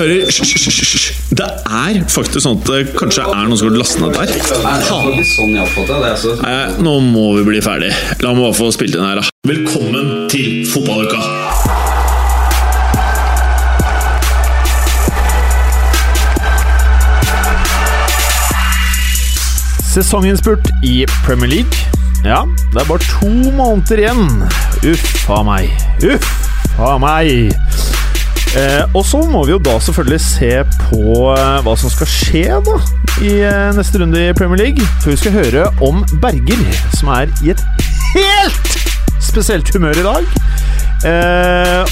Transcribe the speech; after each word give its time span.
karer, 0.00 0.24
hysj. 0.24 1.10
Det 1.36 1.46
er 1.46 1.98
faktisk 2.08 2.44
sånn 2.44 2.60
at 2.60 2.70
det 2.70 2.80
kanskje 2.96 3.26
er 3.26 3.48
noen 3.48 3.58
som 3.60 3.68
har 3.68 3.76
lastet 3.80 4.00
ned 4.02 4.12
der. 4.16 4.28
Nei, 6.40 6.60
nå 6.80 6.94
må 7.04 7.26
vi 7.38 7.46
bli 7.50 7.60
ferdig. 7.64 7.92
La 8.24 8.32
meg 8.32 8.46
bare 8.46 8.56
få 8.56 8.70
spilt 8.74 8.96
inn 8.96 9.04
her, 9.04 9.20
da. 9.20 9.26
Velkommen 9.50 10.26
til 10.32 10.64
fotballuka! 10.70 11.20
Sesonginnspurt 19.90 20.70
i 20.86 21.02
Premier 21.26 21.50
League. 21.50 21.86
Ja, 22.22 22.44
det 22.70 22.84
er 22.84 22.86
bare 22.86 23.02
to 23.02 23.32
måneder 23.56 24.04
igjen. 24.04 24.44
Uff 24.86 25.30
a 25.34 25.42
meg. 25.44 25.72
Uff 26.06 26.30
a 26.78 26.94
meg. 27.02 27.50
Eh, 28.58 28.82
og 28.98 29.04
så 29.06 29.20
må 29.30 29.44
vi 29.46 29.52
jo 29.54 29.60
da 29.62 29.76
selvfølgelig 29.78 30.20
se 30.24 30.50
på 30.88 31.02
eh, 31.36 31.60
hva 31.62 31.74
som 31.78 31.92
skal 31.92 32.08
skje 32.10 32.46
da 32.66 32.76
i 33.22 33.36
eh, 33.46 33.70
neste 33.76 34.00
runde 34.02 34.18
i 34.24 34.34
Premier 34.34 34.58
League. 34.64 34.86
For 35.02 35.12
vi 35.12 35.20
skal 35.20 35.36
høre 35.36 35.68
om 35.86 36.02
Berger, 36.22 36.64
som 36.98 37.12
er 37.14 37.30
i 37.44 37.52
et 37.54 37.62
helt 38.16 38.78
spesielt 39.22 39.70
humør 39.74 40.00
i 40.00 40.06
dag. 40.06 40.30
Eh, 41.06 41.82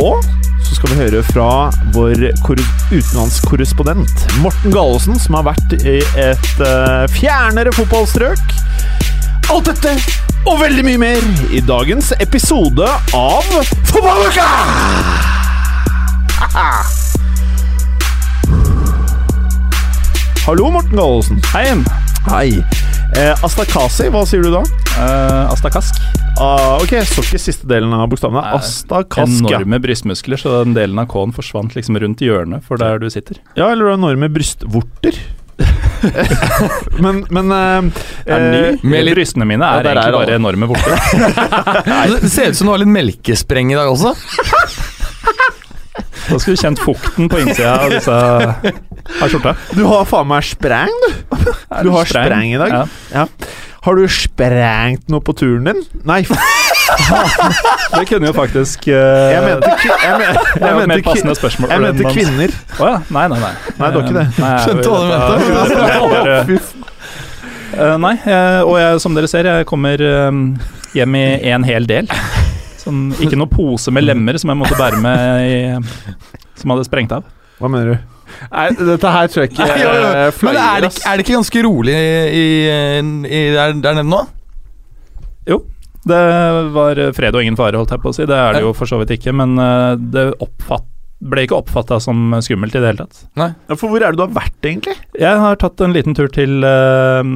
og 0.00 0.24
så 0.64 0.78
skal 0.78 0.92
vi 0.92 1.00
høre 1.02 1.22
fra 1.26 1.50
vår 1.94 2.30
utenlandskorrespondent 2.40 4.26
Morten 4.40 4.72
Galesen, 4.72 5.18
som 5.20 5.36
har 5.36 5.50
vært 5.50 5.76
i 5.82 5.98
et 6.00 6.64
eh, 6.64 7.04
fjernere 7.12 7.74
fotballstrøk. 7.76 8.56
Alt 9.50 9.66
dette 9.72 9.96
og 10.46 10.62
veldig 10.62 10.86
mye 10.86 11.02
mer 11.02 11.26
i 11.52 11.60
dagens 11.66 12.14
episode 12.22 12.88
av 13.18 13.52
Fotballuka! 13.90 15.39
Hallo, 20.50 20.66
Morten 20.74 20.96
Gallosen. 20.98 21.36
Hei. 21.52 21.76
Hei. 22.26 22.48
Eh, 23.14 23.44
Astakasi, 23.46 24.08
hva 24.10 24.24
sier 24.26 24.42
du 24.42 24.48
da? 24.50 24.64
Eh, 24.98 25.52
Astakask. 25.52 26.00
Ah, 26.42 26.72
ok, 26.82 26.96
så 27.06 27.22
ikke 27.22 27.38
siste 27.38 27.68
delen 27.70 27.94
av 27.94 28.08
bokstavene. 28.10 28.42
Astakask, 28.58 29.44
ja. 29.46 29.60
Enorme 29.60 29.78
brystmuskler, 29.78 30.42
så 30.42 30.64
den 30.64 30.74
delen 30.74 30.98
av 30.98 31.06
K-en 31.12 31.30
forsvant 31.36 31.78
liksom 31.78 32.00
rundt 32.02 32.26
hjørnet 32.26 32.66
for 32.66 32.82
der 32.82 32.98
du 32.98 33.06
sitter. 33.14 33.38
Ja, 33.54 33.68
eller 33.70 33.86
du 33.86 33.92
har 33.92 34.00
enorme 34.00 34.26
brystvorter. 34.34 35.20
men 37.06 37.22
men 37.30 37.54
eh, 37.54 38.02
Er 38.34 38.50
ny? 38.50 38.66
eh, 38.74 39.14
Brystene 39.14 39.46
mine 39.46 39.62
er 39.70 39.86
ja, 39.86 39.92
er 39.94 40.02
egentlig 40.02 40.18
bare 40.18 40.40
enorme 40.42 40.72
vorter. 40.74 40.98
Det 42.26 42.34
ser 42.34 42.50
ut 42.50 42.58
som 42.58 42.66
du 42.66 42.74
har 42.74 42.82
litt 42.82 42.90
melkespreng 42.98 43.70
i 43.70 43.78
dag 43.78 43.94
også. 43.94 44.16
Da 46.30 46.38
skulle 46.38 46.54
du 46.58 46.62
kjent 46.62 46.82
fukten 46.82 47.30
på 47.30 47.38
innsida 47.42 47.76
av 47.84 47.94
disse 47.94 48.18
av 49.20 49.28
skjorte. 49.32 49.54
Du 49.76 49.82
har 49.88 50.04
faen 50.08 50.28
meg 50.30 50.46
spreng, 50.46 50.94
du. 51.06 51.10
Du 51.86 51.90
har 51.94 52.08
spreng? 52.10 52.54
i 52.54 52.60
dag. 52.60 52.70
Ja. 52.74 52.84
Ja. 53.14 53.26
Har 53.80 53.96
du 53.96 54.04
sprengt 54.12 55.06
noe 55.08 55.22
på 55.24 55.32
turen 55.40 55.64
din? 55.70 55.78
Nei, 56.04 56.20
Det 57.94 58.02
kunne 58.10 58.28
jo 58.28 58.34
faktisk 58.36 58.88
uh, 58.90 59.30
jeg 59.30 59.40
mente, 59.46 59.70
ki- 59.80 59.92
jeg 59.94 60.18
men, 60.20 60.40
jeg 60.60 60.88
mente, 60.90 61.14
ki- 61.14 61.34
spørsmål. 61.38 61.70
jeg 61.72 61.84
mente 61.86 62.12
kvinner. 62.12 62.54
Å 62.76 62.90
ja. 62.90 62.98
Nei, 63.14 63.24
nei, 63.32 63.38
nei. 63.40 63.52
Nei, 63.78 63.88
det 63.88 63.94
var 63.96 64.04
ikke 64.04 64.16
det. 64.18 64.26
Nei, 64.42 64.52
Skjønte 64.66 64.92
hva 64.92 64.98
du 65.00 65.06
mente. 65.08 66.10
bare- 66.14 66.88
Eh, 67.70 67.92
nei, 68.02 68.16
uh, 68.26 68.66
og 68.66 68.74
jeg, 68.80 68.98
som 69.00 69.14
dere 69.14 69.28
ser, 69.30 69.46
jeg 69.46 69.66
kommer 69.70 70.00
hjem 70.92 71.14
i 71.14 71.22
en 71.54 71.62
hel 71.64 71.86
del. 71.86 72.08
Sånn, 72.80 73.12
ikke 73.22 73.38
noe 73.38 73.46
pose 73.48 73.92
med 73.94 74.02
lemmer 74.08 74.34
som 74.42 74.50
jeg 74.50 74.58
måtte 74.58 74.74
bære 74.74 74.98
med 75.04 75.44
i, 75.46 76.14
Som 76.58 76.72
hadde 76.74 76.84
sprengt 76.88 77.14
av. 77.14 77.22
Hva 77.62 77.70
mener 77.70 77.92
du? 77.94 78.16
Nei, 78.50 78.66
dette 78.78 79.14
her 79.14 79.30
tror 79.32 79.44
jeg 79.44 79.52
ikke 79.52 79.66
Nei, 79.68 79.78
ja, 79.82 79.94
eh, 80.26 80.40
Men 80.46 80.60
er 80.60 80.84
det, 80.86 80.90
er 81.06 81.18
det 81.18 81.24
ikke 81.26 81.36
ganske 81.38 81.64
rolig 81.66 81.96
i, 81.96 82.44
i, 83.26 83.42
der, 83.56 83.74
der 83.82 83.98
nede 84.00 84.08
nå? 84.10 84.22
Jo, 85.50 85.62
det 86.08 86.20
var 86.76 87.00
fred 87.16 87.36
og 87.36 87.44
ingen 87.44 87.58
fare, 87.58 87.76
holdt 87.80 87.92
jeg 87.94 88.02
på 88.02 88.12
å 88.12 88.16
si. 88.16 88.26
Det 88.28 88.36
er 88.36 88.56
det 88.56 88.62
jo 88.64 88.72
for 88.76 88.88
så 88.90 89.00
vidt 89.00 89.12
ikke, 89.16 89.34
men 89.36 89.56
eh, 89.60 89.94
det 90.14 90.26
oppfatt, 90.44 90.86
ble 91.20 91.44
ikke 91.44 91.58
oppfatta 91.58 91.98
som 92.00 92.32
skummelt 92.40 92.76
i 92.76 92.80
det 92.80 92.92
hele 92.92 93.04
tatt. 93.04 93.24
Ja, 93.36 93.50
For 93.74 93.92
hvor 93.92 94.00
er 94.00 94.14
det 94.14 94.20
du 94.20 94.24
har 94.24 94.36
vært, 94.38 94.56
egentlig? 94.64 94.96
Jeg 95.20 95.42
har 95.42 95.58
tatt 95.60 95.82
en 95.84 95.96
liten 95.96 96.16
tur 96.16 96.30
til 96.32 96.64
eh, 96.64 97.34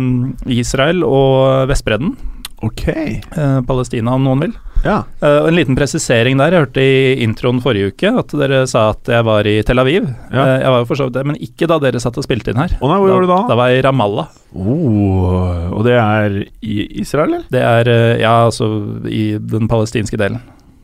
Israel 0.56 1.04
og 1.04 1.68
Vestbredden. 1.72 2.14
Ok. 2.64 2.86
eh, 2.88 3.58
Palestina, 3.68 4.14
om 4.16 4.24
noen 4.24 4.46
vil. 4.46 4.54
Ja. 4.84 4.98
Eh, 5.20 5.38
og 5.42 5.48
en 5.48 5.56
liten 5.56 5.76
presisering 5.78 6.38
der. 6.40 6.52
Jeg 6.54 6.64
hørte 6.66 6.84
i 6.84 7.22
introen 7.24 7.60
forrige 7.64 7.92
uke 7.92 8.10
at 8.20 8.34
dere 8.40 8.62
sa 8.70 8.86
at 8.92 9.08
jeg 9.14 9.24
var 9.26 9.48
i 9.48 9.56
Tel 9.66 9.80
Aviv. 9.80 10.08
Ja. 10.32 10.44
Eh, 10.44 10.56
jeg 10.64 10.72
var 10.74 10.82
jo 10.82 10.88
for 10.90 11.00
så 11.00 11.08
vidt 11.08 11.16
det, 11.18 11.26
men 11.30 11.40
ikke 11.44 11.68
da 11.70 11.78
dere 11.82 12.02
satt 12.02 12.18
og 12.20 12.26
spilte 12.26 12.52
inn 12.52 12.60
her. 12.60 12.74
Å 12.80 12.90
nei, 12.90 12.98
hvor 13.00 13.14
var 13.14 13.24
du 13.24 13.30
da? 13.32 13.38
Da 13.52 13.58
var 13.60 13.72
jeg 13.72 13.82
i 13.82 13.86
Ramallah. 13.86 14.32
Oh, 14.54 15.70
og 15.74 15.84
det 15.86 15.96
er 15.98 16.40
i 16.62 16.76
Israel, 17.02 17.32
eller? 17.32 17.46
Det 17.52 17.62
er 17.64 17.92
eh, 17.94 18.20
ja, 18.22 18.34
altså 18.48 18.68
i 19.08 19.24
den 19.40 19.70
palestinske 19.70 20.20
delen. 20.20 20.42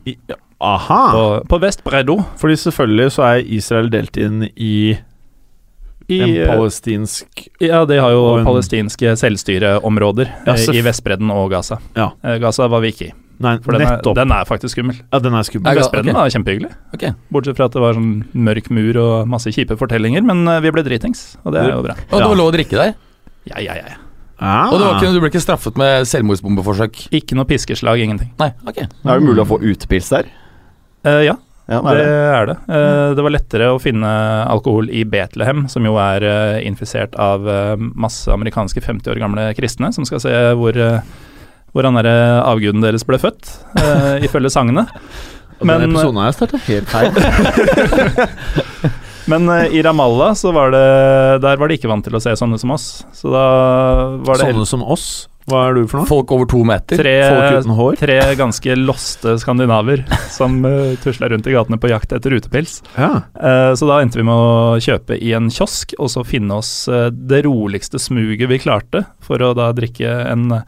I, 0.09 0.15
aha! 0.61 1.01
På, 1.13 1.23
på 1.51 1.61
Vestbreddo. 1.61 2.17
Fordi 2.41 2.57
selvfølgelig 2.65 3.13
så 3.17 3.27
er 3.29 3.45
Israel 3.59 3.91
delt 3.93 4.17
inn 4.21 4.47
i 4.55 4.97
I, 6.11 6.19
en 6.21 6.35
eh, 6.35 6.51
palestinsk 6.51 7.45
Ja, 7.63 7.83
de 7.87 7.97
har 8.01 8.13
jo 8.13 8.21
en- 8.37 8.45
palestinske 8.47 9.15
selvstyreområder 9.21 10.29
Ja, 10.45 10.53
eh, 10.55 10.75
i 10.77 10.83
Vestbredden 10.85 11.31
og 11.33 11.49
Gaza. 11.53 11.79
Ja. 11.95 12.11
Eh, 12.23 12.37
Gaza 12.43 12.67
var 12.71 12.83
vi 12.83 12.91
ikke 12.93 13.09
i, 13.09 13.13
Nei, 13.41 13.55
for 13.63 13.73
den 13.73 13.87
er, 13.87 14.03
den 14.03 14.31
er 14.35 14.45
faktisk 14.45 14.75
skummel. 14.75 14.99
ja, 15.01 15.19
den 15.19 15.33
er 15.33 15.47
skummel. 15.47 15.79
Vestbredden 15.79 16.11
okay. 16.13 16.19
var 16.19 16.35
kjempehyggelig, 16.35 16.71
Okay. 16.93 17.15
bortsett 17.33 17.57
fra 17.57 17.65
at 17.71 17.73
det 17.73 17.81
var 17.81 17.97
sånn 17.97 18.11
mørk 18.35 18.69
mur 18.69 18.99
og 19.01 19.27
masse 19.27 19.49
kjipe 19.49 19.77
fortellinger, 19.79 20.21
men 20.21 20.45
vi 20.61 20.69
ble 20.75 20.83
dritings, 20.85 21.37
og 21.43 21.55
det 21.55 21.63
er 21.63 21.73
jo 21.73 21.81
bra. 21.81 21.97
Og 22.11 22.19
det 22.19 22.27
var 22.27 22.37
lov 22.37 22.51
å 22.51 22.55
drikke 22.55 22.77
der? 22.77 22.93
Ja, 23.49 23.57
ja, 23.57 23.73
ja. 23.81 23.87
ja. 23.95 23.99
Ah. 24.41 24.71
Og 24.73 24.79
det 24.79 24.85
var 24.87 24.95
ikke, 24.97 25.13
du 25.13 25.19
ble 25.21 25.29
ikke 25.29 25.41
straffet 25.43 25.75
med 25.77 26.07
selvmordsbombeforsøk? 26.09 27.03
Ikke 27.13 27.37
noe 27.37 27.45
piskeslag, 27.45 28.01
ingenting. 28.01 28.31
Nei, 28.41 28.49
ok. 28.65 28.79
Er 28.81 29.19
det 29.19 29.25
mulig 29.25 29.43
å 29.43 29.49
få 29.51 29.59
utepils 29.61 30.09
der? 30.09 30.31
Uh, 31.05 31.21
ja, 31.25 31.35
Ja, 31.71 31.79
det 31.87 32.03
er 32.03 32.45
det. 32.49 32.55
Eh, 32.67 33.09
det 33.15 33.23
var 33.23 33.31
lettere 33.31 33.69
å 33.71 33.79
finne 33.79 34.09
alkohol 34.51 34.89
i 34.91 35.05
Betlehem, 35.07 35.65
som 35.71 35.85
jo 35.87 35.93
er 36.03 36.25
eh, 36.27 36.57
infisert 36.67 37.15
av 37.15 37.47
eh, 37.47 37.75
masse 37.79 38.27
amerikanske 38.33 38.83
50 38.83 39.13
år 39.13 39.21
gamle 39.23 39.45
kristne, 39.55 39.93
som 39.95 40.03
skal 40.07 40.19
se 40.23 40.33
hvor, 40.59 40.75
hvor 41.71 41.87
han 41.87 41.95
derre 42.01 42.41
avguden 42.43 42.83
deres 42.83 43.07
ble 43.07 43.21
født, 43.23 43.53
ifølge 44.27 44.51
sangene. 44.57 44.83
Men- 45.61 45.85
Denne 45.85 45.93
episoden 45.93 46.25
jeg 46.25 46.35
starta 46.39 46.57
helt 46.67 46.89
feil. 46.91 47.11
Men 49.31 49.45
i 49.71 49.81
Ramallah 49.85 50.33
så 50.35 50.49
var 50.51 50.71
det 50.73 50.79
Der 51.43 51.59
var 51.61 51.69
de 51.69 51.75
ikke 51.77 51.87
vant 51.91 52.03
til 52.03 52.17
å 52.17 52.21
se 52.23 52.33
sånne 52.35 52.57
som 52.59 52.73
oss. 52.73 52.87
Så 53.15 53.29
da 53.31 53.43
var 54.25 54.39
det 54.41 54.47
Sånne 54.49 54.65
som 54.67 54.81
oss. 54.83 55.05
Hva 55.49 55.63
er 55.67 55.77
du 55.77 55.85
for 55.89 56.01
noe? 56.01 56.09
Folk 56.09 56.31
over 56.35 56.47
to 56.49 56.61
meter? 56.67 56.99
tre, 57.01 57.15
Folk 57.25 57.61
uten 57.63 57.75
hår? 57.77 57.97
tre 58.01 58.17
ganske 58.39 58.75
loste 58.77 59.35
skandinaver 59.41 60.03
som 60.37 60.59
uh, 60.65 60.93
tusla 61.01 61.31
rundt 61.31 61.49
i 61.49 61.55
gatene 61.55 61.79
på 61.81 61.91
jakt 61.91 62.13
etter 62.13 62.37
utepils. 62.37 62.79
Ja. 62.95 63.23
Uh, 63.35 63.71
så 63.77 63.89
da 63.89 64.01
endte 64.03 64.21
vi 64.21 64.27
med 64.27 64.37
å 64.37 64.77
kjøpe 64.81 65.17
i 65.17 65.33
en 65.37 65.49
kiosk, 65.53 65.95
og 65.97 66.11
så 66.13 66.25
finne 66.27 66.61
oss 66.61 66.71
uh, 66.91 67.09
det 67.11 67.43
roligste 67.47 68.01
smuget 68.01 68.51
vi 68.51 68.61
klarte, 68.61 69.05
for 69.23 69.41
å 69.41 69.53
da 69.57 69.71
drikke 69.75 70.11
en 70.29 70.61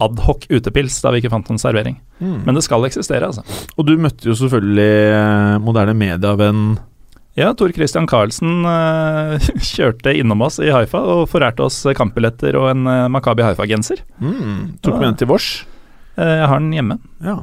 adhoc 0.00 0.46
utepils 0.48 0.94
da 1.04 1.10
vi 1.12 1.20
ikke 1.20 1.32
fant 1.32 1.50
noen 1.50 1.60
servering. 1.60 1.98
Mm. 2.20 2.38
Men 2.46 2.56
det 2.56 2.62
skal 2.64 2.86
eksistere, 2.88 3.26
altså. 3.28 3.44
Og 3.76 3.84
du 3.88 3.96
møtte 4.00 4.30
jo 4.30 4.36
selvfølgelig 4.38 5.60
moderne 5.64 5.96
medievenn 5.96 6.62
Ja, 7.40 7.54
Tor 7.56 7.72
Christian 7.72 8.04
Karlsen 8.10 8.66
eh, 8.68 9.50
kjørte 9.72 10.12
innom 10.12 10.42
oss 10.44 10.58
i 10.60 10.68
Haifa 10.74 11.00
og 11.00 11.22
forærte 11.32 11.64
oss 11.64 11.78
kampbilletter 11.96 12.58
og 12.60 12.66
en 12.74 12.84
uh, 12.84 13.06
Makabi 13.12 13.46
Haifa-genser. 13.46 14.02
mm. 14.20 14.80
Tok 14.84 14.98
med 14.98 15.06
den 15.08 15.20
til 15.22 15.30
vårs. 15.30 15.50
Eh, 16.20 16.36
jeg 16.42 16.48
har 16.52 16.60
den 16.60 16.74
hjemme. 16.76 16.98
Ja. 17.24 17.38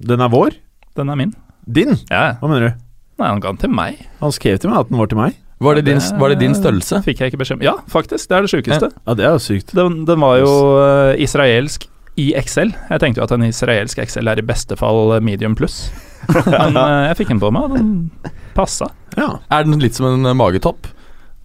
Den 0.00 0.24
er 0.24 0.32
vår? 0.32 0.56
Den 0.96 1.12
er 1.12 1.18
min. 1.20 1.34
Din? 1.66 1.98
Ja, 2.08 2.36
Hva 2.40 2.48
mener 2.48 2.70
du? 2.70 2.84
Nei, 3.20 3.28
han 3.28 3.42
ga 3.42 3.52
den 3.52 3.60
til 3.60 3.72
meg. 3.72 4.00
Han 4.22 4.32
skrev 4.32 4.60
til 4.60 4.72
meg 4.72 4.84
at 4.84 4.90
den 4.92 5.00
var 5.00 5.10
til 5.12 5.20
meg. 5.20 5.36
Var 5.64 5.78
det 5.78 5.86
din, 5.86 6.00
var 6.20 6.32
det 6.32 6.40
din 6.42 6.52
størrelse? 6.56 6.98
Fikk 7.04 7.20
jeg 7.22 7.32
ikke 7.32 7.40
beskjed 7.40 7.58
om. 7.58 7.64
Ja, 7.64 7.76
faktisk. 7.88 8.28
Det 8.28 8.36
er 8.36 8.44
det 8.44 8.50
sjukeste. 8.52 8.90
Ja, 8.92 9.14
det 9.16 9.24
er 9.24 9.36
jo 9.38 9.40
sykt. 9.40 9.72
Den, 9.76 10.02
den 10.08 10.20
var 10.20 10.36
jo 10.42 10.50
eh, 10.82 11.22
israelsk 11.24 11.86
i 12.20 12.26
XL. 12.36 12.74
Jeg 12.90 13.00
tenkte 13.00 13.22
jo 13.22 13.24
at 13.24 13.32
en 13.36 13.46
israelsk 13.48 14.00
XL 14.04 14.32
er 14.32 14.40
i 14.40 14.44
beste 14.44 14.76
fall 14.76 15.16
medium 15.24 15.56
pluss. 15.56 15.86
Men 16.46 16.76
eh, 16.80 17.06
jeg 17.10 17.16
fikk 17.22 17.32
den 17.34 17.40
på 17.42 17.50
meg, 17.54 17.70
og 17.70 17.76
den 17.78 18.34
passa. 18.56 18.90
Ja. 19.16 19.30
Er 19.52 19.64
den 19.68 19.80
litt 19.82 19.96
som 19.98 20.08
en 20.10 20.26
eh, 20.30 20.36
magetopp? 20.36 20.88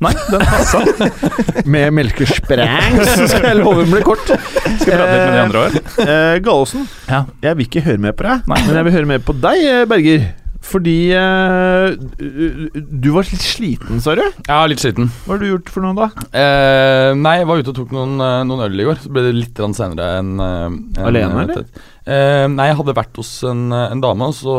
Nei, 0.02 0.12
den 0.32 0.42
passa. 0.50 0.80
Med 1.74 1.94
melkespreng, 1.94 2.96
så 3.06 3.28
skal 3.30 3.52
jeg 3.52 3.60
love 3.60 3.84
den 3.84 3.92
blir 3.94 4.06
kort. 4.08 4.24
Skal 4.26 4.96
prate 4.98 5.12
litt 5.12 5.26
med 5.28 5.36
de 5.36 5.42
andre 5.46 5.66
òg. 5.68 5.76
Eh, 6.08 6.36
Gallosen, 6.46 6.88
Ja. 7.06 7.20
jeg 7.46 7.60
vil 7.60 7.68
ikke 7.70 7.84
høre 7.86 8.02
mer 8.02 8.16
på 8.18 8.26
deg, 8.26 8.48
Nei. 8.50 8.62
men 8.66 8.80
jeg 8.80 8.88
vil 8.88 8.96
høre 8.98 9.10
mer 9.14 9.22
på 9.28 9.36
deg, 9.44 9.62
eh, 9.70 9.84
Berger. 9.92 10.26
Fordi 10.62 10.96
eh, 11.18 11.96
du 11.98 13.08
var 13.16 13.26
litt 13.28 13.42
sliten, 13.44 14.00
sa 14.04 14.14
du? 14.16 14.22
Er 14.46 14.70
litt 14.70 14.84
sliten. 14.84 15.10
Hva 15.26 15.34
har 15.36 15.42
du 15.42 15.48
gjort 15.50 15.72
for 15.74 15.84
noe, 15.84 15.96
da? 15.98 16.28
Eh, 16.38 17.12
nei, 17.18 17.34
jeg 17.42 17.50
var 17.50 17.64
ute 17.64 17.74
og 17.74 17.80
tok 17.82 17.96
noen, 17.96 18.14
eh, 18.22 18.38
noen 18.48 18.64
øl 18.68 18.84
i 18.84 18.86
går. 18.88 19.02
Så 19.02 19.12
ble 19.14 19.24
det 19.26 19.34
litt 19.40 19.62
senere 19.76 20.12
enn 20.22 20.36
en, 20.38 20.78
enn- 20.94 21.10
Alene, 21.10 21.48
eller? 21.48 21.66
Eh, 22.06 22.46
nei, 22.54 22.70
jeg 22.72 22.78
hadde 22.80 22.96
vært 23.02 23.18
hos 23.22 23.34
en, 23.50 23.66
en 23.74 24.04
dame, 24.06 24.30
og 24.30 24.38
så 24.38 24.56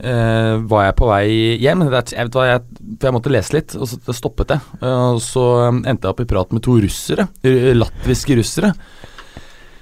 eh, 0.00 0.56
var 0.72 0.88
jeg 0.88 0.96
på 0.98 1.08
vei 1.12 1.26
hjem. 1.60 1.84
Jeg 1.86 1.92
vet 1.92 2.38
hva, 2.38 2.46
jeg, 2.48 2.64
for 2.96 3.08
jeg 3.10 3.16
måtte 3.18 3.32
lese 3.36 3.56
litt, 3.58 3.76
og 3.78 3.88
så 3.92 4.16
stoppet 4.16 4.56
jeg. 4.56 4.64
Eh, 4.80 5.06
og 5.12 5.20
så 5.24 5.44
eh, 5.68 5.70
endte 5.92 6.08
jeg 6.08 6.14
opp 6.16 6.24
i 6.24 6.28
prat 6.32 6.56
med 6.56 6.64
to 6.64 6.78
russere. 6.82 7.28
eh, 7.44 7.72
Latviske 7.76 8.40
russere. 8.40 8.72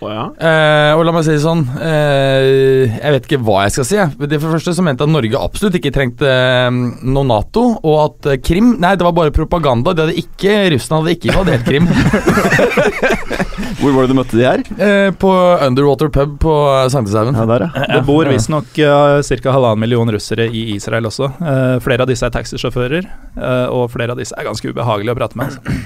Ja. 0.01 0.23
Eh, 0.33 0.93
og 0.97 1.03
la 1.05 1.13
meg 1.13 1.27
si 1.27 1.35
det 1.35 1.43
sånn 1.43 1.61
eh, 1.77 2.89
Jeg 2.89 3.13
vet 3.17 3.27
ikke 3.29 3.39
hva 3.45 3.67
jeg 3.67 3.75
skal 3.75 3.87
si. 3.89 3.99
Det 4.01 4.39
For 4.41 4.49
det 4.49 4.55
første 4.57 4.75
så 4.79 4.85
mente 4.87 5.05
jeg 5.05 5.11
at 5.11 5.15
Norge 5.17 5.43
absolutt 5.45 5.77
ikke 5.77 5.93
trengte 5.93 6.25
eh, 6.31 6.71
noe 7.05 7.27
Nato, 7.29 7.67
og 7.85 7.97
at 8.07 8.31
eh, 8.33 8.41
Krim 8.41 8.73
Nei, 8.81 8.95
det 8.97 9.05
var 9.05 9.17
bare 9.17 9.35
propaganda. 9.35 9.93
De 9.93 10.07
hadde 10.07 10.17
ikke, 10.23 10.57
Russland 10.77 11.05
hadde 11.05 11.17
ikke 11.19 11.33
invadert 11.35 11.67
Krim. 11.69 11.89
Hvor 13.81 13.95
var 13.95 14.05
det 14.05 14.13
du 14.13 14.17
møtte 14.19 14.37
de 14.37 14.45
her? 14.45 14.63
eh, 14.77 15.11
på 15.21 15.31
Underwater 15.67 16.11
pub 16.13 16.35
på 16.43 16.55
Sankthanshaugen. 16.93 17.37
Ja, 17.39 17.47
der, 17.49 17.67
ja. 17.69 17.87
Det 17.97 18.03
bor 18.09 18.29
visstnok 18.29 18.77
uh, 18.81 19.21
ca. 19.25 19.55
halvannen 19.55 19.81
million 19.81 20.13
russere 20.13 20.49
i 20.49 20.67
Israel 20.75 21.09
også. 21.09 21.31
Eh, 21.41 21.77
flere 21.85 22.05
av 22.05 22.11
disse 22.11 22.27
er 22.27 22.35
taxisjåfører, 22.35 23.09
eh, 23.41 23.67
og 23.73 23.89
flere 23.95 24.15
av 24.15 24.21
disse 24.21 24.37
er 24.37 24.49
ganske 24.49 24.69
ubehagelige 24.73 25.17
å 25.17 25.19
prate 25.21 25.41
med. 25.41 25.53
Altså. 25.55 25.81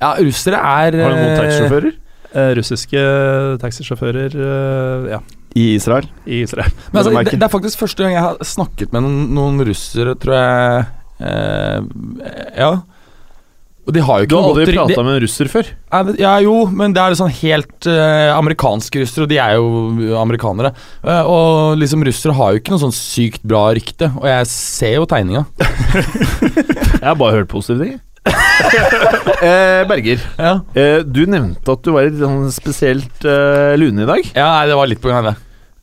Ja, 0.00 0.10
russere 0.20 0.60
er 0.60 0.98
Har 1.00 1.14
du 1.14 1.20
noen 1.20 1.38
taxisjåfører? 1.40 1.94
Eh, 2.34 2.50
russiske 2.58 3.02
taxisjåfører 3.62 4.34
eh, 4.34 5.06
ja, 5.14 5.20
I 5.56 5.68
Israel. 5.76 6.08
i 6.26 6.42
Israel. 6.42 6.72
Men 6.90 7.02
altså, 7.02 7.14
det, 7.22 7.38
det 7.38 7.46
er 7.46 7.52
faktisk 7.52 7.84
første 7.84 8.02
gang 8.02 8.16
jeg 8.16 8.24
har 8.26 8.42
snakket 8.44 8.92
med 8.92 9.06
noen, 9.06 9.22
noen 9.36 9.64
russere, 9.68 10.16
tror 10.20 10.36
jeg. 10.36 10.84
Eh, 11.22 11.80
ja. 12.58 12.74
Og 13.86 13.94
de 13.94 14.02
har 14.02 14.24
jo 14.24 14.26
Du 14.26 14.34
har 14.34 14.48
aldri 14.50 14.74
prata 14.74 15.02
med 15.06 15.12
en 15.14 15.20
russer 15.22 15.46
før? 15.50 15.68
Ja, 15.94 16.00
Ja, 16.18 16.32
jo, 16.42 16.54
men 16.74 16.92
det 16.96 17.02
er 17.04 17.14
sånn 17.20 17.30
helt 17.38 17.86
eh, 17.86 18.32
amerikanske 18.34 19.04
russere, 19.04 19.28
og 19.28 19.30
de 19.30 19.38
er 19.38 19.54
jo 19.60 20.16
amerikanere. 20.18 20.72
Eh, 21.06 21.22
og 21.30 21.78
liksom 21.78 22.02
russere 22.04 22.34
har 22.34 22.52
jo 22.52 22.62
ikke 22.62 22.74
noe 22.74 22.82
sånn 22.82 22.96
sykt 22.96 23.46
bra 23.46 23.68
rykte, 23.78 24.10
og 24.18 24.26
jeg 24.26 24.50
ser 24.50 24.98
jo 24.98 25.06
tegninga. 25.06 25.46
Jeg 26.96 27.04
har 27.12 27.18
bare 27.20 27.36
hørt 27.36 27.52
positive 27.52 27.84
ting. 27.84 28.00
eh, 29.42 29.82
Berger, 29.88 30.20
Ja. 30.38 30.52
eh, 30.74 31.00
du 31.04 31.24
nevnte 31.28 31.74
at 31.76 31.82
du 31.84 31.92
var 31.94 32.06
litt 32.08 32.18
sånn 32.20 32.46
spesielt 32.54 33.24
eh, 33.28 33.74
lune 33.80 34.04
i 34.06 34.08
dag. 34.08 34.30
ja, 34.34 34.46
nei, 34.58 34.66
det 34.70 34.78
var 34.78 34.86
litt 34.90 35.02
på 35.02 35.10
grunn 35.10 35.20
av 35.24 35.28
det. 35.32 35.36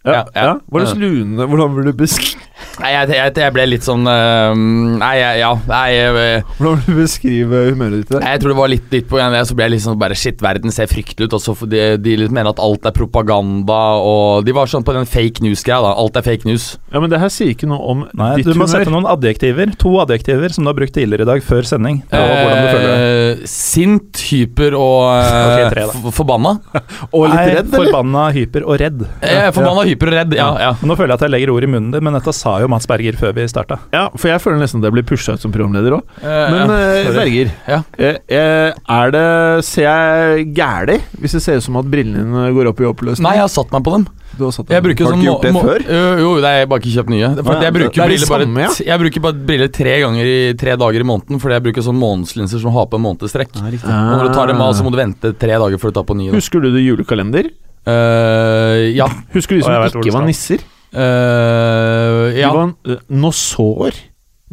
Ja, 0.04 0.24
ja. 0.36 0.58
Var 0.68 0.84
det 0.84 0.98
lune 1.00 1.46
Hvordan 1.48 1.76
vil 1.78 1.86
du 1.92 1.94
beskrive 2.04 2.42
Nei, 2.80 2.90
jeg, 2.94 3.10
jeg, 3.14 3.32
jeg 3.38 3.54
ble 3.54 3.64
litt 3.70 3.86
sånn 3.86 4.08
eh, 4.10 4.54
Nei, 5.00 5.14
jeg, 5.20 5.40
ja 5.42 5.52
Nei, 5.68 5.84
jeg, 5.94 6.44
Hvordan 6.58 6.82
vil 6.82 6.96
du 6.96 7.00
beskrive 7.02 7.62
humøret 7.70 8.02
ditt 8.02 8.14
Nei, 8.18 8.34
jeg 8.34 8.42
tror 8.44 8.54
det 8.54 8.58
var 8.58 8.72
litt, 8.72 8.88
litt 8.94 9.08
på 9.10 9.20
det, 9.20 9.42
så 9.48 9.56
ble 9.58 9.68
jeg 9.68 9.74
litt 9.76 9.84
sånn 9.86 10.00
bare 10.02 10.18
Shit, 10.18 10.42
verden 10.44 10.74
ser 10.74 10.90
fryktelig 10.92 11.30
ut. 11.30 11.36
Og 11.38 11.42
så 11.44 11.56
de, 11.70 11.82
de 12.02 12.16
litt 12.20 12.34
mener 12.34 12.52
at 12.52 12.60
alt 12.64 12.86
er 12.88 12.94
propaganda, 12.96 13.80
og 14.04 14.46
de 14.48 14.54
var 14.56 14.70
sånn 14.70 14.86
på 14.86 14.94
den 14.96 15.08
fake 15.10 15.44
news-greia, 15.44 15.80
da. 15.84 15.94
Alt 16.00 16.18
er 16.20 16.26
fake 16.26 16.48
news. 16.48 16.68
Ja, 16.94 17.02
men 17.04 17.12
det 17.12 17.20
her 17.22 17.32
sier 17.34 17.52
ikke 17.54 17.68
noe 17.70 17.82
om 17.94 18.04
Nei, 18.20 18.30
ditt 18.40 18.48
du 18.48 18.54
må 18.54 18.64
humør. 18.68 18.72
sette 18.72 18.94
noen 18.94 19.08
adjektiver. 19.10 19.74
To 19.84 19.94
adjektiver 20.04 20.54
som 20.56 20.66
du 20.66 20.72
har 20.72 20.78
brukt 20.78 20.96
tidligere 20.96 21.26
i 21.28 21.30
dag, 21.32 21.44
før 21.46 21.68
sending. 21.68 22.02
Eh, 22.14 23.44
sint, 23.50 24.22
hyper 24.30 24.78
og 24.78 25.10
eh, 25.18 25.40
Ok, 25.50 25.76
tre, 25.76 25.88
forbanna. 26.16 26.56
Og 27.16 27.28
litt 27.30 27.54
redd, 27.54 27.68
eller? 27.68 27.76
Forbanna, 27.78 28.28
hyper 28.38 28.68
og 28.68 28.80
redd. 28.82 29.06
Eh, 29.22 29.50
forbanna, 29.56 29.86
hyper 29.90 29.93
og 30.02 30.10
redd. 30.14 30.34
Ja, 30.34 30.58
ja. 30.58 30.72
Nå 30.82 30.96
føler 30.98 31.14
jeg 31.14 31.20
at 31.22 31.26
jeg 31.28 31.30
legger 31.32 31.52
ord 31.54 31.64
i 31.64 31.68
munnen 31.68 31.92
din, 31.92 32.04
men 32.04 32.14
dette 32.18 32.34
sa 32.34 32.60
jo 32.60 32.68
Mats 32.68 32.88
Berger 32.90 33.14
før 33.14 33.34
vi 33.38 33.46
starta. 33.48 33.78
Ja, 33.94 34.10
for 34.16 34.28
jeg 34.32 34.42
føler 34.42 34.58
nesten 34.60 34.82
at 34.82 34.90
jeg 34.90 34.94
blir 34.98 35.04
pusha 35.06 35.34
ut 35.38 35.40
som 35.44 35.52
programleder 35.52 35.92
òg. 36.00 36.04
Eh, 36.24 36.52
Men 36.52 36.74
ja. 36.74 36.80
eh. 36.80 37.12
Berger, 37.14 37.52
Ja. 37.68 37.84
eh, 37.98 38.18
eh, 38.28 38.74
er 38.90 39.12
det 39.12 39.66
Ser 39.66 39.84
jeg 39.84 40.54
gæli 40.56 40.98
hvis 41.22 41.32
det 41.38 41.42
ser 41.44 41.58
ut 41.58 41.64
som 41.64 41.78
at 41.78 41.86
brillene 41.86 42.24
dine 42.26 42.50
går 42.58 42.68
opp 42.74 42.80
i 42.82 42.90
oppløsning? 42.90 43.24
Nei, 43.28 43.36
jeg 43.38 43.46
har 43.46 43.54
satt 43.54 43.72
meg 43.72 43.84
på 43.84 43.92
dem. 43.94 44.08
Du 44.34 44.46
har 44.46 44.52
satt 44.52 44.68
Jeg 44.70 44.82
Har 44.82 44.82
du 44.82 44.90
sånn 45.06 45.22
ikke 45.22 45.26
gjort 45.30 45.42
det 45.44 45.52
må- 45.54 45.62
før? 45.62 45.80
Jo, 45.86 46.18
jo, 46.18 46.30
det 46.42 46.50
er 46.50 46.66
bare 46.66 46.80
ikke 46.82 46.94
kjøpt 46.96 47.10
nye. 47.14 47.28
For 47.44 47.62
jeg 47.62 47.74
bruker 47.74 47.94
det 47.94 48.02
er 48.02 48.08
briller 48.10 48.30
bare 48.34 48.46
samme, 48.48 48.62
ja. 48.64 48.70
Jeg 48.90 49.00
bruker 49.04 49.22
bare 49.22 49.34
briller 49.46 49.68
tre 49.72 49.94
ganger 50.02 50.26
i 50.26 50.54
tre 50.58 50.76
dager 50.76 51.00
i 51.00 51.04
måneden, 51.06 51.40
fordi 51.40 51.54
jeg 51.54 51.64
bruker 51.68 51.82
sånn 51.86 52.00
månedslinser 52.02 52.60
som 52.60 52.72
har 52.74 52.88
på 52.88 52.98
en 52.98 53.04
månedstrekk. 53.06 53.54
Og 53.54 54.18
når 54.18 54.28
du 54.28 54.34
tar 54.34 54.48
dem 54.48 54.60
av, 54.62 54.74
så 54.74 54.82
må 54.84 54.90
du 54.92 54.98
vente 54.98 55.34
tre 55.38 55.54
dager 55.54 55.78
før 55.78 55.94
du 55.94 56.00
tar 56.02 56.04
på 56.10 56.18
nye. 56.18 56.32
da. 56.32 56.38
Husker 56.38 56.62
du 56.66 56.72
det 56.74 56.82
julekalender? 56.82 57.52
Eh, 57.90 58.94
ja. 58.96 59.08
Husker 59.34 59.58
du 59.58 59.62
de 59.62 59.66
som 59.66 59.76
vet 59.76 59.96
ikke 59.98 60.08
du 60.08 60.16
var 60.16 60.28
nisser? 60.28 60.64
Uh, 60.94 62.30
ja. 62.38 62.50
De 62.50 62.56
var 62.56 62.74
uh, 62.88 63.00
nosår. 63.10 63.98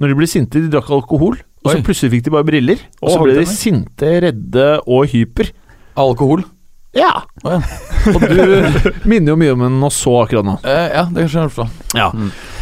Når 0.01 0.13
de 0.13 0.17
ble 0.17 0.29
sinte, 0.31 0.63
de 0.63 0.71
drakk 0.73 0.89
alkohol. 0.97 1.37
Og 1.61 1.75
så 1.75 1.83
plutselig 1.85 2.15
fikk 2.15 2.29
de 2.31 2.33
bare 2.33 2.47
briller. 2.49 2.81
Og 3.03 3.11
Og 3.11 3.13
så 3.13 3.27
ble 3.27 3.35
de 3.37 3.45
sinte, 3.51 4.15
redde 4.25 4.71
og 4.87 5.11
hyper. 5.13 5.51
Alkohol. 6.01 6.47
Ja. 6.97 7.11
Oh, 7.45 7.53
ja. 7.53 7.61
Og 8.17 8.25
du 8.25 8.97
minner 9.07 9.35
jo 9.35 9.37
mye 9.39 9.53
om 9.55 9.67
en 9.69 9.77
nosså 9.83 10.15
akkurat 10.25 10.47
nå. 10.49 10.57
Uh, 10.65 10.89
ja, 10.89 11.05
det 11.13 11.21
kan 11.21 11.29
jeg 11.29 11.35
skjønne. 11.37 11.69
Ja. 11.95 12.09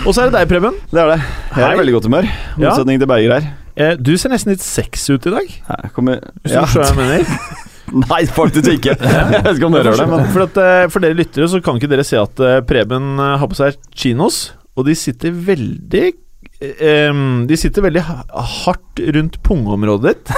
Og 0.05 0.11
så 0.11 0.25
er 0.25 0.33
det 0.33 0.41
deg, 0.41 0.51
Preben. 0.51 0.77
Det 0.91 1.01
er 1.05 1.15
det. 1.15 1.21
Jeg 1.55 1.65
er 1.65 1.79
i 1.79 1.81
veldig 1.81 1.97
godt 1.97 2.11
humør. 2.11 2.29
Motsetning 2.59 2.99
Ja. 2.99 3.05
til 3.07 3.13
Berger 3.15 3.39
her. 3.39 3.49
Eh, 3.79 3.95
du 3.95 4.17
ser 4.19 4.33
nesten 4.35 4.51
litt 4.51 4.65
sexy 4.65 5.15
ut 5.15 5.27
i 5.31 5.33
dag. 5.37 5.51
Her 5.69 5.91
kommer 5.95 6.19
Hvis 6.43 6.51
du 6.51 6.73
skjønner 6.75 6.99
hva 6.99 7.07
jeg 7.07 7.25
mener. 7.25 7.57
Nei, 8.05 8.23
faktisk 8.27 8.71
ikke. 8.77 8.95
Jeg 9.03 9.43
vet 9.45 9.51
ikke 9.57 9.69
om 9.71 9.77
dere 9.79 9.93
hører 9.93 10.05
det, 10.05 10.09
men 10.13 10.31
For, 10.35 10.47
at, 10.49 10.63
eh, 10.63 10.87
for 10.93 11.05
dere 11.05 11.19
lyttere 11.19 11.49
så 11.51 11.61
kan 11.65 11.81
ikke 11.81 11.91
dere 11.91 12.07
se 12.07 12.19
at 12.21 12.41
eh, 12.45 12.61
Preben 12.69 13.15
eh, 13.19 13.37
har 13.41 13.51
på 13.51 13.59
seg 13.59 13.79
chinos, 13.97 14.49
og 14.79 14.87
de 14.91 14.97
sitter 14.99 15.35
veldig 15.35 16.09
Um, 16.59 17.45
De 17.47 17.55
sitter 17.59 17.85
veldig 17.85 18.01
hardt 18.03 18.99
rundt 19.15 19.37
pungområdet 19.47 20.11
ditt. 20.17 20.33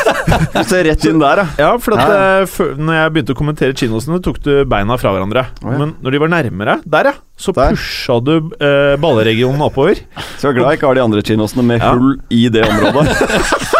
du 0.54 0.60
ser 0.70 0.84
rett 0.86 1.06
inn 1.10 1.18
der, 1.18 1.40
ja. 1.42 1.46
Ja, 1.58 1.70
for 1.82 1.96
at 1.96 2.04
Ja. 2.12 2.44
før, 2.46 2.76
når 2.78 2.94
jeg 3.00 3.12
begynte 3.16 3.34
å 3.34 3.38
kommentere 3.40 3.74
chinosene, 3.74 4.20
tok 4.22 4.38
du 4.44 4.52
beina 4.70 4.94
fra 5.02 5.10
hverandre. 5.16 5.48
Oh, 5.64 5.72
ja. 5.72 5.80
Men 5.82 5.96
når 5.98 6.14
de 6.14 6.20
var 6.22 6.30
nærmere, 6.30 6.76
der 6.86 7.10
ja, 7.10 7.14
så 7.34 7.54
Der. 7.56 7.74
pusha 7.74 8.20
du 8.22 8.34
eh, 8.54 8.94
balleregionen 9.02 9.66
oppover. 9.66 9.98
Så 10.38 10.46
jeg 10.46 10.54
er 10.54 10.58
glad 10.60 10.70
jeg 10.74 10.78
ikke 10.78 10.92
har 10.92 11.00
de 11.00 11.06
andre 11.08 11.26
chinosene 11.26 11.66
med 11.66 11.82
Ja. 11.82 11.90
hull 11.96 12.20
i 12.30 12.44
det 12.54 12.62
området. 12.70 13.73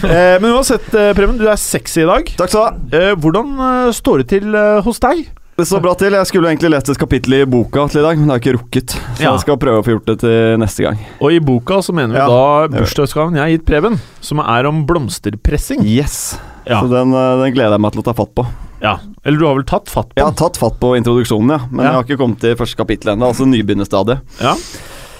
Eh, 0.00 0.36
men 0.40 0.52
uansett, 0.54 0.86
eh, 0.94 1.10
Preben, 1.16 1.36
du 1.38 1.44
er 1.50 1.58
sexy 1.60 2.00
i 2.02 2.06
dag. 2.08 2.30
Takk 2.38 2.48
skal 2.52 2.78
du 2.88 2.96
ha. 2.96 3.00
Eh, 3.10 3.14
hvordan 3.20 3.92
står 3.94 4.22
det 4.22 4.28
til 4.32 4.56
hos 4.86 5.00
deg? 5.02 5.26
Det 5.60 5.66
står 5.68 5.82
bra 5.84 5.92
til. 6.00 6.14
Jeg 6.16 6.28
skulle 6.30 6.48
egentlig 6.48 6.70
lest 6.72 6.88
et 6.88 6.96
kapittel 6.98 7.34
i 7.36 7.44
boka 7.44 7.82
til 7.92 8.00
i 8.00 8.04
dag, 8.06 8.16
men 8.16 8.24
det 8.30 8.32
har 8.32 8.38
jeg 8.40 8.46
ikke 8.46 8.54
rukket. 8.56 8.94
Så 8.96 9.20
Ja. 9.20 9.32
jeg 9.34 9.40
skal 9.44 9.58
prøve 9.60 9.82
å 9.82 9.84
få 9.84 9.92
gjort 9.98 10.06
det 10.08 10.18
til 10.22 10.56
neste 10.62 10.86
gang. 10.86 10.98
Og 11.20 11.32
i 11.36 11.38
boka 11.38 11.82
så 11.84 11.92
mener 11.92 12.14
vi 12.14 12.22
Ja, 12.22 12.26
da 12.26 12.68
bursdagsgaven 12.78 13.34
jeg 13.36 13.42
har 13.44 13.52
gitt 13.52 13.66
Preben, 13.68 14.00
som 14.22 14.40
er 14.40 14.66
om 14.66 14.86
blomsterpressing. 14.86 15.84
Yes. 15.84 16.38
Ja. 16.66 16.80
Så 16.80 16.88
den, 16.88 17.12
den 17.12 17.52
gleder 17.52 17.76
jeg 17.76 17.80
meg 17.84 17.92
til 17.92 18.00
å 18.00 18.04
ta 18.08 18.14
fatt 18.16 18.32
på. 18.34 18.46
Ja. 18.80 18.96
Eller 19.26 19.38
du 19.38 19.44
har 19.44 19.54
vel 19.58 19.64
tatt 19.68 19.90
fatt 19.92 20.08
på 20.14 20.16
Jeg 20.16 20.24
har 20.24 20.32
tatt 20.32 20.56
fatt 20.56 20.80
på 20.80 20.94
introduksjonen, 20.96 21.50
ja. 21.52 21.60
Men 21.70 21.84
jeg 21.84 21.92
har 21.92 22.04
ikke 22.08 22.16
kommet 22.22 22.40
til 22.40 22.56
første 22.56 22.76
kapittel 22.80 23.12
ennå. 23.12 23.28
Altså 23.28 23.44
nybegynnerstadiet. 23.44 24.22
Ja. 24.40 24.54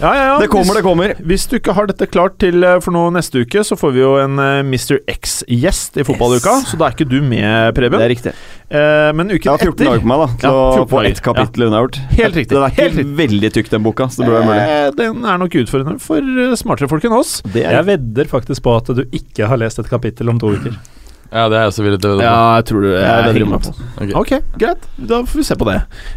Ja, 0.01 0.11
ja, 0.17 0.23
ja. 0.31 0.37
Det 0.41 0.47
kommer, 0.49 0.65
hvis, 0.65 0.77
det 0.79 0.83
kommer. 0.87 1.13
Hvis 1.29 1.43
du 1.51 1.55
ikke 1.59 1.75
har 1.77 1.89
dette 1.91 2.07
klart 2.09 2.39
til 2.41 2.65
eh, 2.65 2.79
for 2.81 2.95
noe 2.97 3.11
neste 3.13 3.43
uke, 3.45 3.61
så 3.69 3.77
får 3.77 3.93
vi 3.93 4.01
jo 4.01 4.15
en 4.23 4.39
eh, 4.41 4.61
Mr. 4.65 5.03
X-gjest 5.13 5.99
i 6.01 6.05
fotballuka. 6.09 6.55
Yes. 6.63 6.71
Så 6.73 6.79
da 6.81 6.89
er 6.89 6.97
ikke 6.97 7.07
du 7.11 7.19
med, 7.21 7.75
Preben. 7.77 7.99
Det 8.01 8.07
er 8.07 8.13
riktig. 8.15 8.33
Eh, 8.71 9.11
men 9.19 9.29
uken 9.29 9.37
etter 9.37 9.45
Jeg 9.45 9.53
har 9.53 9.67
14 9.67 9.75
etter 9.75 9.91
dager 9.91 10.05
på 10.07 10.11
meg 10.13 10.23
da 10.23 10.29
til 10.41 10.49
Ja, 10.49 10.55
å 10.55 10.71
14 10.79 10.91
få 10.95 11.03
ett 11.11 11.21
kapittel 11.27 11.67
unnagjort. 11.69 11.99
Helt 12.17 12.39
riktig. 12.41 12.55
Den 12.57 12.65
er 12.65 12.73
ikke 12.73 12.87
Helt 12.87 12.99
riktig. 13.03 13.17
veldig 13.21 13.53
tykk, 13.59 13.71
den 13.75 13.85
boka, 13.85 14.09
så 14.09 14.23
det 14.23 14.31
burde 14.31 14.41
være 14.41 14.49
mulig. 14.49 14.79
Eh, 14.79 14.87
Den 15.03 15.29
er 15.35 15.43
nok 15.45 15.59
utfordrende 15.65 16.05
for 16.07 16.33
eh, 16.47 16.57
smartere 16.65 16.89
folk 16.95 17.05
enn 17.11 17.19
oss. 17.21 17.35
Det 17.45 17.67
Jeg 17.67 17.89
vedder 17.93 18.33
faktisk 18.33 18.65
på 18.65 18.79
at 18.81 18.89
du 18.97 19.05
ikke 19.11 19.51
har 19.53 19.61
lest 19.61 19.85
et 19.85 19.93
kapittel 19.93 20.33
om 20.33 20.41
to 20.41 20.55
uker. 20.57 20.81
Ja, 21.31 21.45
det 21.47 21.57
er 21.57 21.63
jeg 21.63 21.71
også 21.71 21.85
villig 21.87 21.99
til 22.03 22.11
å 22.17 22.23
Ja, 22.25 22.37
jeg 22.59 22.65
tror 22.67 22.83
du 22.83 22.89
Jeg 22.91 23.03
jeg 23.07 23.35
henger 23.37 23.51
meg 23.53 23.63
på. 23.63 23.73
Ok. 24.03 24.13
Ok, 24.21 24.31
greit. 24.59 24.87
Da 25.11 25.21
får 25.23 25.39
vi 25.39 25.45
se 25.47 25.57
på 25.61 25.67
det. 25.69 25.77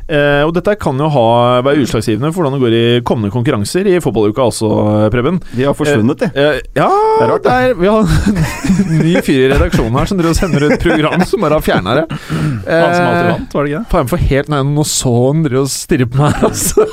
Eh, 0.10 0.42
og 0.48 0.54
dette 0.58 0.74
kan 0.82 0.98
jo 0.98 1.10
ha, 1.14 1.26
være 1.68 1.84
utslagsgivende 1.84 2.32
for 2.34 2.42
hvordan 2.42 2.58
det 2.58 2.64
går 2.64 2.76
i 2.80 2.84
kommende 3.06 3.34
konkurranser 3.36 3.90
i 3.92 4.00
fotballuka 4.02 4.48
også, 4.50 4.72
Preben. 5.14 5.38
De 5.54 5.68
har 5.68 5.78
forsvunnet, 5.78 6.24
de. 6.24 6.32
Eh, 6.34 6.60
ja, 6.80 6.90
Det 6.90 7.28
er 7.28 7.32
rart, 7.36 7.46
det. 7.46 7.78
vi 7.78 7.92
har 7.94 8.02
en 8.02 8.98
ny 9.06 9.14
fyr 9.22 9.44
i 9.46 9.52
redaksjonen 9.54 10.00
her 10.02 10.10
som 10.10 10.18
driver 10.22 10.34
og 10.34 10.40
sender 10.42 10.66
ut 10.72 10.78
program 10.82 11.26
som 11.30 11.46
bare 11.46 11.60
har 11.60 11.68
fjerna 11.70 11.98
det. 12.02 12.08
Han 12.10 12.96
som 12.98 13.06
alltid 13.12 13.30
vant, 13.34 13.54
var 13.60 13.64
det 13.68 13.74
ikke 13.76 13.84
det? 13.84 13.92
Faen 13.94 14.12
for 14.16 14.28
helt 14.34 14.50
Nei, 14.54 14.64
nå 14.74 14.84
så 14.88 15.14
han 15.30 15.46
driver 15.46 15.68
og 15.68 15.72
stirrer 15.78 16.10
på 16.10 16.24
meg, 16.26 16.42
altså. 16.50 16.88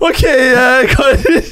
Ok, 0.00 0.22
eh, 0.22 0.82
karer. 0.92 1.42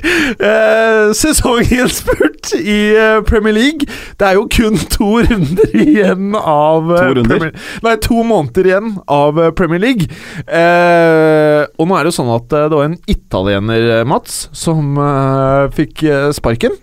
Uh, 0.40 1.10
sesongens 1.16 2.00
spurt 2.00 2.52
i 2.56 2.94
eh, 2.94 3.18
Premier 3.26 3.54
League. 3.56 3.86
Det 4.20 4.28
er 4.28 4.36
jo 4.38 4.46
kun 4.52 4.78
to 4.92 5.08
runder 5.26 5.74
igjen 5.74 6.36
av 6.38 6.90
eh, 6.94 7.00
To 7.00 7.16
runder? 7.18 7.38
Premier, 7.38 7.52
Nei, 7.86 7.96
to 8.04 8.22
måneder 8.26 8.70
igjen 8.70 8.92
av 9.10 9.40
Premier 9.58 9.82
League. 9.82 10.06
Uh, 10.46 11.66
og 11.80 11.88
nå 11.88 11.96
er 11.96 12.06
det 12.06 12.12
jo 12.12 12.18
sånn 12.20 12.32
at 12.36 12.48
det 12.52 12.76
var 12.76 12.86
en 12.88 12.98
italiener, 13.10 13.90
Mats, 14.08 14.48
som 14.56 14.96
uh, 15.00 15.66
fikk 15.74 16.04
sparken. 16.36 16.78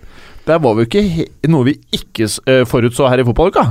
Det 0.47 0.61
var 0.63 0.79
jo 0.79 0.87
ikke 0.87 1.27
noe 1.51 1.67
vi 1.67 1.73
ikke 1.95 2.29
forutså 2.69 3.09
her 3.11 3.19
i 3.19 3.27
fotballuka. 3.27 3.63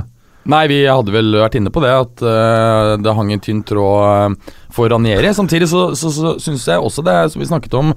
Nei, 0.47 0.63
vi 0.71 0.79
hadde 0.87 1.11
vel 1.11 1.35
vært 1.41 1.57
inne 1.59 1.71
på 1.73 1.83
det, 1.83 1.91
at 1.91 2.23
uh, 2.23 2.95
det 3.01 3.15
hang 3.17 3.33
en 3.35 3.43
tynn 3.43 3.63
tråd 3.67 4.03
eh, 4.07 4.53
for 4.73 4.87
Ranieri. 4.93 5.33
Samtidig 5.35 5.67
så, 5.71 5.89
så, 5.99 6.11
så 6.13 6.35
syns 6.43 6.67
jeg 6.69 6.83
også 6.83 7.03
det, 7.03 7.15
som 7.33 7.43
vi 7.43 7.49
snakket 7.49 7.75
om, 7.75 7.91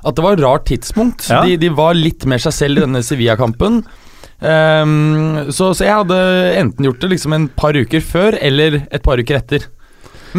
at 0.00 0.16
det 0.16 0.24
var 0.24 0.38
et 0.38 0.44
rart 0.44 0.64
tidspunkt. 0.70 1.26
Ja. 1.28 1.42
De, 1.44 1.58
de 1.60 1.68
var 1.76 1.98
litt 1.98 2.24
mer 2.28 2.40
seg 2.40 2.56
selv 2.56 2.80
i 2.80 2.86
denne 2.86 3.02
Sevilla-kampen. 3.04 3.82
Um, 4.40 5.50
så, 5.52 5.74
så 5.76 5.84
jeg 5.84 5.98
hadde 5.98 6.16
enten 6.56 6.86
gjort 6.88 7.02
det 7.02 7.10
liksom 7.12 7.36
en 7.36 7.50
par 7.52 7.76
uker 7.76 8.00
før 8.00 8.38
eller 8.40 8.78
et 8.88 9.04
par 9.04 9.20
uker 9.20 9.36
etter. 9.36 9.66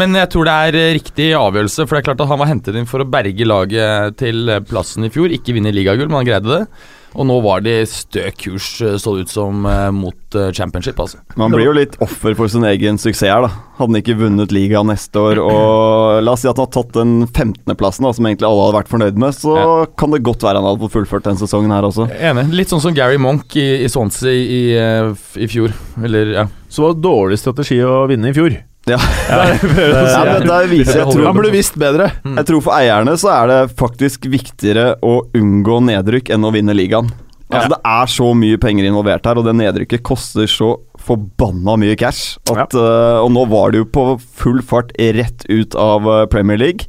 Men 0.02 0.16
jeg 0.18 0.32
tror 0.34 0.48
det 0.48 0.56
er 0.56 0.80
eh, 0.80 0.94
riktig 0.98 1.28
avgjørelse, 1.38 1.86
for 1.86 1.94
det 1.94 2.02
er 2.02 2.08
klart 2.10 2.24
at 2.24 2.32
han 2.32 2.42
var 2.42 2.50
hentet 2.50 2.80
inn 2.80 2.90
for 2.90 3.04
å 3.04 3.10
berge 3.12 3.46
laget 3.46 4.18
til 4.24 4.50
plassen 4.66 5.06
i 5.06 5.12
fjor. 5.14 5.30
Ikke 5.36 5.54
vinne 5.54 5.76
ligagull, 5.76 6.10
men 6.10 6.24
han 6.24 6.30
greide 6.32 6.50
det. 6.56 6.64
Og 7.12 7.28
nå 7.28 7.38
var 7.44 7.64
det 7.66 7.76
stø 7.92 8.24
kurs, 8.40 8.70
eh, 8.82 8.96
så 9.02 9.16
det 9.16 9.26
ut 9.28 9.34
som, 9.34 9.66
eh, 9.66 9.90
mot 9.92 10.36
eh, 10.36 10.52
championship, 10.56 11.00
altså. 11.00 11.20
Man 11.36 11.52
blir 11.52 11.68
jo 11.68 11.76
litt 11.76 11.98
offer 12.00 12.36
for 12.38 12.48
sin 12.52 12.64
egen 12.64 13.00
suksess 13.02 13.28
her, 13.28 13.44
da. 13.44 13.52
Hadde 13.78 13.92
han 13.92 14.00
ikke 14.00 14.18
vunnet 14.20 14.54
ligaen 14.56 14.88
neste 14.88 15.20
år, 15.20 15.42
og 15.44 16.24
la 16.24 16.36
oss 16.36 16.46
si 16.46 16.50
at 16.50 16.56
han 16.56 16.68
hadde 16.68 16.78
tatt 16.78 16.96
den 16.96 17.14
15.-plassen, 17.28 18.08
som 18.16 18.30
egentlig 18.30 18.48
alle 18.48 18.68
hadde 18.68 18.80
vært 18.80 18.94
fornøyd 18.94 19.22
med, 19.26 19.36
så 19.36 19.58
kan 20.00 20.16
det 20.16 20.24
godt 20.24 20.46
være 20.48 20.62
han 20.62 20.70
hadde 20.70 20.86
fått 20.86 20.96
fullført 20.96 21.28
den 21.28 21.42
sesongen 21.42 21.76
her 21.76 21.88
også. 21.90 22.08
Enig. 22.16 22.48
Litt 22.56 22.72
sånn 22.72 22.84
som 22.84 22.96
Gary 22.96 23.20
Monk 23.22 23.56
i, 23.60 23.68
i 23.84 23.92
Swansea 23.92 24.32
i, 24.32 24.72
i, 24.72 25.44
i 25.44 25.52
fjor. 25.52 25.76
Eller, 26.04 26.36
ja. 26.40 26.50
Så 26.72 26.86
var 26.86 26.96
det 26.96 27.04
dårlig 27.04 27.42
strategi 27.42 27.82
å 27.84 28.06
vinne 28.08 28.32
i 28.32 28.38
fjor. 28.38 28.56
Ja. 28.90 28.98
Ja, 29.30 30.22
men 30.32 30.48
der 30.48 30.66
viser 30.72 31.04
jeg 31.04 31.10
tror, 31.12 31.26
Han 31.28 31.36
burde 31.38 31.52
visst 31.54 31.76
bedre. 31.80 32.08
jeg 32.26 32.46
tror 32.50 32.64
for 32.66 32.74
eierne 32.74 33.14
så 33.22 33.30
er 33.36 33.52
det 33.52 33.60
faktisk 33.78 34.26
viktigere 34.32 34.96
å 35.06 35.20
unngå 35.38 35.82
nedrykk 35.92 36.32
enn 36.34 36.48
å 36.48 36.54
vinne 36.56 36.74
ligaen. 36.78 37.12
Altså 37.52 37.74
Det 37.74 37.82
er 37.92 38.08
så 38.08 38.30
mye 38.38 38.58
penger 38.64 38.88
involvert 38.88 39.26
her, 39.28 39.38
og 39.38 39.44
det 39.46 39.54
nedrykket 39.60 40.02
koster 40.08 40.48
så 40.48 40.70
forbanna 41.04 41.76
mye 41.82 41.98
cash. 42.00 42.38
At, 42.50 42.72
eh, 42.74 43.18
og 43.22 43.28
nå 43.36 43.44
var 43.52 43.74
det 43.74 43.82
jo 43.84 43.90
på 43.92 44.06
full 44.40 44.62
fart 44.64 44.94
rett 44.98 45.44
ut 45.52 45.76
av 45.76 46.08
eh, 46.08 46.26
Premier 46.32 46.58
League. 46.62 46.88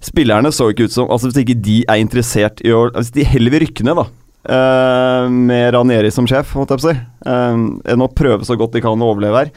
Spillerne 0.00 0.48
så 0.56 0.70
ikke 0.72 0.86
ut 0.88 0.94
som 0.94 1.10
Altså 1.12 1.28
Hvis 1.28 1.42
ikke 1.42 1.58
de 1.60 1.74
er 1.84 1.98
interessert 2.00 2.62
i 2.64 2.70
å 2.72 2.86
Hvis 2.94 3.10
de 3.12 3.20
heller 3.28 3.52
vil 3.52 3.60
rykke 3.66 3.84
ned, 3.84 3.98
da. 4.00 4.06
eh, 4.56 5.26
med 5.28 5.74
Ranieri 5.76 6.08
som 6.14 6.24
sjef, 6.30 6.54
holdt 6.56 6.72
jeg 6.72 6.80
på 6.80 6.88
å 6.88 6.90
si. 6.94 6.96
eh, 7.28 7.60
enn 7.92 8.06
å 8.06 8.08
prøve 8.08 8.48
så 8.48 8.56
godt 8.56 8.72
de 8.72 8.80
kan 8.80 8.96
å 9.04 9.10
overleve 9.12 9.44
her. 9.44 9.52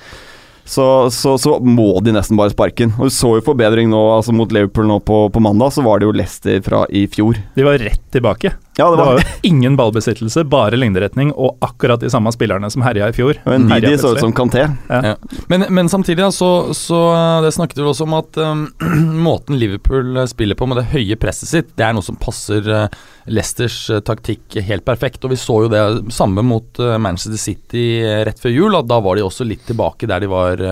Så, 0.65 0.85
så, 1.11 1.35
så 1.37 1.57
må 1.59 1.99
de 2.03 2.13
nesten 2.15 2.39
bare 2.39 2.53
sparke 2.53 2.85
den. 2.85 2.93
Og 2.97 3.09
Du 3.09 3.13
så 3.13 3.33
jo 3.37 3.45
forbedring 3.45 3.89
nå, 3.91 3.99
altså 4.15 4.35
mot 4.35 4.51
Liverpool 4.53 4.87
nå 4.89 4.99
på, 5.03 5.25
på 5.33 5.43
mandag, 5.43 5.73
så 5.75 5.83
var 5.85 5.99
det 5.99 6.07
jo 6.07 6.15
Leicester 6.15 6.61
fra 6.65 6.85
i 6.89 7.05
fjor. 7.11 7.39
De 7.57 7.65
var 7.67 7.81
rett 7.81 8.03
tilbake. 8.15 8.53
Ja, 8.77 8.91
Det 8.91 8.97
var 8.97 9.19
jo 9.19 9.25
ingen 9.41 9.75
ballbesittelse, 9.77 10.43
bare 10.49 10.77
lengderetning 10.79 11.31
og 11.33 11.57
akkurat 11.61 12.01
de 12.01 12.09
samme 12.09 12.31
spillerne 12.33 12.69
som 12.73 12.81
herja 12.85 13.09
i 13.11 13.13
fjor. 13.13 13.37
Og 13.45 13.67
Herja 13.69 13.97
så 14.01 14.15
ut 14.15 14.21
som 14.23 14.33
Kanté. 14.33 14.65
Ja. 14.89 15.15
Men, 15.51 15.67
men 15.69 15.89
samtidig, 15.89 16.23
da, 16.23 16.31
så, 16.33 16.73
så 16.77 17.01
eh, 17.13 17.41
det 17.45 17.53
snakket 17.53 17.81
vi 17.83 17.85
også 17.91 18.07
om 18.07 18.15
at 18.17 18.39
um, 18.41 18.65
måten 19.27 19.59
Liverpool 19.61 20.17
eh, 20.17 20.29
spiller 20.29 20.57
på 20.57 20.67
med 20.69 20.81
det 20.81 20.87
høye 20.93 21.17
presset 21.21 21.51
sitt, 21.51 21.73
det 21.77 21.85
er 21.85 21.93
noe 21.93 22.05
som 22.05 22.17
passer 22.17 22.65
uh, 22.65 22.87
Leicesters 23.29 23.77
uh, 23.93 24.01
taktikk 24.05 24.57
helt 24.65 24.85
perfekt. 24.87 25.21
Og 25.21 25.35
vi 25.35 25.39
så 25.41 25.59
jo 25.65 25.71
det 25.71 25.83
samme 26.15 26.41
mot 26.45 26.81
uh, 26.81 26.95
Manchester 26.97 27.37
City 27.41 27.85
rett 28.25 28.41
før 28.41 28.57
jul, 28.57 28.79
at 28.79 28.89
da 28.89 28.97
var 29.03 29.19
de 29.19 29.27
også 29.27 29.45
litt 29.45 29.67
tilbake 29.69 30.09
der 30.09 30.23
de 30.23 30.31
var, 30.31 30.65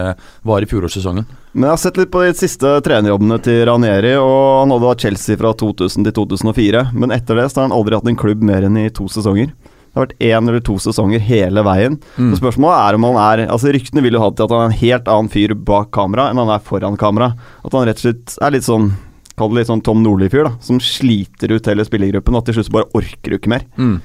var 0.48 0.64
i 0.64 0.70
fjorårssesongen. 0.70 1.30
Men 1.52 1.68
jeg 1.68 1.74
har 1.74 1.80
sett 1.82 1.98
litt 2.00 2.12
på 2.14 2.22
de 2.24 2.32
siste 2.38 2.70
trenerjobbene 2.86 3.38
til 3.44 3.66
Ranieri, 3.68 4.14
og 4.22 4.62
han 4.62 4.72
hadde 4.72 4.92
hatt 4.94 5.04
Chelsea 5.04 5.40
fra 5.40 5.52
2000 5.60 6.08
til 6.08 6.16
2004. 6.16 6.84
Men 6.96 7.12
etter 7.12 7.36
det 7.36 7.50
så 7.52 7.60
har 7.60 7.68
han 7.68 7.76
aldri 7.76 7.98
hatt 7.98 8.08
en 8.08 8.20
klubb 8.20 8.46
mer 8.48 8.64
enn 8.68 8.80
i 8.80 8.88
to 8.96 9.10
sesonger. 9.12 9.52
Det 9.92 10.00
har 10.00 10.06
vært 10.06 10.24
én 10.24 10.48
eller 10.48 10.64
to 10.64 10.78
sesonger 10.80 11.20
hele 11.28 11.64
veien. 11.68 11.98
Mm. 12.16 12.30
Så 12.32 12.40
spørsmålet 12.40 12.78
er 12.80 12.96
om 12.96 13.08
han 13.10 13.18
er 13.20 13.42
Altså 13.52 13.74
Ryktene 13.76 14.04
vil 14.06 14.16
jo 14.16 14.22
ha 14.24 14.30
til 14.32 14.46
at 14.48 14.54
han 14.56 14.62
er 14.62 14.70
en 14.70 14.80
helt 14.80 15.10
annen 15.12 15.32
fyr 15.34 15.54
bak 15.68 15.90
kamera 15.92 16.30
enn 16.32 16.40
han 16.40 16.54
er 16.56 16.64
foran 16.64 16.96
kamera. 17.00 17.34
At 17.60 17.76
han 17.76 17.84
rett 17.90 18.00
og 18.00 18.06
slett 18.06 18.38
er 18.40 18.56
litt 18.56 18.68
sånn 18.68 18.94
Kall 19.40 19.54
det 19.56 19.62
litt 19.62 19.70
sånn 19.72 19.82
Tom 19.82 20.02
Nordli-fyr, 20.04 20.44
da. 20.46 20.52
Som 20.62 20.80
sliter 20.84 21.54
ut 21.56 21.68
hele 21.68 21.84
spillergruppen. 21.88 22.36
og 22.36 22.44
til 22.46 22.58
slutt 22.60 22.72
bare 22.76 22.90
orker 22.94 23.32
du 23.32 23.38
ikke 23.40 23.52
mer. 23.52 23.64
Mm. 23.80 23.96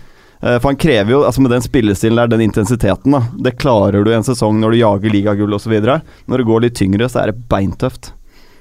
Eh, 0.43 0.59
For 0.59 0.71
han 0.71 0.81
krever 0.81 1.13
jo, 1.15 1.23
altså 1.27 1.43
med 1.45 1.55
den 1.55 1.65
spillestilen 1.65 2.21
der, 2.21 2.31
den 2.35 2.45
intensiteten, 2.49 3.15
da 3.17 3.23
det 3.47 3.57
klarer 3.63 4.05
du 4.05 4.13
i 4.13 4.19
en 4.19 4.27
sesong 4.27 4.61
når 4.61 4.75
du 4.75 4.83
jager 4.83 5.15
ligagull 5.15 5.57
osv. 5.57 5.75
Når 5.81 6.43
det 6.43 6.49
går 6.51 6.65
litt 6.67 6.79
tyngre, 6.79 7.09
så 7.09 7.23
er 7.23 7.33
det 7.33 7.47
beintøft. 7.51 8.13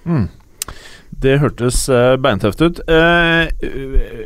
Mm. 0.05 0.27
Det 1.25 1.37
hørtes 1.39 1.85
eh, 1.89 2.15
beintøft 2.21 2.61
ut. 2.61 2.81
Eh, 2.91 3.51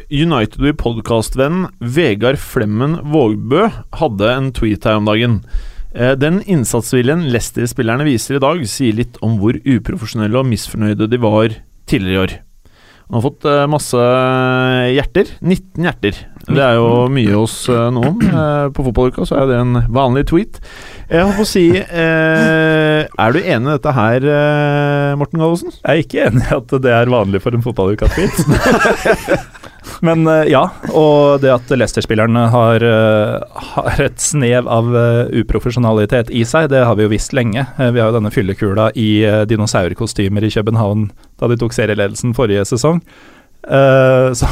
United 0.09 0.65
i 0.65 0.75
podkastvenn 0.77 1.67
Vegard 1.79 2.39
Flemmen 2.41 2.99
Vågbø 3.13 3.67
hadde 4.01 4.31
en 4.33 4.53
tweet 4.55 4.87
her 4.87 5.01
om 5.01 5.09
dagen. 5.09 5.41
Den 5.89 6.35
innsatsviljen 6.45 7.23
Leicester-spillerne 7.33 8.05
viser 8.05 8.35
i 8.37 8.41
dag, 8.43 8.59
sier 8.69 8.93
litt 8.93 9.15
om 9.25 9.39
hvor 9.41 9.57
uprofesjonelle 9.57 10.37
og 10.37 10.45
misfornøyde 10.45 11.07
de 11.09 11.17
var 11.23 11.55
tidligere 11.89 12.13
i 12.13 12.21
år. 12.21 12.35
Han 13.09 13.17
har 13.17 13.23
fått 13.25 13.45
eh, 13.49 13.63
masse 13.65 14.01
hjerter. 14.93 15.31
19 15.41 15.85
hjerter. 15.87 16.17
Det 16.45 16.61
er 16.61 16.75
jo 16.77 17.07
mye 17.09 17.33
hos 17.33 17.55
eh, 17.73 17.87
noen. 17.95 18.21
Eh, 18.39 18.67
på 18.71 18.83
fotballuka 18.85 19.25
så 19.25 19.39
er 19.41 19.47
det 19.49 19.55
en 19.57 19.79
vanlig 19.89 20.27
tweet. 20.29 20.59
Jeg 21.09 21.25
holdt 21.25 21.39
på 21.39 21.45
å 21.47 21.49
si 21.49 21.63
Er 21.81 23.33
du 23.33 23.39
enig 23.41 23.65
i 23.65 23.73
dette 23.73 23.93
her, 23.97 24.27
Morten 25.17 25.41
Gallosen? 25.41 25.73
Jeg 25.81 25.89
er 25.89 26.03
ikke 26.03 26.27
enig 26.29 26.45
i 26.45 26.57
at 26.59 26.75
det 26.85 26.93
er 26.93 27.11
vanlig 27.11 27.41
for 27.41 27.57
en 27.57 27.65
fotballuka-tweet. 27.65 28.37
Men 30.05 30.27
eh, 30.27 30.49
ja, 30.51 30.65
og 30.95 31.41
det 31.43 31.51
at 31.53 31.71
Leicester-spilleren 31.73 32.37
har, 32.53 32.83
eh, 32.85 33.63
har 33.73 34.03
et 34.03 34.21
snev 34.21 34.69
av 34.69 34.91
eh, 34.95 35.41
uprofesjonalitet 35.41 36.31
i 36.35 36.45
seg, 36.47 36.69
det 36.73 36.85
har 36.85 36.99
vi 36.99 37.07
jo 37.07 37.13
visst 37.13 37.35
lenge. 37.35 37.65
Vi 37.79 37.99
har 37.99 38.11
jo 38.11 38.17
denne 38.19 38.33
fyllekula 38.33 38.89
i 38.99 39.09
dinosaurkostymer 39.49 40.45
i 40.45 40.53
København 40.53 41.09
da 41.39 41.49
de 41.49 41.59
tok 41.59 41.75
serieledelsen 41.75 42.35
forrige 42.37 42.67
sesong. 42.69 43.03
Så 44.39 44.47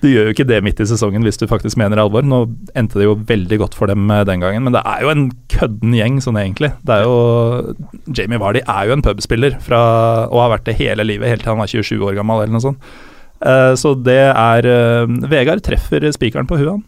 du 0.00 0.06
gjør 0.06 0.28
jo 0.28 0.32
ikke 0.32 0.46
det 0.46 0.60
midt 0.62 0.78
i 0.80 0.86
sesongen 0.86 1.24
hvis 1.26 1.40
du 1.40 1.48
faktisk 1.50 1.76
mener 1.80 1.98
alvor. 1.98 2.22
Nå 2.24 2.44
endte 2.78 3.00
det 3.00 3.08
jo 3.08 3.16
veldig 3.26 3.58
godt 3.64 3.74
for 3.76 3.90
dem 3.90 4.06
den 4.06 4.44
gangen, 4.44 4.64
men 4.64 4.76
det 4.76 4.84
er 4.86 5.02
jo 5.02 5.10
en 5.12 5.26
kødden 5.50 5.96
gjeng 5.98 6.20
sånn 6.22 6.38
egentlig. 6.38 6.70
Det 6.86 7.00
er 7.00 7.08
jo 7.08 7.74
Jamie 8.06 8.40
Vardy 8.40 8.62
er 8.62 8.86
jo 8.86 8.96
en 8.96 9.04
pubspiller 9.04 9.58
fra, 9.64 9.82
og 10.30 10.44
har 10.44 10.54
vært 10.54 10.70
det 10.70 10.78
hele 10.78 11.04
livet, 11.10 11.32
helt 11.32 11.44
til 11.44 11.56
han 11.56 11.62
var 11.64 11.74
27 11.74 11.98
år 11.98 12.20
gammel 12.20 12.44
eller 12.44 12.54
noe 12.54 12.68
sånt. 12.70 12.92
Eh, 13.40 13.74
så 13.80 13.94
det 13.96 14.22
er 14.28 14.68
eh, 14.68 15.18
Vegard 15.30 15.62
treffer 15.64 16.04
spikeren 16.12 16.48
på 16.48 16.60
huet, 16.60 16.74
han. 16.76 16.86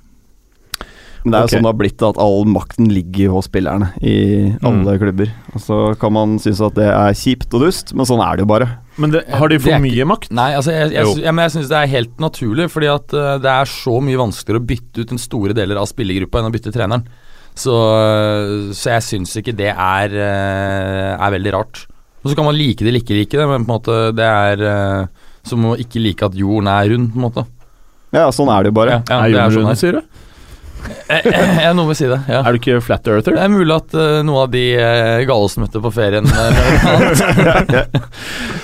Men 1.22 1.30
det 1.30 1.38
er 1.38 1.44
jo 1.44 1.46
okay. 1.46 1.54
sånn 1.54 1.62
det 1.62 1.70
har 1.70 1.78
blitt 1.78 2.02
at 2.02 2.16
all 2.18 2.48
makten 2.50 2.88
ligger 2.90 3.30
hos 3.36 3.46
spillerne 3.46 3.92
i 4.02 4.14
alle 4.66 4.96
klubber. 4.98 5.30
Og 5.54 5.62
så 5.62 5.76
kan 6.00 6.10
man 6.16 6.34
synes 6.42 6.58
at 6.66 6.74
det 6.74 6.88
er 6.90 7.14
kjipt 7.14 7.54
og 7.54 7.62
dust, 7.62 7.92
men 7.94 8.08
sånn 8.08 8.22
er 8.24 8.40
det 8.40 8.42
jo 8.42 8.48
bare. 8.50 8.66
Men 8.98 9.14
det, 9.14 9.22
har 9.30 9.52
de 9.52 9.60
for 9.62 9.70
ikke- 9.70 9.84
mye 9.86 10.08
makt? 10.10 10.32
Nei, 10.34 10.48
altså 10.58 10.74
jeg, 10.74 10.90
jeg, 10.96 11.30
men 11.30 11.44
jeg 11.46 11.54
syns 11.54 11.70
det 11.70 11.78
er 11.78 11.92
helt 11.94 12.18
naturlig, 12.20 12.66
fordi 12.74 12.90
at 12.90 13.14
eh, 13.14 13.36
det 13.44 13.54
er 13.54 13.70
så 13.70 14.00
mye 14.02 14.18
vanskeligere 14.18 14.64
å 14.64 14.68
bytte 14.72 15.04
ut 15.04 15.14
den 15.14 15.22
store 15.22 15.54
deler 15.54 15.78
av 15.78 15.86
spillergruppa 15.92 16.42
enn 16.42 16.50
å 16.50 16.54
bytte 16.58 16.74
treneren. 16.74 17.06
Så, 17.52 17.72
så 18.72 18.94
jeg 18.94 19.04
syns 19.04 19.36
ikke 19.36 19.52
det 19.52 19.74
er, 19.76 20.14
er 20.16 21.32
veldig 21.34 21.50
rart. 21.52 21.82
Og 22.24 22.30
så 22.30 22.36
kan 22.38 22.46
man 22.48 22.56
like 22.56 22.80
det 22.80 22.88
eller 22.88 23.02
ikke 23.02 23.18
like 23.18 23.36
det, 23.36 23.44
men 23.44 23.66
på 23.66 23.68
en 23.68 23.74
måte 23.76 23.96
det 24.16 24.24
er 24.24 24.62
som 25.48 25.64
å 25.70 25.76
ikke 25.80 26.02
like 26.02 26.26
at 26.26 26.36
jorden 26.38 26.70
er 26.70 26.92
rund, 26.92 27.12
på 27.12 27.20
en 27.20 27.26
måte. 27.28 27.46
Ja, 28.12 28.28
sånn 28.34 28.50
er 28.52 28.64
det 28.64 28.72
jo 28.72 28.76
bare. 28.76 28.98
Ja, 28.98 29.02
ja, 29.08 29.18
er 29.18 29.32
det 29.32 29.38
er 29.38 29.40
jorden 29.40 29.56
sånn 29.56 29.70
rund, 29.70 29.80
sier 29.80 29.98
du? 29.98 30.02
Ja, 31.62 31.70
noe 31.76 31.86
med 31.86 31.94
å 31.94 31.98
si 31.98 32.08
det. 32.10 32.18
Ja. 32.26 32.40
Er 32.42 32.54
du 32.54 32.58
ikke 32.58 32.80
flat 32.82 33.06
earther? 33.06 33.36
Det 33.36 33.44
er 33.44 33.52
mulig 33.52 33.74
at 33.76 33.94
uh, 33.94 34.18
noen 34.26 34.40
av 34.46 34.50
de 34.52 34.64
uh, 34.74 35.20
Gallosen 35.28 35.62
møtte 35.62 35.82
på 35.82 35.92
ferien 35.94 36.26
uh, 36.32 36.32
Ja, 37.44 37.60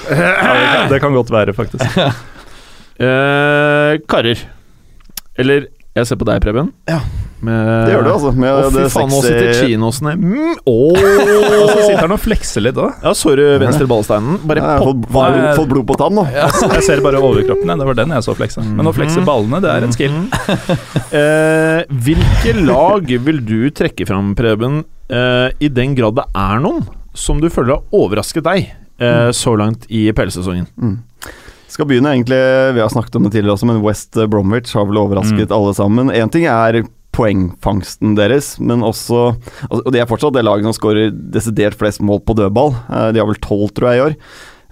det, 0.08 0.66
kan, 0.66 0.90
det 0.90 1.00
kan 1.04 1.14
godt 1.18 1.32
være, 1.34 1.54
faktisk. 1.56 1.98
Uh, 2.98 3.94
karer. 4.10 4.40
Eller 5.38 5.68
jeg 5.94 6.08
ser 6.08 6.18
på 6.18 6.26
deg, 6.26 6.40
Preben. 6.42 6.72
Ja. 6.90 6.96
Med, 7.40 7.86
Det 7.86 7.92
gjør 7.92 8.02
du, 8.02 8.10
altså. 8.10 8.30
Med 8.34 8.50
Å, 8.50 8.70
fy 8.74 8.84
faen, 8.90 9.12
nå 9.12 9.18
sitter 9.22 9.60
chinosene 9.62 10.14
mm, 10.18 10.56
Og 10.72 10.96
så 10.98 11.84
sitter 11.84 12.00
han 12.02 12.14
og 12.16 12.22
flekser 12.22 12.64
litt 12.66 12.80
òg. 12.82 13.04
Ja, 13.04 13.12
du 13.38 13.44
venstre 13.62 13.86
ballsteinen? 13.90 14.40
Bare 14.48 14.62
Jeg 14.64 14.82
har 14.82 15.54
fått, 15.54 15.70
blod, 15.70 15.86
på 15.86 15.98
tann 16.00 16.16
nå. 16.18 16.24
Jeg 16.78 16.84
ser 16.86 17.02
bare 17.04 17.22
overkroppen, 17.22 17.70
det 17.78 17.86
var 17.86 17.98
den 17.98 18.14
jeg 18.16 18.26
så 18.26 18.34
fleksa. 18.38 18.64
Men 18.66 18.90
å 18.90 18.94
flekse 18.96 19.22
ballene, 19.26 19.60
det 19.62 19.70
er 19.72 19.86
en 19.86 19.94
skill. 19.94 20.16
Eh, 21.18 21.80
hvilke 22.04 22.52
lag 22.58 23.08
vil 23.24 23.38
du 23.46 23.70
trekke 23.74 24.04
fram, 24.08 24.34
Preben, 24.36 24.82
eh, 25.08 25.48
i 25.64 25.70
den 25.72 25.94
grad 25.96 26.18
det 26.18 26.26
er 26.36 26.60
noen 26.62 26.82
som 27.16 27.40
du 27.40 27.48
føler 27.52 27.78
har 27.78 27.96
overrasket 27.96 28.44
deg 28.44 28.68
eh, 28.68 29.30
så 29.34 29.54
langt 29.58 29.86
i 29.88 30.04
PL-sesongen. 30.14 30.68
Mm. 30.76 30.98
Skal 31.72 31.88
begynne 31.88 32.12
egentlig, 32.14 32.38
Vi 32.76 32.82
har 32.82 32.92
snakket 32.92 33.16
om 33.18 33.26
det 33.26 33.32
tidligere 33.36 33.56
også, 33.56 33.70
men 33.70 33.80
West 33.84 34.18
Bromwich 34.30 34.74
har 34.76 34.88
vel 34.88 35.00
overrasket 35.00 35.54
alle 35.54 35.74
sammen. 35.76 36.12
Én 36.12 36.32
ting 36.32 36.48
er 36.50 36.82
poengfangsten 37.18 38.14
deres, 38.18 38.54
men 38.62 38.84
også 38.86 39.34
altså, 39.66 39.82
Og 39.84 39.90
de 39.94 40.00
er 40.00 40.08
fortsatt 40.10 40.36
det 40.38 40.44
laget 40.46 40.68
som 40.68 40.76
skårer 40.76 41.10
desidert 41.34 41.76
flest 41.78 42.00
mål 42.04 42.22
på 42.24 42.36
dødball. 42.38 42.72
Eh, 42.88 43.10
De 43.16 43.20
har 43.22 43.26
vel 43.28 43.42
tolv, 43.42 43.72
tror 43.74 43.90
jeg, 43.90 43.98
i 43.98 44.04
år. 44.06 44.16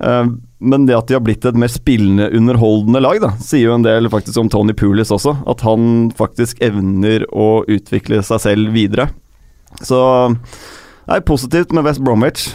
Eh, 0.07 0.31
Men 0.63 0.87
det 0.89 0.95
at 0.97 1.11
de 1.11 1.15
har 1.19 1.21
blitt 1.27 1.45
et 1.45 1.59
mer 1.59 1.69
spillende, 1.69 2.31
underholdende 2.33 3.03
lag, 3.05 3.19
da, 3.21 3.35
sier 3.45 3.67
jo 3.69 3.75
en 3.77 3.85
del 3.85 4.09
faktisk 4.09 4.39
om 4.41 4.49
Tony 4.49 4.73
Pulis 4.73 5.11
også. 5.13 5.35
At 5.47 5.61
han 5.67 6.09
faktisk 6.17 6.63
evner 6.65 7.27
å 7.29 7.61
utvikle 7.69 8.23
seg 8.25 8.41
selv 8.41 8.73
videre. 8.73 9.11
Så 9.85 9.99
det 10.33 11.19
er 11.19 11.27
positivt 11.29 11.75
med 11.77 11.85
West 11.85 12.01
Bromwich. 12.01 12.55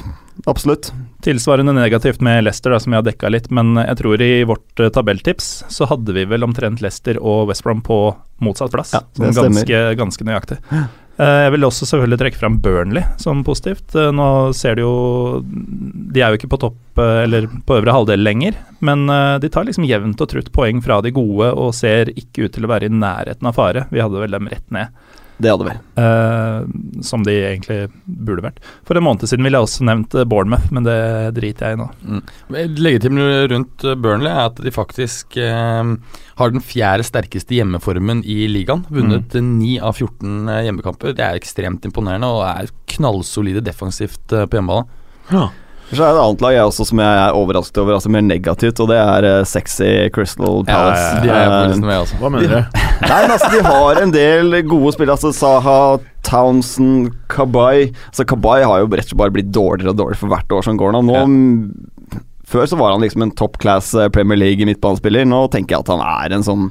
Absolutt. 0.50 0.90
Tilsvarende 1.22 1.74
negativt 1.78 2.22
med 2.26 2.44
Leicester, 2.44 2.72
da, 2.74 2.80
som 2.82 2.92
vi 2.94 2.98
har 2.98 3.06
dekka 3.06 3.30
litt, 3.30 3.52
men 3.54 3.76
jeg 3.78 3.98
tror 4.00 4.22
i 4.26 4.32
vårt 4.50 4.80
eh, 4.82 4.90
tabelltips 4.90 5.52
så 5.70 5.86
hadde 5.92 6.16
vi 6.18 6.24
vel 6.26 6.44
omtrent 6.48 6.82
Leicester 6.82 7.20
og 7.22 7.48
West 7.52 7.64
Brom 7.66 7.84
på 7.86 8.00
motsatt 8.42 8.74
plass. 8.74 8.96
Ja, 8.96 9.04
det 9.14 9.30
sånn 9.30 9.38
stemmer. 9.38 9.62
ganske, 9.70 9.82
ganske 10.00 10.26
nøyaktig. 10.26 10.58
Eh, 10.72 11.38
Jeg 11.46 11.52
vil 11.54 11.68
også 11.68 11.86
selvfølgelig 11.86 12.18
trekke 12.24 12.40
fram 12.42 12.58
Burnley 12.64 13.04
som 13.22 13.44
positivt. 13.46 13.94
Eh, 13.94 14.10
Nå 14.16 14.30
ser 14.58 14.80
du 14.80 14.82
jo 14.82 14.96
De 15.46 16.24
er 16.24 16.32
jo 16.34 16.40
ikke 16.40 16.50
på 16.56 16.60
topp 16.66 16.98
eller 17.02 17.46
på 17.68 17.78
øvre 17.78 17.94
halvdel 17.94 18.20
lenger, 18.26 18.58
men 18.82 19.06
de 19.40 19.50
tar 19.54 19.64
liksom 19.70 19.86
jevnt 19.88 20.20
og 20.22 20.28
trutt 20.34 20.50
poeng 20.52 20.82
fra 20.84 20.98
de 21.06 21.12
gode 21.16 21.54
og 21.54 21.70
ser 21.78 22.10
ikke 22.18 22.48
ut 22.50 22.54
til 22.58 22.66
å 22.66 22.72
være 22.74 22.90
i 22.90 22.92
nærheten 22.92 23.48
av 23.48 23.56
fare. 23.56 23.86
Vi 23.94 24.02
hadde 24.02 24.20
vel 24.20 24.34
dem 24.36 24.50
rett 24.52 24.66
ned. 24.74 24.90
Det 25.42 25.52
hadde 25.52 25.68
vi. 25.68 25.76
Uh, 25.98 27.02
som 27.06 27.24
de 27.26 27.34
egentlig 27.34 27.80
burde 28.06 28.46
vært. 28.46 28.60
For 28.88 28.98
en 28.98 29.06
måned 29.06 29.26
siden 29.30 29.46
ville 29.46 29.58
jeg 29.58 29.68
også 29.68 29.86
nevnt 29.88 30.16
eh, 30.18 30.28
Bournemouth, 30.28 30.70
men 30.74 30.86
det 30.86 30.98
driter 31.38 31.72
jeg 31.72 31.78
i 31.78 31.82
nå. 31.82 31.88
Legitimt 32.78 33.24
rundt 33.52 33.86
eh, 33.88 33.98
Burnley 33.98 34.32
er 34.32 34.50
at 34.50 34.62
de 34.62 34.74
faktisk 34.74 35.38
uh, 35.42 35.96
har 36.42 36.54
den 36.54 36.64
fjerde 36.66 37.06
sterkeste 37.08 37.58
hjemmeformen 37.58 38.24
i 38.26 38.44
ligaen. 38.52 38.86
Vunnet 38.94 39.36
eh, 39.38 39.46
9 39.46 39.74
av 39.88 39.98
14 39.98 40.54
eh, 40.54 40.64
hjemmekamper. 40.68 41.18
Det 41.18 41.26
er 41.26 41.40
ekstremt 41.40 41.86
imponerende 41.90 42.30
og 42.32 42.46
er 42.48 42.72
knallsolide 42.96 43.64
defensivt 43.66 44.24
på 44.30 44.60
hjemmebane. 44.60 44.88
Så 45.92 46.00
er 46.00 46.08
det 46.08 46.16
et 46.16 46.24
annet 46.24 46.44
lag 46.46 46.54
jeg 46.56 46.68
også 46.70 46.86
som 46.88 47.02
jeg 47.04 47.20
er 47.22 47.36
overrasket 47.36 47.80
over, 47.82 47.98
altså 47.98 48.12
mer 48.14 48.22
negativt, 48.24 48.80
og 48.80 48.88
det 48.92 49.00
er 49.02 49.26
eh, 49.28 49.42
sexy 49.50 49.90
Crystal 50.16 50.62
Palace. 50.68 51.26
Ja, 51.28 51.34
ja, 51.36 51.42
ja. 51.42 51.50
De 51.50 51.58
faktisk 51.74 51.84
med, 51.84 51.98
altså. 51.98 52.20
Hva 52.22 52.32
mener 52.32 52.54
du? 52.54 52.80
Nei, 53.12 53.20
men 53.26 53.34
altså, 53.36 53.50
de 53.52 53.64
har 53.68 54.00
en 54.06 54.14
del 54.16 54.56
gode 54.72 54.94
spillere. 54.96 55.18
Altså 55.20 55.34
Saha, 55.36 55.78
Townsend, 56.24 57.12
Kabay 57.34 57.88
Altså 58.12 58.24
Kabay 58.30 58.64
har 58.64 58.84
jo 58.84 58.90
rett 58.92 59.04
og 59.04 59.10
slett 59.10 59.20
bare 59.24 59.34
blitt 59.36 59.50
dårligere 59.52 59.92
og 59.92 60.00
dårligere 60.00 60.22
for 60.22 60.32
hvert 60.32 60.56
år 60.60 60.68
som 60.70 60.80
går 60.80 60.96
nå. 60.96 61.04
nå 61.10 61.20
Ja. 61.20 61.28
Før 62.52 62.68
så 62.68 62.76
var 62.80 62.92
han 62.96 63.04
liksom 63.04 63.24
en 63.24 63.32
top 63.36 63.58
class 63.64 63.94
eh, 63.96 64.10
Premier 64.12 64.40
League 64.40 64.66
midtbanespiller. 64.68 65.24
Nå 65.28 65.46
tenker 65.54 65.76
jeg 65.78 65.86
at 65.86 65.92
han 65.94 66.02
er 66.04 66.36
en 66.36 66.44
sånn 66.48 66.66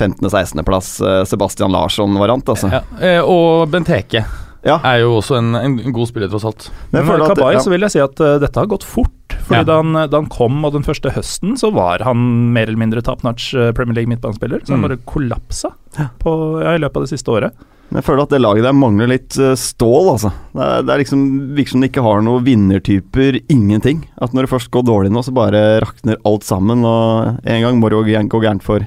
15.-16.-plass 0.00 0.92
Sebastian 1.28 1.74
Larsson-variant, 1.74 2.46
altså. 2.48 2.70
Ja. 2.72 2.82
eh, 3.02 3.18
Og 3.20 3.66
Benteke 3.72 4.22
Ja. 4.66 4.76
er 4.84 4.98
jo 5.00 5.14
også 5.20 5.38
en, 5.38 5.54
en 5.56 5.78
god 5.96 6.08
spiller, 6.10 6.28
tross 6.28 6.44
alt. 6.44 6.66
Men 6.92 7.08
at- 7.08 7.30
Kabay 7.32 7.54
ja. 7.56 7.60
så 7.64 7.70
vil 7.72 7.80
jeg 7.86 7.94
si 7.94 8.00
at 8.04 8.20
uh, 8.20 8.34
dette 8.42 8.60
har 8.60 8.66
gått 8.68 8.84
fort. 8.84 9.08
Fordi 9.46 9.62
Ja. 9.62 9.64
da, 9.64 9.76
han, 9.80 9.92
da 10.10 10.18
han 10.20 10.26
kom, 10.30 10.60
og 10.68 10.74
den 10.74 10.84
første 10.84 11.10
høsten, 11.14 11.56
så 11.58 11.70
var 11.72 12.02
han 12.04 12.52
mer 12.52 12.68
eller 12.68 12.78
mindre 12.78 13.00
top 13.02 13.22
notch 13.24 13.54
eh, 13.54 13.70
Premier 13.72 13.96
League 13.96 14.10
midtbanespiller. 14.10 14.60
Så 14.66 14.74
han 14.76 14.82
Mm. 14.82 14.88
bare 14.88 14.98
kollapsa 15.08 15.70
på, 16.20 16.34
ja, 16.62 16.74
i 16.76 16.78
løpet 16.82 16.96
av 17.00 17.06
det 17.06 17.10
siste 17.14 17.32
året. 17.32 17.52
Men 17.90 17.98
jeg 18.02 18.06
føler 18.06 18.22
at 18.22 18.30
det 18.30 18.38
laget 18.40 18.62
der 18.62 18.76
mangler 18.76 19.08
litt 19.10 19.38
eh, 19.40 19.56
stål, 19.58 20.10
altså. 20.12 20.30
Det, 20.54 20.62
er, 20.62 20.82
det 20.86 20.92
er 20.94 21.02
liksom 21.02 21.24
virker 21.56 21.72
som 21.72 21.80
de 21.82 21.88
ikke 21.90 22.04
har 22.06 22.20
noen 22.22 22.44
vinnertyper, 22.46 23.40
ingenting. 23.50 24.04
At 24.22 24.36
når 24.36 24.46
det 24.46 24.52
først 24.52 24.70
går 24.70 24.84
dårlig 24.86 25.10
nå, 25.10 25.24
så 25.26 25.32
bare 25.34 25.80
rakner 25.82 26.20
alt 26.28 26.44
sammen. 26.46 26.84
Og 26.86 27.40
en 27.42 27.64
gang 27.64 27.80
må 27.80 27.90
det 27.90 28.28
gå 28.30 28.42
gærent 28.44 28.62
for 28.62 28.84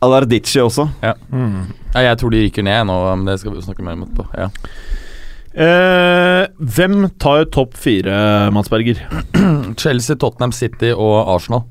Alardici 0.00 0.60
også. 0.62 0.88
Mm. 1.32 1.66
Ja, 1.92 2.00
jeg 2.06 2.18
tror 2.20 2.30
de 2.32 2.44
ryker 2.46 2.62
ned 2.64 2.86
nå, 2.86 2.96
men 3.18 3.26
det 3.26 3.40
skal 3.42 3.50
vi 3.52 3.58
jo 3.58 3.66
snakke 3.66 3.82
mer 3.84 3.98
om 3.98 4.06
etterpå. 4.06 4.28
Ja. 4.38 4.48
Eh, 5.54 6.44
hvem 6.76 7.08
tar 7.18 7.46
topp 7.54 7.76
fire, 7.78 8.14
Mads 8.54 8.70
Berger? 8.70 9.00
Chelsea, 9.82 10.16
Tottenham 10.16 10.52
City 10.52 10.92
og 10.92 11.30
Arsenal. 11.34 11.64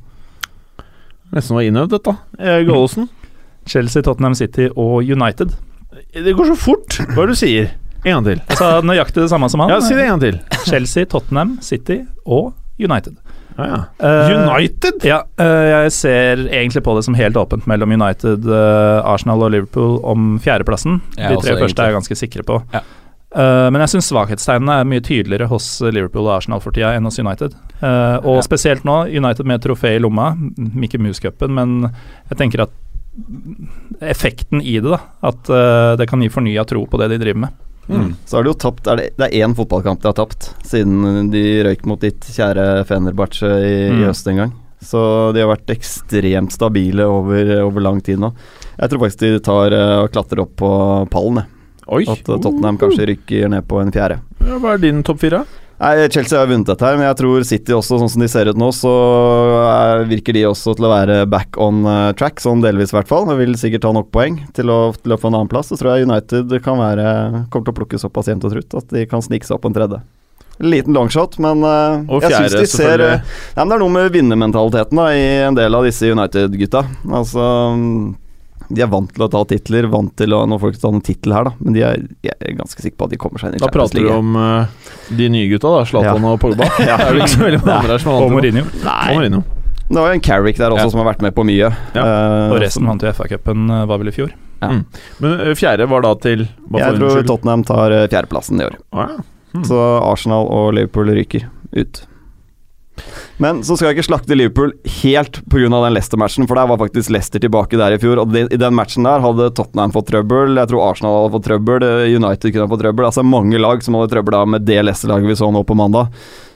Nesten 1.36 1.58
var 1.58 1.68
innøvd, 1.68 1.94
dette. 1.98 2.16
Eh, 2.40 2.62
Gallosen? 2.68 3.10
Chelsea, 3.72 4.04
Tottenham 4.04 4.36
City 4.36 4.70
og 4.74 5.04
United. 5.04 5.54
Det 6.14 6.34
går 6.38 6.54
så 6.54 6.58
fort! 6.60 7.00
Hva 7.14 7.24
er 7.26 7.30
det 7.30 7.38
du 7.38 7.42
sier? 7.44 7.72
En 8.06 8.20
gang 8.20 8.28
til. 8.28 8.42
Jeg 8.48 8.60
sa 8.60 8.76
nøyaktig 8.86 9.24
det 9.26 9.32
samme 9.32 9.50
som 9.52 9.64
han. 9.64 9.74
Ja, 9.74 9.80
si 9.84 9.96
det 9.98 10.06
en 10.06 10.14
gang 10.16 10.24
til. 10.24 10.42
Chelsea, 10.70 11.08
Tottenham, 11.10 11.58
City 11.66 12.02
og 12.26 12.54
United. 12.80 13.18
Ja, 13.58 13.66
ja. 13.72 13.80
Eh, 14.06 14.36
United? 14.38 15.02
Ja, 15.08 15.24
uh, 15.42 15.66
jeg 15.72 15.92
ser 15.96 16.44
egentlig 16.46 16.84
på 16.86 16.94
det 16.94 17.08
som 17.08 17.18
helt 17.18 17.40
åpent 17.42 17.66
mellom 17.70 17.96
United, 17.96 18.46
uh, 18.46 19.02
Arsenal 19.02 19.42
og 19.48 19.56
Liverpool 19.56 19.98
om 20.06 20.36
fjerdeplassen. 20.44 21.00
Ja, 21.18 21.32
De 21.34 21.42
tre 21.42 21.56
første 21.58 21.64
egentlig. 21.66 21.82
er 21.82 21.90
jeg 21.90 21.98
ganske 21.98 22.20
sikre 22.22 22.46
på. 22.46 22.60
Ja. 22.76 22.84
Eh, 23.36 23.68
men 23.74 23.82
jeg 23.84 23.92
syns 23.98 24.08
svakhetstegnene 24.12 24.80
er 24.82 24.88
mye 24.88 25.04
tydeligere 25.04 25.50
hos 25.52 25.66
Liverpool 25.84 26.30
og 26.30 26.38
Arsenal 26.38 26.62
for 26.64 26.72
tida 26.72 26.94
enn 26.96 27.04
hos 27.10 27.20
United. 27.20 27.56
Uh, 27.82 28.18
og 28.24 28.38
Ja. 28.40 28.42
spesielt 28.46 28.84
nå, 28.88 29.04
United 29.12 29.46
med 29.46 29.62
trofé 29.62 29.96
i 29.98 30.00
lomma, 30.00 30.32
Mickey 30.58 30.98
Mouse-cupen, 30.98 31.52
men 31.54 31.92
jeg 32.32 32.38
tenker 32.40 32.64
at 32.64 32.72
effekten 34.02 34.62
i 34.62 34.80
det, 34.80 34.90
da, 34.94 35.00
at 35.28 35.50
uh, 35.52 35.96
det 36.00 36.08
kan 36.10 36.22
gi 36.24 36.30
fornya 36.34 36.64
tro 36.70 36.86
på 36.90 37.00
det 37.02 37.10
de 37.14 37.20
driver 37.22 37.44
med. 37.46 37.64
Mm. 37.88 38.10
Så 38.28 38.38
har 38.38 38.44
de 38.44 38.52
jo 38.52 38.58
tapt 38.60 38.88
er 38.92 39.00
det, 39.00 39.06
det 39.20 39.28
er 39.30 39.46
én 39.46 39.54
fotballkamp 39.56 40.02
de 40.04 40.10
har 40.10 40.18
tapt, 40.18 40.50
siden 40.68 41.30
de 41.32 41.44
røyk 41.64 41.86
mot 41.88 42.02
ditt 42.04 42.26
kjære 42.34 42.84
Fenerbahçe 42.90 43.52
i, 43.64 43.76
i 43.88 43.92
Mm. 43.96 44.08
høst 44.10 44.28
en 44.32 44.42
gang. 44.42 44.56
Så 44.84 45.34
de 45.34 45.42
har 45.42 45.50
vært 45.50 45.72
ekstremt 45.74 46.52
stabile 46.54 47.06
over, 47.10 47.54
over 47.64 47.82
lang 47.82 48.02
tid 48.06 48.20
nå. 48.22 48.34
Jeg 48.78 48.90
tror 48.92 49.00
faktisk 49.06 49.24
de 49.24 49.40
tar 49.42 49.74
og 50.04 50.12
klatrer 50.14 50.44
opp 50.44 50.56
på 50.60 50.70
pallen, 51.10 51.42
jeg. 51.42 51.54
Oi. 51.88 52.04
At 52.08 52.26
eh, 52.26 52.42
Tottenham 52.42 52.80
kanskje 52.82 53.08
rykker 53.14 53.48
ned 53.54 53.68
på 53.68 53.80
en 53.82 53.94
fjerde. 53.94 54.20
Ja, 54.44 54.60
Hva 54.60 54.76
er 54.76 54.84
din 54.84 55.04
topp 55.08 55.24
fire? 55.24 55.46
Nei, 55.78 56.08
Chelsea 56.10 56.40
har 56.40 56.48
vunnet 56.50 56.66
dette 56.66 56.82
her, 56.82 56.96
men 56.98 57.06
jeg 57.06 57.18
tror 57.20 57.44
City 57.46 57.74
også, 57.76 58.00
sånn 58.02 58.10
som 58.10 58.22
de 58.24 58.28
ser 58.32 58.50
ut 58.50 58.58
nå, 58.58 58.72
så 58.74 58.92
er, 59.62 60.08
virker 60.10 60.34
de 60.34 60.48
også 60.50 60.74
til 60.74 60.88
å 60.88 60.90
være 60.90 61.18
back 61.30 61.60
on 61.62 61.84
eh, 61.86 62.14
track, 62.18 62.42
sånn 62.42 62.64
delvis 62.66 62.96
i 62.96 62.98
hvert 62.98 63.12
fall. 63.12 63.28
De 63.30 63.38
vil 63.38 63.54
sikkert 63.62 63.86
ta 63.86 63.94
nok 63.94 64.10
poeng 64.14 64.40
til 64.58 64.74
å, 64.74 64.80
til 64.98 65.14
å 65.14 65.20
få 65.22 65.30
en 65.30 65.38
annen 65.38 65.52
plass. 65.52 65.70
Så 65.70 65.78
tror 65.78 65.94
jeg 65.94 66.10
United 66.10 66.56
kan 66.66 66.82
være, 66.82 67.46
kommer 67.54 67.70
til 67.70 67.76
å 67.76 67.80
plukke 67.84 68.02
såpass 68.02 68.32
jevnt 68.32 68.48
og 68.50 68.56
trutt 68.58 68.80
at 68.82 68.96
de 68.98 69.06
kan 69.10 69.22
snike 69.22 69.46
seg 69.46 69.60
opp 69.60 69.68
på 69.68 69.72
en 69.74 69.78
tredje. 69.78 70.02
Liten 70.58 70.98
longshot, 70.98 71.38
men 71.38 71.62
uh, 71.62 72.02
jeg 72.24 72.34
syns 72.34 72.56
de 72.58 72.70
ser 72.72 73.02
uh, 73.04 73.12
eh, 73.20 73.36
Nei, 73.54 73.62
men 73.62 73.70
Det 73.70 73.76
er 73.76 73.84
noe 73.84 73.94
med 73.94 74.16
vinnermentaliteten 74.16 74.98
da, 74.98 75.12
i 75.14 75.28
en 75.46 75.58
del 75.60 75.78
av 75.78 75.86
disse 75.86 76.10
United-gutta. 76.10 76.82
Altså 77.14 77.44
mm, 77.78 78.00
De 78.70 78.82
er 78.84 78.90
vant 78.92 79.12
til 79.14 79.24
å 79.24 79.28
ta 79.32 79.42
titler, 79.48 79.86
vant 79.92 80.12
til 80.20 80.34
å 80.36 80.42
Nå 80.50 80.58
får 80.60 80.72
de 80.72 80.76
ikke 80.76 80.82
ta 80.84 80.90
noen 80.92 81.04
tittel 81.08 81.34
her, 81.38 81.44
da, 81.48 81.54
men 81.64 81.76
de 81.78 81.84
er, 81.88 82.02
jeg 82.26 82.36
er 82.40 82.56
ganske 82.58 82.82
sikker 82.84 82.98
på 83.00 83.06
at 83.08 83.14
de 83.14 83.20
kommer 83.22 83.40
seg 83.40 83.54
inn 83.54 83.60
i 83.60 83.64
Da 83.64 83.70
prater 83.72 84.04
du 84.04 84.10
om 84.12 84.36
uh, 84.36 84.90
de 85.16 85.30
nye 85.32 85.48
gutta, 85.52 85.72
da. 85.72 85.86
Zlatan 85.88 86.26
Ja. 86.28 86.34
og 86.34 86.42
Pogba. 86.44 86.68
Ja. 86.84 86.98
Det 87.00 87.06
er 87.08 87.14
vel 87.14 87.22
ikke 87.24 87.36
så 87.36 87.46
veldig 87.46 87.62
mange 87.64 87.78
andre 87.78 87.96
her 87.96 88.04
som 88.04 88.12
er 88.12 88.18
Og 88.18 88.34
vant 88.34 88.44
til 88.44 88.58
det. 88.58 88.66
Og 88.66 89.16
Mourinho. 89.16 89.44
Det 89.88 90.02
var 90.04 90.12
jo 90.12 90.18
en 90.18 90.26
Carrick 90.28 90.58
der 90.60 90.74
også 90.76 90.84
Ja. 90.84 90.90
som 90.92 91.00
har 91.04 91.08
vært 91.14 91.22
med 91.24 91.36
på 91.38 91.46
mye. 91.48 91.70
Ja. 91.96 92.04
Uh, 92.04 92.52
Og 92.52 92.60
resten 92.66 92.90
vant 92.90 93.06
jo 93.08 93.14
FA-cupen, 93.16 93.70
eh, 93.72 93.86
var 93.88 94.02
vel 94.04 94.12
i 94.12 94.16
fjor. 94.18 94.34
Ja 94.58 94.72
Men 95.22 95.34
eh, 95.40 95.54
fjerde 95.54 95.86
var 95.88 96.02
da 96.02 96.16
til 96.18 96.48
Jeg 96.48 96.82
tror 96.82 97.04
unnskyld? 97.08 97.28
Tottenham 97.30 97.64
tar 97.64 97.94
fjerdeplassen 98.10 98.60
i 98.60 98.66
år. 98.66 98.76
Ah, 98.92 99.12
ja. 99.16 99.26
Mm. 99.54 99.64
Så 99.70 99.78
Arsenal 100.04 100.50
og 100.52 100.74
Liverpool 100.76 101.14
ryker 101.16 101.46
ut. 101.78 102.02
Men 103.44 103.62
så 103.66 103.78
skal 103.78 103.90
jeg 103.90 103.98
ikke 103.98 104.08
slakte 104.08 104.38
Liverpool 104.38 104.74
helt 105.02 105.42
pga. 105.52 105.70
den 105.70 105.96
Leicester-matchen, 105.96 106.48
for 106.50 106.60
der 106.60 106.70
var 106.72 106.80
faktisk 106.82 107.12
Leicester 107.14 107.44
tilbake 107.44 107.80
der 107.80 107.96
i 107.96 108.00
fjor. 108.02 108.22
Og 108.24 108.34
det, 108.34 108.48
i 108.54 108.62
den 108.62 108.76
matchen 108.78 109.08
der 109.08 109.24
hadde 109.24 109.52
Tottenham 109.58 109.94
fått 109.96 110.10
trøbbel, 110.12 110.58
jeg 110.58 110.72
tror 110.72 110.86
Arsenal 110.90 111.20
hadde 111.22 111.36
fått 111.38 111.48
trøbbel, 111.50 111.88
eh, 111.88 112.16
United 112.18 112.54
kunne 112.54 112.72
fått 112.72 112.84
trøbbel. 112.86 113.10
Altså 113.10 113.26
mange 113.26 113.62
lag 113.62 113.84
som 113.86 113.98
hadde 113.98 114.14
trøbbel 114.16 114.38
da 114.38 114.46
med 114.56 114.68
det 114.68 114.82
Leicester-laget 114.84 115.34
vi 115.34 115.40
så 115.40 115.52
nå 115.54 115.64
på 115.68 115.78
mandag. 115.78 116.10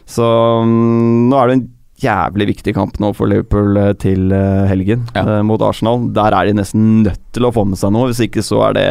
Så 0.09 0.25
mm, 0.65 1.29
nå 1.31 1.37
er 1.37 1.47
det 1.47 1.59
en 1.59 1.69
jævlig 2.01 2.47
viktig 2.49 2.73
kamp 2.75 2.95
nå 3.01 3.11
for 3.13 3.29
Liverpool 3.29 3.77
eh, 3.77 3.91
til 4.01 4.31
eh, 4.33 4.65
helgen 4.69 5.03
Ja. 5.15 5.21
eh, 5.37 5.41
mot 5.45 5.61
Arsenal. 5.61 6.07
Der 6.15 6.33
er 6.33 6.45
de 6.49 6.53
nesten 6.57 7.03
nødt 7.05 7.19
til 7.35 7.45
å 7.47 7.51
få 7.53 7.63
med 7.69 7.77
seg 7.79 7.93
noe, 7.93 8.07
hvis 8.09 8.23
ikke 8.25 8.41
så 8.43 8.57
er 8.67 8.71
det 8.77 8.87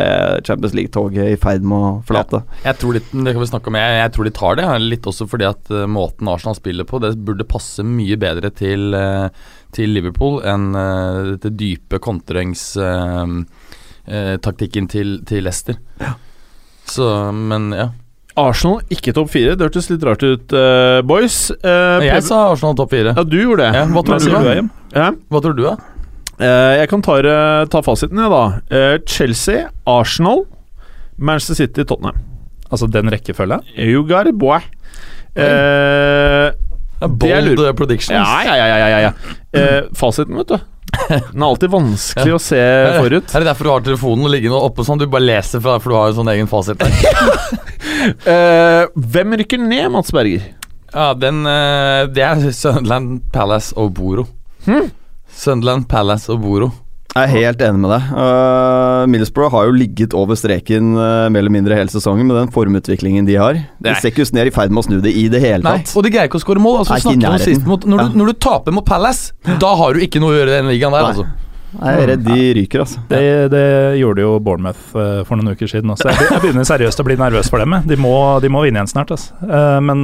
Champions 0.46 0.74
League-toget 0.78 1.32
i 1.34 1.38
ferd 1.40 1.62
med 1.66 1.78
å 1.78 1.90
forlate. 2.08 2.38
Jeg 2.64 2.78
tror 2.80 2.92
de, 2.96 3.00
det 3.02 3.34
kan 3.34 3.42
vi 3.42 3.50
snakke 3.50 3.68
om, 3.72 3.78
jeg, 3.80 3.90
jeg 4.00 4.10
tror 4.16 4.24
de 4.30 4.34
tar 4.40 4.54
det. 4.60 4.66
Litt 4.86 5.08
også 5.10 5.24
fordi 5.30 5.46
at 5.50 5.64
måten 5.90 6.30
Arsenal 6.32 6.56
spiller 6.58 6.84
på, 6.88 6.94
det 7.02 7.10
burde 7.26 7.48
passe 7.50 7.80
mye 7.84 8.16
bedre 8.20 8.48
til, 8.56 8.82
til 9.76 9.88
Liverpool 9.96 10.34
enn 10.48 10.66
dette 11.34 11.50
dype 11.60 11.96
kontringstaktikken 12.02 14.84
til, 14.90 15.08
til 15.28 15.40
Leicester. 15.46 15.76
Så, 16.90 17.06
men 17.36 17.62
ja. 17.76 17.88
Arsenal 18.48 18.80
ikke 18.92 19.14
topp 19.16 19.30
fire. 19.32 19.54
Det 19.58 19.66
hørtes 19.68 19.90
litt 19.92 20.04
rart 20.06 20.24
ut, 20.24 20.54
uh, 20.56 21.00
boys. 21.06 21.38
Uh, 21.62 22.00
Jeg 22.04 22.24
sa 22.26 22.46
Arsenal 22.52 22.76
topp 22.78 22.94
fire. 22.94 23.14
Ja, 23.16 23.24
du 23.26 23.36
gjorde 23.40 23.66
det. 23.66 23.70
Ja, 23.78 23.84
hva 23.92 24.04
tror 24.06 24.24
du, 24.24 24.30
du? 24.30 24.72
Ja. 24.96 25.10
Hva 25.30 25.42
tror 25.44 25.56
du, 25.58 25.62
da? 25.68 25.76
Uh, 26.40 26.72
jeg 26.80 26.90
kan 26.92 27.04
ta, 27.04 27.20
ta 27.70 27.84
fasiten, 27.84 28.20
jeg, 28.22 28.32
da. 28.32 28.98
Chelsea, 29.04 29.68
Arsenal, 29.88 30.46
Manchester 31.20 31.60
City, 31.62 31.84
Tottenham. 31.84 32.20
Altså 32.70 32.86
den 32.86 33.10
rekkefølgen? 33.10 33.64
You 33.76 34.04
got 34.06 34.30
it, 34.30 34.38
boy. 34.38 34.60
Eh, 35.38 35.46
jeg 35.46 36.54
Bold 37.08 37.64
eh, 37.64 37.72
predictions. 37.72 38.14
Ja, 38.16 38.42
ja, 38.44 38.56
ja. 38.58 38.66
ja, 38.68 38.88
ja, 38.88 39.00
ja. 39.08 39.12
Eh, 39.56 39.80
fasiten, 39.96 40.36
vet 40.36 40.52
du. 40.52 40.58
Den 41.08 41.42
er 41.42 41.46
alltid 41.46 41.70
vanskelig 41.72 42.34
å 42.34 42.40
se 42.42 42.60
forut. 42.98 43.30
Er 43.32 43.42
det 43.42 43.48
derfor 43.48 43.66
du 43.66 43.70
har 43.72 43.84
telefonen 43.86 44.30
liggende 44.32 44.58
oppe 44.58 44.84
sånn? 44.86 45.00
Du 45.00 45.06
bare 45.10 45.26
leser 45.26 45.62
fra, 45.62 45.78
for 45.80 45.92
du 45.92 45.98
har 45.98 46.10
jo 46.10 46.18
sånn 46.20 46.32
egen 46.34 46.50
fasit. 46.50 46.82
Eh, 48.00 48.86
hvem 49.12 49.34
rykker 49.36 49.60
ned, 49.60 49.90
Mats 49.92 50.08
Berger? 50.14 50.46
Ja, 50.94 51.10
den 51.12 51.42
eh, 51.44 52.06
Det 52.08 52.22
er 52.24 52.46
Sunderland, 52.56 53.26
Palace 53.34 53.76
og 53.76 53.90
Boro. 53.98 54.24
Hmm? 54.64 54.88
Sunderland, 55.36 55.84
Palace 55.90 56.32
og 56.32 56.40
Boro. 56.40 56.70
Jeg 57.10 57.26
er 57.26 57.32
helt 57.32 57.62
enig 57.66 57.80
med 57.82 57.90
deg. 57.90 58.10
Uh, 58.14 59.02
Middlesbrough 59.10 59.50
har 59.50 59.66
jo 59.66 59.74
ligget 59.74 60.14
over 60.14 60.38
streken 60.38 60.92
uh, 60.94 61.26
mer 61.32 61.42
eller 61.42 61.50
mindre 61.56 61.74
hele 61.74 61.90
sesongen 61.90 62.28
med 62.28 62.38
den 62.38 62.52
formutviklingen 62.54 63.26
de 63.26 63.34
har. 63.40 63.58
De 63.82 63.96
ser 63.98 64.12
ikke 64.12 64.22
ut 64.22 64.30
som 64.30 64.38
de 64.38 64.44
er 64.44 64.52
i 64.52 64.54
ferd 64.54 64.70
med 64.70 64.84
å 64.84 64.86
snu 64.86 65.00
det 65.02 65.10
i 65.18 65.26
det 65.32 65.42
hele 65.42 65.66
Nei, 65.66 65.80
tatt. 65.82 65.96
og 65.98 66.06
de 66.06 66.14
greier 66.14 66.30
ikke 66.30 66.38
å 66.38 66.44
skåre 66.46 66.62
mål. 66.62 66.84
Altså, 66.84 67.10
mot, 67.66 67.82
når, 67.82 68.04
Ja. 68.04 68.08
du, 68.12 68.18
når 68.22 68.30
du 68.30 68.40
taper 68.46 68.76
mot 68.78 68.86
Palace, 68.86 69.34
da 69.42 69.74
har 69.82 69.98
du 69.98 70.06
ikke 70.06 70.22
noe 70.22 70.36
å 70.36 70.38
gjøre 70.38 70.54
i 70.54 70.58
den 70.60 70.70
ligaen 70.70 70.94
der, 70.94 71.02
Nei. 71.02 71.14
altså. 71.16 71.46
Jeg 71.70 72.02
er 72.02 72.08
redd 72.10 72.22
de 72.26 72.46
ryker, 72.58 72.80
altså. 72.82 73.02
Det, 73.06 73.20
det 73.52 73.66
gjorde 74.00 74.24
jo 74.24 74.30
Bournemouth 74.42 74.96
eh, 74.98 75.20
for 75.22 75.38
noen 75.38 75.54
uker 75.54 75.70
siden 75.70 75.92
også. 75.94 76.08
Jeg, 76.10 76.40
begynner 76.42 76.66
seriøst 76.66 76.98
å 76.98 77.06
bli 77.06 77.14
nervøs 77.20 77.46
for 77.52 77.62
dem. 77.62 77.76
De 77.86 77.98
må, 78.00 78.10
de 78.42 78.50
må 78.50 78.64
vinne 78.64 78.80
igjen 78.80 78.90
snart. 78.90 79.12
Altså. 79.14 79.36
Eh, 79.46 79.76
men 79.86 80.02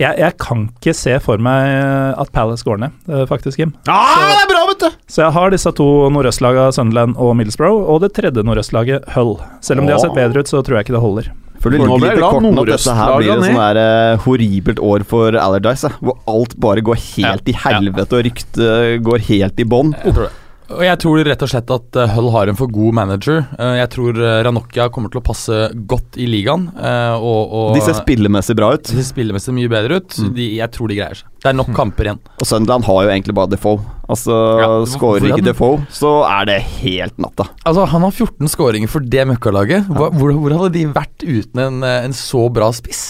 jeg, 0.00 0.14
jeg 0.16 0.32
kan 0.40 0.64
ikke 0.70 0.94
se 0.96 1.18
for 1.20 1.44
meg 1.44 2.16
at 2.16 2.32
Palace 2.32 2.64
går 2.64 2.80
ned, 2.86 3.04
faktisk, 3.28 3.60
Jim. 3.60 3.74
Ah, 3.84 4.16
det 4.32 4.46
er 4.46 4.50
bra, 4.54 4.57
vet 4.78 4.86
du! 4.86 5.02
Så 5.10 5.24
jeg 5.26 5.34
har 5.34 5.50
disse 5.50 5.72
to 5.74 5.88
nordøstlagene, 6.14 6.72
Sunderland 6.72 7.18
og 7.18 7.34
Middlesbrough, 7.36 7.82
og 7.90 8.00
det 8.06 8.12
tredje 8.16 8.44
nordøstlaget, 8.46 9.10
Hull. 9.16 9.36
Selv 9.60 9.82
om 9.82 9.86
de 9.90 9.92
har 9.96 10.00
sett 10.06 10.14
bedre 10.16 10.40
ut, 10.46 10.48
så 10.50 10.62
tror 10.62 10.78
jeg 10.78 10.88
ikke 10.88 10.96
det 10.96 11.04
holder. 11.04 11.30
For 11.58 11.74
det 11.74 11.80
ligger 11.82 11.98
litt 11.98 12.18
i 12.20 12.22
kortene 12.22 12.62
at 12.62 12.68
dette 12.70 12.92
her 12.94 13.14
blir 13.18 13.32
et 13.34 13.40
sånn 13.42 13.56
der, 13.58 13.78
eh, 13.82 14.16
horribelt 14.22 14.78
år 14.78 15.04
for 15.10 15.34
Allardyce. 15.34 15.88
eh, 15.90 15.96
Hvor 16.00 16.18
alt 16.30 16.54
bare 16.62 16.84
går 16.86 16.94
helt 17.18 17.48
i 17.50 17.52
helvete, 17.52 18.12
og 18.14 18.24
ryktet 18.28 19.02
går 19.02 19.18
helt 19.26 19.58
i 19.58 19.64
bånn. 19.64 19.90
Og 20.68 20.82
jeg 20.84 20.98
tror 21.00 21.22
rett 21.24 21.42
og 21.44 21.48
slett 21.48 21.70
at 21.72 21.96
eh, 21.96 22.10
Hull 22.12 22.28
har 22.34 22.50
en 22.50 22.56
for 22.58 22.68
god 22.72 22.96
manager. 22.98 23.38
Eh, 23.56 23.76
jeg 23.78 23.88
tror 23.94 24.18
uh, 24.20 24.40
Ranocchia 24.44 24.88
kommer 24.92 25.08
til 25.12 25.22
å 25.22 25.24
passe 25.24 25.60
godt 25.88 26.18
i 26.20 26.26
ligaen. 26.28 26.66
eh, 26.76 27.14
og, 27.16 27.54
og 27.56 27.78
De 27.78 27.84
ser 27.86 27.96
spillemessig 27.96 28.56
bra 28.58 28.74
ut. 28.76 28.84
de 28.84 28.98
ser 28.98 29.08
spillemessig 29.08 29.54
mye 29.56 29.70
bedre 29.72 30.02
ut. 30.02 30.18
Mm. 30.20 30.34
De, 30.36 30.48
jeg 30.58 30.74
tror 30.76 30.92
de 30.92 30.98
greier 31.00 31.20
seg. 31.22 31.30
Det 31.40 31.52
er 31.52 31.56
nok 31.56 31.72
kamper 31.76 32.10
igjen. 32.10 32.20
Og 32.36 32.50
Sunderland 32.50 32.84
har 32.88 33.00
jo 33.06 33.12
egentlig 33.14 33.36
bare 33.38 33.52
Defoe. 33.54 33.80
Altså, 34.08 34.36
Ja, 34.60 34.68
Skårer 34.92 35.30
ikke 35.30 35.46
Defoe, 35.48 35.80
så 35.94 36.12
er 36.28 36.48
det 36.50 36.58
helt 36.82 37.16
natta. 37.22 37.48
Altså, 37.64 37.86
Han 37.88 38.04
har 38.04 38.12
14 38.12 38.52
skåringer 38.52 38.92
for 38.92 39.04
det 39.04 39.24
møkkalaget. 39.30 39.88
Hvor, 39.88 40.12
hvor 40.36 40.58
hadde 40.58 40.72
de 40.76 40.84
vært 40.92 41.24
uten 41.24 41.64
en, 41.64 41.80
eh, 41.86 42.02
en 42.08 42.16
så 42.16 42.44
bra 42.52 42.68
spiss? 42.76 43.06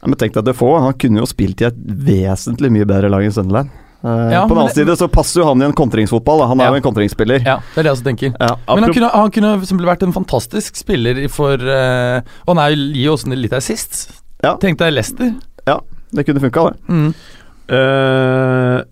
Ja, 0.00 0.08
men 0.08 0.16
tenk 0.20 0.36
deg 0.36 0.46
Defoe, 0.48 0.80
han 0.84 0.96
kunne 1.00 1.20
jo 1.20 1.28
spilt 1.28 1.60
i 1.64 1.68
et 1.68 1.80
vesentlig 1.80 2.70
mye 2.72 2.88
bedre 2.88 3.08
lag 3.12 3.24
enn 3.24 3.34
Sunderland. 3.36 3.72
Eh, 4.02 4.30
Ja, 4.32 4.42
på 4.48 4.54
den 4.54 4.62
annen 4.62 4.74
side 4.74 4.96
så 4.96 5.08
passer 5.12 5.42
jo 5.42 5.46
han 5.50 5.60
i 5.60 5.66
en 5.66 5.72
kontringsfotball. 5.76 6.38
Da. 6.40 6.46
Han 6.52 6.60
er 6.60 6.64
Ja. 6.64 6.70
jo 6.70 6.76
en 6.80 6.82
kontringsspiller. 6.88 7.42
Ja, 7.44 7.56
det 7.74 7.78
er 7.78 7.82
det 7.82 7.90
jeg 7.90 7.96
også 7.98 8.04
tenker. 8.08 8.34
Ja. 8.40 8.56
Men 8.74 8.84
han 8.84 8.92
kunne, 8.94 9.10
han 9.12 9.30
kunne 9.30 9.86
vært 9.90 10.02
en 10.06 10.12
fantastisk 10.16 10.76
spiller 10.76 11.28
for 11.28 11.54
uh, 11.54 12.20
Og 12.46 12.56
han 12.56 12.58
er, 12.64 12.70
jo- 12.76 12.92
gir 12.94 13.04
jo 13.04 13.12
også 13.16 13.34
litt 13.36 13.52
assist. 13.52 14.10
Ja. 14.42 14.56
Tenk 14.56 14.78
deg 14.78 14.92
Leicester. 14.94 15.34
Det 16.12 16.24
kunne 16.26 16.40
funka, 16.42 16.72
det. 16.72 16.76
Mm. 16.88 17.14
Uh, 17.70 18.82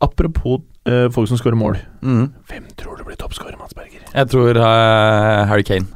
apropos 0.00 0.62
uh, 0.88 1.08
folk 1.14 1.28
som 1.28 1.36
skårer 1.36 1.58
mål. 1.58 1.76
Mm. 2.02 2.30
Hvem 2.48 2.70
tror 2.80 2.96
du 2.96 3.04
blir 3.04 3.18
toppskårer, 3.20 3.58
Mats 3.60 3.74
Berger? 3.76 4.00
Jeg 4.12 4.28
tror 4.32 4.56
eh, 4.56 5.42
Harry 5.50 5.62
Kane. 5.68 5.86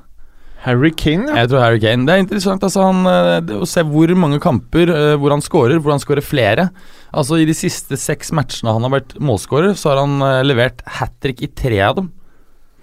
Harry 0.66 0.90
Kane, 0.98 1.26
ja. 1.31 1.42
Jeg 1.42 1.50
tror 1.52 1.61
Harry 1.62 1.81
Kane. 1.83 2.07
Det 2.09 2.14
er 2.14 2.22
interessant 2.24 2.62
altså, 2.66 2.85
han, 2.88 3.02
eh, 3.09 3.40
det, 3.46 3.59
å 3.62 3.66
se 3.68 3.83
hvor 3.87 4.12
mange 4.18 4.38
kamper 4.42 4.88
eh, 4.92 5.14
hvor 5.20 5.35
han 5.35 5.42
skårer, 5.44 5.79
hvor 5.83 5.92
han 5.94 6.02
skårer 6.02 6.24
flere. 6.24 6.68
Altså 7.16 7.38
I 7.40 7.46
de 7.48 7.55
siste 7.57 7.96
seks 8.00 8.33
matchene 8.37 8.74
han 8.76 8.85
har 8.85 8.92
vært 8.98 9.16
målskårer, 9.22 9.72
så 9.79 9.92
har 9.92 10.02
han 10.02 10.20
eh, 10.24 10.44
levert 10.44 10.83
hat 10.98 11.14
trick 11.24 11.40
i 11.44 11.48
tre 11.48 11.81
av 11.87 11.96
dem. 12.00 12.11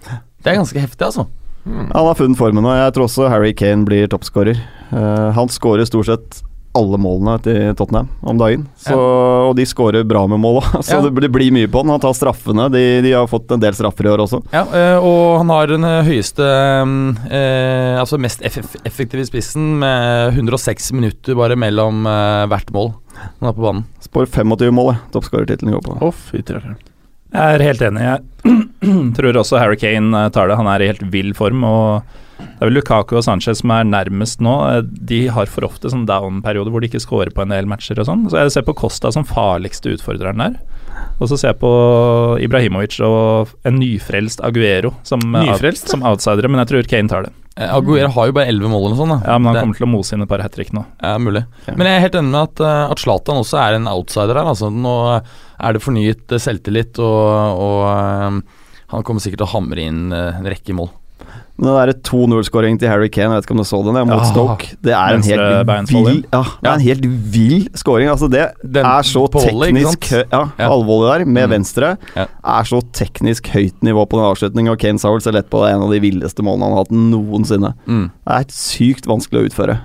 Det 0.04 0.50
er 0.50 0.58
ganske 0.58 0.80
heftig, 0.82 1.06
altså. 1.06 1.28
Hmm. 1.64 1.86
Han 1.94 2.08
har 2.10 2.18
funnet 2.18 2.36
formen, 2.36 2.66
og 2.66 2.74
jeg 2.76 2.96
tror 2.96 3.06
også 3.06 3.30
Harry 3.32 3.54
Kane 3.56 3.86
blir 3.88 4.10
toppskårer. 4.12 4.58
Eh, 4.90 5.28
han 5.38 5.52
skårer 5.52 5.88
stort 5.88 6.10
sett 6.10 6.42
alle 6.74 6.98
målene 6.98 7.36
til 7.44 7.74
Tottenham 7.78 8.08
om 8.26 8.38
dagen. 8.40 8.64
Så, 8.80 8.96
Og 8.98 9.52
de 9.56 9.62
skårer 9.68 10.02
bra 10.08 10.24
med 10.30 10.40
mål 10.42 10.60
òg, 10.62 10.80
så 10.82 10.98
Ja. 10.98 11.10
det, 11.10 11.30
blir 11.30 11.52
mye 11.54 11.68
på 11.70 11.82
han. 11.84 11.92
Han 11.94 12.00
tar 12.02 12.14
straffene. 12.18 12.66
De, 12.74 12.82
de 13.04 13.12
har 13.14 13.28
fått 13.30 13.50
en 13.54 13.62
del 13.62 13.74
straffer 13.76 14.08
i 14.08 14.10
år 14.10 14.24
også. 14.26 14.40
Ja, 14.52 14.64
eh, 14.74 14.98
og 14.98 15.38
han 15.42 15.52
har 15.54 15.70
den 15.70 15.84
eh, 15.86 16.02
høyeste 16.06 16.42
eh, 17.30 17.94
Altså 18.00 18.18
mest 18.20 18.42
effektive 18.44 19.24
spissen 19.28 19.78
med 19.80 20.34
106 20.38 20.90
minutter 20.96 21.38
bare 21.38 21.56
mellom 21.58 22.04
eh, 22.10 22.44
hvert 22.50 22.72
mål 22.74 22.92
han 23.14 23.46
har 23.46 23.54
på 23.54 23.62
banen. 23.62 23.84
Spår 24.02 24.26
25 24.26 24.74
mål, 24.74 24.88
jeg. 24.96 25.00
toppskårertittelen 25.14 25.76
går 25.76 25.84
på. 25.86 25.94
Oh, 26.02 26.10
fytti. 26.32 26.56
Jeg 26.58 27.54
er 27.58 27.62
helt 27.62 27.82
enig. 27.86 28.02
Jeg 28.02 29.14
tror 29.16 29.38
også 29.40 29.60
Harry 29.62 29.78
Kane 29.78 30.10
eh, 30.26 30.32
tar 30.34 30.50
det. 30.50 30.56
Han 30.58 30.66
er 30.70 30.82
i 30.82 30.88
helt 30.90 31.04
vill 31.14 31.30
form. 31.38 31.62
og 31.64 32.02
Det 32.38 32.60
er 32.62 32.68
vel 32.70 32.74
Lukaku 32.78 33.16
og 33.18 33.24
Sanchez 33.26 33.60
som 33.62 33.70
er 33.70 33.84
nærmest 33.84 34.40
nå. 34.42 34.54
Eh, 34.78 34.82
De 34.82 35.26
har 35.28 35.46
for 35.46 35.66
ofte 35.68 35.90
sånn 35.92 36.06
down-periode 36.08 36.70
hvor 36.72 36.80
de 36.82 36.88
ikke 36.88 37.02
scorer 37.02 37.30
på 37.34 37.42
en 37.42 37.48
del 37.54 37.66
matcher 37.70 37.98
og 38.00 38.06
sånn. 38.08 38.24
Så 38.30 38.40
jeg 38.42 38.50
ser 38.54 38.62
på 38.66 38.74
Costa 38.78 39.12
som 39.12 39.24
farligste 39.28 39.92
utfordreren 39.94 40.38
der. 40.42 40.58
Og 41.20 41.28
så 41.30 41.38
ser 41.38 41.52
jeg 41.52 41.60
på 41.60 41.70
Ibrahimovic 42.42 42.98
og 43.06 43.52
en 43.66 43.78
nyfrelst 43.78 44.42
Aguero 44.46 44.94
som, 45.06 45.20
eh, 45.34 45.46
Nyfrelst, 45.50 45.88
som 45.88 46.02
outsidere, 46.02 46.48
men 46.50 46.62
jeg 46.64 46.68
tror 46.72 46.88
Kane 46.90 47.08
tar 47.08 47.22
det. 47.24 47.32
Eh, 47.56 47.68
Aguero 47.70 48.08
har 48.10 48.26
jo 48.26 48.32
bare 48.32 48.48
11 48.50 48.68
mål 48.70 48.86
eller 48.86 48.96
noe 48.96 49.06
sånt. 49.06 49.22
da 49.22 49.32
Ja, 49.32 49.38
men 49.38 49.46
han 49.46 49.54
Det- 49.54 49.62
kommer 49.62 49.76
til 49.76 49.86
å 49.86 49.90
mose 49.90 50.12
inn 50.14 50.22
et 50.22 50.28
par 50.28 50.42
hat 50.42 50.52
trick 50.52 50.72
nå. 50.72 50.84
Ja, 51.02 51.18
mulig. 51.18 51.46
Ja. 51.68 51.74
Men 51.76 51.86
jeg 51.86 51.96
er 51.96 52.00
helt 52.08 52.14
enig 52.18 52.30
med 52.30 52.42
at, 52.42 52.90
at 52.90 52.98
Zlatan 52.98 53.36
også 53.42 53.58
er 53.62 53.74
en 53.74 53.86
outsider 53.86 54.34
her. 54.34 54.44
Altså. 54.44 54.70
Nå 54.72 55.22
er 55.60 55.72
det 55.72 55.82
fornyet 55.82 56.26
selvtillit, 56.26 56.98
og, 56.98 57.58
og 57.60 58.42
han 58.90 59.02
kommer 59.04 59.20
sikkert 59.20 59.38
til 59.38 59.46
å 59.46 59.54
hamre 59.54 59.78
inn 59.78 60.12
en 60.12 60.44
rekke 60.44 60.74
mål. 60.74 60.90
Men 61.56 61.68
den 61.68 61.76
derre 61.78 61.94
2-0-skåringen 62.02 62.80
til 62.80 62.88
Harry 62.90 63.06
Kane, 63.14 63.30
jeg 63.30 63.38
vet 63.38 63.44
ikke 63.46 63.54
om 63.54 63.60
du 63.62 63.64
så 63.68 63.78
den, 63.86 63.94
mot 64.08 64.18
Ja. 64.18 64.24
Stoke. 64.26 64.72
Det 64.82 64.90
er 64.92 65.14
en 65.14 65.22
helt 65.22 65.88
vill 65.88 66.24
Ja, 66.32 66.42
det 66.42 66.68
er 66.68 66.74
en 66.74 66.80
helt 66.80 67.04
vill 67.30 67.68
skåring. 67.78 68.08
Altså, 68.10 68.28
det 68.28 68.48
Den 68.64 68.84
er 68.84 69.02
så 69.06 69.22
teknisk 69.30 70.10
Ja, 70.32 70.48
Ja. 70.58 70.68
alvorlig 70.68 71.20
der, 71.20 71.24
med 71.26 71.48
Mm. 71.48 71.50
venstre. 71.62 71.96
Ja. 72.16 72.26
Er 72.44 72.62
så 72.64 72.82
teknisk 72.92 73.46
høyt 73.54 73.78
nivå 73.82 74.02
på 74.08 74.18
den 74.18 74.26
avslutningen, 74.26 74.72
og 74.72 74.78
Kane 74.80 74.98
sa 74.98 75.10
vel 75.12 75.20
så 75.20 75.32
lett 75.32 75.48
på 75.48 75.62
det 75.64 75.74
en 75.76 75.82
av 75.82 75.90
de 75.90 76.00
villeste 76.00 76.42
målene 76.42 76.62
han 76.64 76.72
har 76.72 76.84
hatt 76.84 76.90
noensinne. 76.90 77.74
Mm. 77.86 78.10
Det 78.26 78.34
er 78.34 78.44
sykt 78.50 79.06
vanskelig 79.06 79.44
å 79.44 79.48
utføre. 79.48 79.78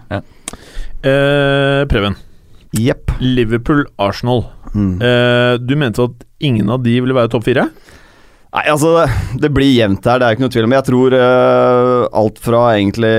Eh, 1.04 1.86
Preben. 1.86 2.16
Yep. 2.74 3.12
Liverpool-Arsenal. 3.22 4.46
Mm. 4.76 5.02
Eh, 5.02 5.58
du 5.58 5.76
mente 5.76 6.00
at 6.04 6.26
ingen 6.42 6.70
av 6.70 6.84
de 6.84 7.00
ville 7.00 7.14
være 7.14 7.30
topp 7.30 7.44
fire? 7.46 7.70
Nei, 8.50 8.64
altså, 8.72 9.04
det, 9.38 9.52
blir 9.54 9.70
jevnt 9.76 10.08
her, 10.10 10.22
det 10.22 10.26
er 10.26 10.36
ikke 10.36 10.48
noe 10.48 10.54
tvil 10.54 10.66
om. 10.66 10.74
Jeg 10.74 10.88
tror 10.88 11.16
uh, 11.16 12.08
alt 12.18 12.40
fra 12.42 12.64
egentlig 12.80 13.12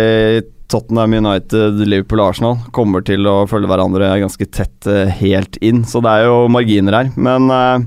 Tottenham 0.70 1.14
United, 1.20 1.84
Liverpool 1.86 2.22
og 2.22 2.32
Arsenal 2.32 2.58
kommer 2.74 3.04
til 3.06 3.26
å 3.30 3.44
følge 3.50 3.70
hverandre 3.70 4.10
ganske 4.22 4.48
tett 4.50 4.90
uh, 4.90 5.06
helt 5.20 5.58
inn, 5.62 5.84
så 5.86 6.02
det 6.02 6.16
er 6.16 6.26
jo 6.26 6.50
marginer 6.50 6.98
her. 6.98 7.12
Men 7.14 7.46
uh, 7.46 7.78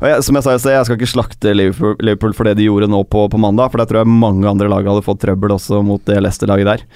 jeg, 0.00 0.24
som 0.24 0.40
jeg 0.40 0.46
sa 0.46 0.56
i 0.56 0.62
sted, 0.62 0.76
jeg 0.78 0.88
skal 0.88 1.00
ikke 1.00 1.12
slakte 1.12 1.54
Liverpool, 1.56 1.96
Liverpool 2.00 2.36
for 2.40 2.48
det 2.48 2.56
de 2.56 2.70
gjorde 2.70 2.88
nå 2.88 3.02
på, 3.12 3.26
på 3.28 3.40
mandag, 3.42 3.68
for 3.68 3.82
der 3.82 3.90
tror 3.90 4.02
jeg 4.02 4.20
mange 4.24 4.48
andre 4.48 4.72
lag 4.72 4.88
hadde 4.88 5.04
fått 5.04 5.20
trøbbel 5.26 5.58
også 5.58 5.82
mot 5.84 6.04
det 6.08 6.22
Leicester-laget 6.24 6.72
der. 6.72 6.86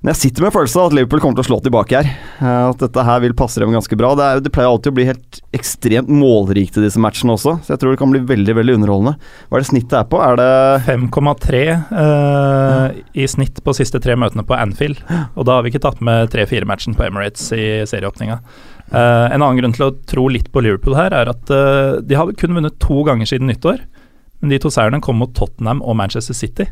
Men 0.00 0.14
jeg 0.14 0.20
sitter 0.20 0.46
med 0.46 0.54
følelsen 0.54 0.80
av 0.80 0.86
at 0.88 0.94
Liverpool 0.96 1.20
kommer 1.20 1.36
til 1.36 1.44
å 1.44 1.48
slå 1.50 1.56
tilbake 1.60 1.98
her. 1.98 2.06
Eh, 2.40 2.62
At 2.70 2.80
dette 2.80 3.02
her 3.04 3.18
vil 3.20 3.34
passe 3.36 3.60
dem 3.60 3.74
ganske 3.74 3.98
bra. 4.00 4.14
Det, 4.16 4.24
er, 4.24 4.40
det 4.46 4.52
pleier 4.54 4.70
alltid 4.72 4.94
å 4.94 4.96
bli 4.96 5.04
helt 5.10 5.40
ekstremt 5.56 6.08
målrikt 6.08 6.78
i 6.80 6.84
disse 6.86 7.02
matchene 7.02 7.34
også, 7.34 7.58
så 7.60 7.74
jeg 7.74 7.82
tror 7.82 7.92
det 7.92 8.00
kan 8.00 8.14
bli 8.14 8.22
veldig 8.30 8.54
veldig 8.56 8.78
underholdende. 8.78 9.12
Hva 9.50 9.58
er 9.58 9.64
det 9.66 9.68
snittet 9.68 9.98
er 10.00 10.08
på? 10.08 10.22
Er 10.24 10.40
det 10.40 10.48
5,3 10.88 11.62
eh, 12.00 12.98
i 13.20 13.28
snitt 13.28 13.60
på 13.66 13.76
siste 13.76 14.00
tre 14.00 14.16
møtene 14.16 14.46
på 14.48 14.56
Anfield. 14.56 15.04
Og 15.36 15.44
da 15.44 15.58
har 15.58 15.66
vi 15.66 15.74
ikke 15.74 15.84
tatt 15.84 16.00
med 16.06 16.32
3-4-matchen 16.32 16.96
på 16.96 17.04
Emirates 17.04 17.50
i 17.52 17.64
serieåpninga. 17.90 18.40
Eh, 18.90 19.26
en 19.36 19.42
annen 19.44 19.60
grunn 19.60 19.76
til 19.76 19.90
å 19.90 19.94
tro 20.08 20.28
litt 20.32 20.48
på 20.50 20.64
Liverpool 20.64 20.96
her, 20.96 21.12
er 21.14 21.30
at 21.34 21.52
eh, 21.52 22.00
de 22.00 22.16
har 22.18 22.32
kun 22.40 22.56
vunnet 22.56 22.80
to 22.82 23.02
ganger 23.06 23.28
siden 23.28 23.52
nyttår. 23.52 23.84
Men 24.40 24.54
de 24.54 24.64
to 24.64 24.72
seierne 24.72 25.02
kom 25.04 25.20
mot 25.20 25.36
Tottenham 25.36 25.84
og 25.84 25.98
Manchester 26.00 26.32
City. 26.34 26.70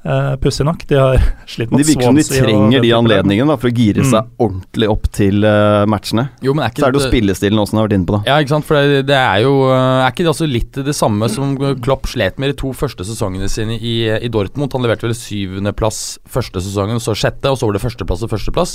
Uh, 0.00 0.32
Pussig 0.40 0.64
nok. 0.64 0.86
De 0.88 0.96
har 0.96 1.18
slitt 1.52 1.68
mot 1.68 1.76
Det 1.76 1.84
virker 1.90 2.06
som 2.08 2.16
de 2.16 2.22
trenger 2.24 2.80
de 2.80 2.92
anledningene 2.96 3.52
da, 3.52 3.56
for 3.60 3.68
å 3.68 3.74
gire 3.76 4.00
seg 4.08 4.22
Mm. 4.24 4.30
ordentlig 4.46 4.88
opp 4.88 5.04
til 5.12 5.44
uh, 5.44 5.84
matchene. 5.84 6.24
Jo, 6.40 6.54
men 6.56 6.64
er 6.64 6.72
ikke 6.72 6.80
Så 6.80 6.86
er 6.88 6.94
det 6.96 7.00
jo 7.02 7.10
spillestilen 7.10 7.60
også, 7.60 7.74
som 7.74 7.80
har 7.82 7.88
vært 7.90 7.96
inne 7.98 8.08
på. 8.08 8.16
da 8.16 8.30
Ja, 8.30 8.38
ikke 8.40 8.54
sant. 8.54 8.64
For 8.70 8.80
det, 8.80 9.02
det 9.10 9.18
er 9.18 9.42
jo 9.44 9.52
eh, 9.68 10.00
Er 10.06 10.08
ikke 10.08 10.24
det 10.24 10.32
altså 10.32 10.48
litt 10.48 10.80
det 10.88 10.94
samme 10.96 11.28
som 11.28 11.52
Klopp 11.84 12.08
slet 12.08 12.40
med 12.40 12.54
de 12.54 12.56
to 12.62 12.72
første 12.72 13.04
sesongene 13.04 13.48
sine 13.52 13.76
i, 13.76 13.94
i 14.08 14.30
Dortmund? 14.32 14.72
Han 14.72 14.86
leverte 14.88 15.04
vel 15.04 15.12
syvendeplass 15.18 16.18
første 16.28 16.62
sesongen, 16.64 16.96
så 17.02 17.12
sjette, 17.12 17.52
og 17.52 17.60
så 17.60 17.68
var 17.68 17.76
det 17.76 17.82
førsteplass 17.84 18.24
og 18.24 18.32
førsteplass. 18.32 18.74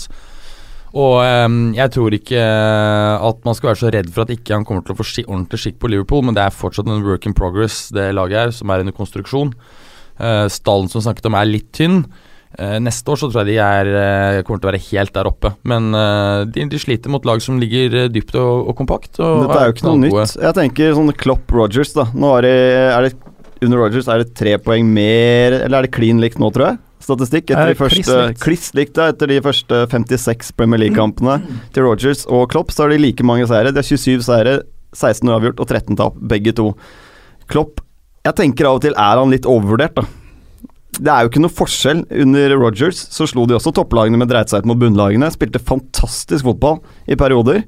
Og 0.96 1.18
um, 1.26 1.74
jeg 1.76 1.92
tror 1.92 2.14
ikke 2.16 2.40
at 2.40 3.42
man 3.48 3.58
skal 3.58 3.74
være 3.74 3.82
så 3.82 3.90
redd 3.92 4.14
for 4.14 4.24
at 4.24 4.32
ikke 4.32 4.54
han 4.56 4.64
kommer 4.68 4.86
til 4.86 4.94
å 4.96 5.00
få 5.02 5.08
ordentlig 5.26 5.60
skikk 5.60 5.82
på 5.82 5.90
Liverpool, 5.92 6.22
men 6.24 6.38
det 6.38 6.46
er 6.46 6.54
fortsatt 6.56 6.88
en 6.88 7.04
work 7.04 7.26
in 7.28 7.36
progress, 7.36 7.90
det 7.96 8.14
laget 8.16 8.40
her, 8.40 8.54
som 8.56 8.72
er 8.72 8.86
under 8.86 8.96
konstruksjon. 8.96 9.52
Eh, 10.20 10.48
stallen 10.52 10.88
som 10.92 11.04
snakket 11.04 11.28
om, 11.28 11.36
er 11.36 11.50
litt 11.50 11.72
tynn. 11.76 12.06
Eh, 12.56 12.78
neste 12.80 13.12
år 13.12 13.20
så 13.20 13.28
tror 13.28 13.44
jeg 13.44 13.56
de 13.56 13.58
er, 13.60 13.90
eh, 14.00 14.42
kommer 14.48 14.62
til 14.62 14.70
å 14.70 14.72
være 14.72 14.86
helt 14.88 15.14
der 15.14 15.28
oppe. 15.28 15.54
Men 15.68 15.92
de, 16.52 16.66
de 16.72 16.80
sliter 16.80 17.12
mot 17.12 17.26
lag 17.28 17.42
som 17.44 17.60
ligger 17.60 18.08
dypt 18.10 18.36
og, 18.40 18.70
og 18.72 18.76
kompakt. 18.80 19.20
Og 19.20 19.46
Dette 19.46 19.60
er 19.60 19.70
jo 19.70 19.76
ikke 19.76 19.88
noe 19.90 20.04
nytt. 20.06 20.38
Jeg 20.40 20.60
tenker 20.62 20.96
sånn 20.96 21.16
Klopp 21.20 21.52
Rogers, 21.52 21.94
da. 21.98 22.08
Nå 22.16 22.32
er 22.40 22.48
det, 22.48 22.58
er 22.96 23.08
det 23.08 23.16
Under 23.66 23.80
Rogers 23.80 24.08
er 24.12 24.22
det 24.22 24.34
tre 24.36 24.58
poeng 24.60 24.84
mer 24.92 25.54
Eller 25.62 25.78
er 25.78 25.86
det 25.88 25.94
clean 25.96 26.20
likt 26.20 26.36
nå, 26.42 26.50
tror 26.54 26.68
jeg? 26.68 26.80
Statistikk 27.06 27.52
etter 27.54 27.70
de 27.72 27.78
første 27.78 28.18
kliss 28.42 28.72
likt. 28.74 28.96
Kliss. 28.96 29.10
Etter 29.14 29.30
de 29.30 29.40
første 29.46 29.82
56 29.92 30.52
Premier 30.58 30.82
League-kampene 30.82 31.38
til 31.76 31.86
Rogers 31.86 32.24
og 32.26 32.48
Klopp, 32.50 32.74
så 32.74 32.86
har 32.86 32.96
de 32.96 33.02
like 33.04 33.26
mange 33.28 33.46
seire. 33.50 33.74
De 33.76 33.82
har 33.84 33.86
27 33.86 34.26
seire, 34.26 34.56
16 34.96 35.30
uavgjort 35.30 35.62
og 35.62 35.70
13 35.70 36.00
tap, 36.00 36.18
begge 36.34 36.56
to. 36.58 36.72
Klopp 37.52 37.84
Jeg 38.26 38.38
tenker 38.40 38.68
av 38.70 38.80
og 38.80 38.86
til 38.86 38.96
er 38.98 39.20
han 39.22 39.34
litt 39.34 39.46
overvurdert, 39.50 40.00
da. 40.00 40.06
Det 40.96 41.12
er 41.12 41.26
jo 41.26 41.30
ikke 41.30 41.42
noe 41.44 41.54
forskjell. 41.54 42.06
Under 42.24 42.54
Rogers 42.56 43.02
så 43.12 43.28
slo 43.28 43.44
de 43.50 43.58
også 43.58 43.74
topplagene 43.76 44.18
med 44.18 44.30
dreit 44.32 44.52
seg 44.52 44.64
ut 44.64 44.70
mot 44.72 44.80
bunnlagene. 44.80 45.28
Spilte 45.34 45.60
fantastisk 45.60 46.48
fotball 46.48 46.80
i 47.12 47.18
perioder. 47.20 47.66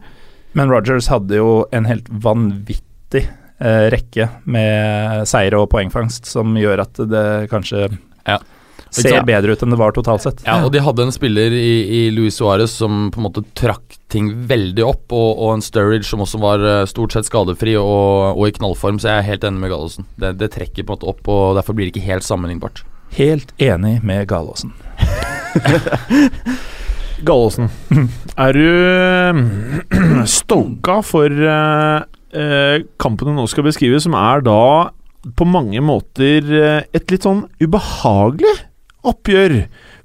Men 0.58 0.72
Rogers 0.72 1.10
hadde 1.12 1.38
jo 1.38 1.66
en 1.76 1.86
helt 1.90 2.08
vanvittig 2.24 3.26
eh, 3.28 3.88
rekke 3.94 4.30
med 4.48 5.28
seire 5.30 5.60
og 5.60 5.70
poengfangst, 5.74 6.30
som 6.32 6.56
gjør 6.58 6.86
at 6.88 7.04
det 7.12 7.26
kanskje 7.54 7.90
Ja. 8.28 8.40
Ser 8.94 9.24
bedre 9.28 9.54
ut 9.54 9.64
enn 9.64 9.74
det 9.74 9.80
var 9.80 9.96
totalt 9.96 10.24
sett. 10.24 10.44
Ja, 10.48 10.60
og 10.66 10.72
de 10.74 10.84
hadde 10.84 11.08
en 11.08 11.16
spiller 11.16 11.54
i, 11.54 11.72
i 11.84 12.02
Luis 12.14 12.40
Suárez 12.40 12.76
som 12.80 13.08
på 13.14 13.22
en 13.22 13.28
måte 13.28 13.46
trakk 13.58 13.98
ting 14.12 14.30
veldig 14.48 14.86
opp, 14.88 15.06
og, 15.12 15.30
og 15.36 15.56
en 15.56 15.64
Sturridge 15.64 16.08
som 16.08 16.24
også 16.24 16.40
var 16.42 16.64
eh, 16.64 16.84
stort 16.90 17.16
sett 17.16 17.28
skadefri 17.28 17.76
og, 17.80 18.38
og 18.38 18.46
i 18.48 18.56
knallform, 18.56 19.00
så 19.02 19.12
jeg 19.12 19.24
er 19.24 19.30
helt 19.34 19.48
enig 19.48 19.64
med 19.64 19.74
Gallosen. 19.74 20.08
Det, 20.20 20.34
det 20.40 20.52
trekker 20.56 20.88
på 20.88 20.94
en 20.94 20.96
måte 20.96 21.10
opp, 21.12 21.24
og 21.32 21.58
derfor 21.60 21.78
blir 21.78 21.90
det 21.90 21.96
ikke 21.96 22.08
helt 22.08 22.28
sammenlignbart. 22.28 22.84
Helt 23.18 23.54
enig 23.64 23.98
med 24.08 24.28
Gallosen. 24.32 24.74
Gallosen, 27.28 27.72
er 28.46 28.56
du 28.56 28.68
eh, 28.94 29.42
stoka 30.40 31.02
for 31.06 31.28
eh, 31.34 32.86
kampen 33.02 33.32
du 33.32 33.36
nå 33.36 33.48
skal 33.50 33.68
beskrive, 33.68 34.00
som 34.04 34.16
er 34.20 34.46
da 34.46 34.62
på 35.36 35.44
mange 35.50 35.82
måter 35.84 36.46
et 36.96 37.12
litt 37.12 37.26
sånn 37.26 37.42
ubehagelig 37.60 38.54
oppgjør 39.04 39.58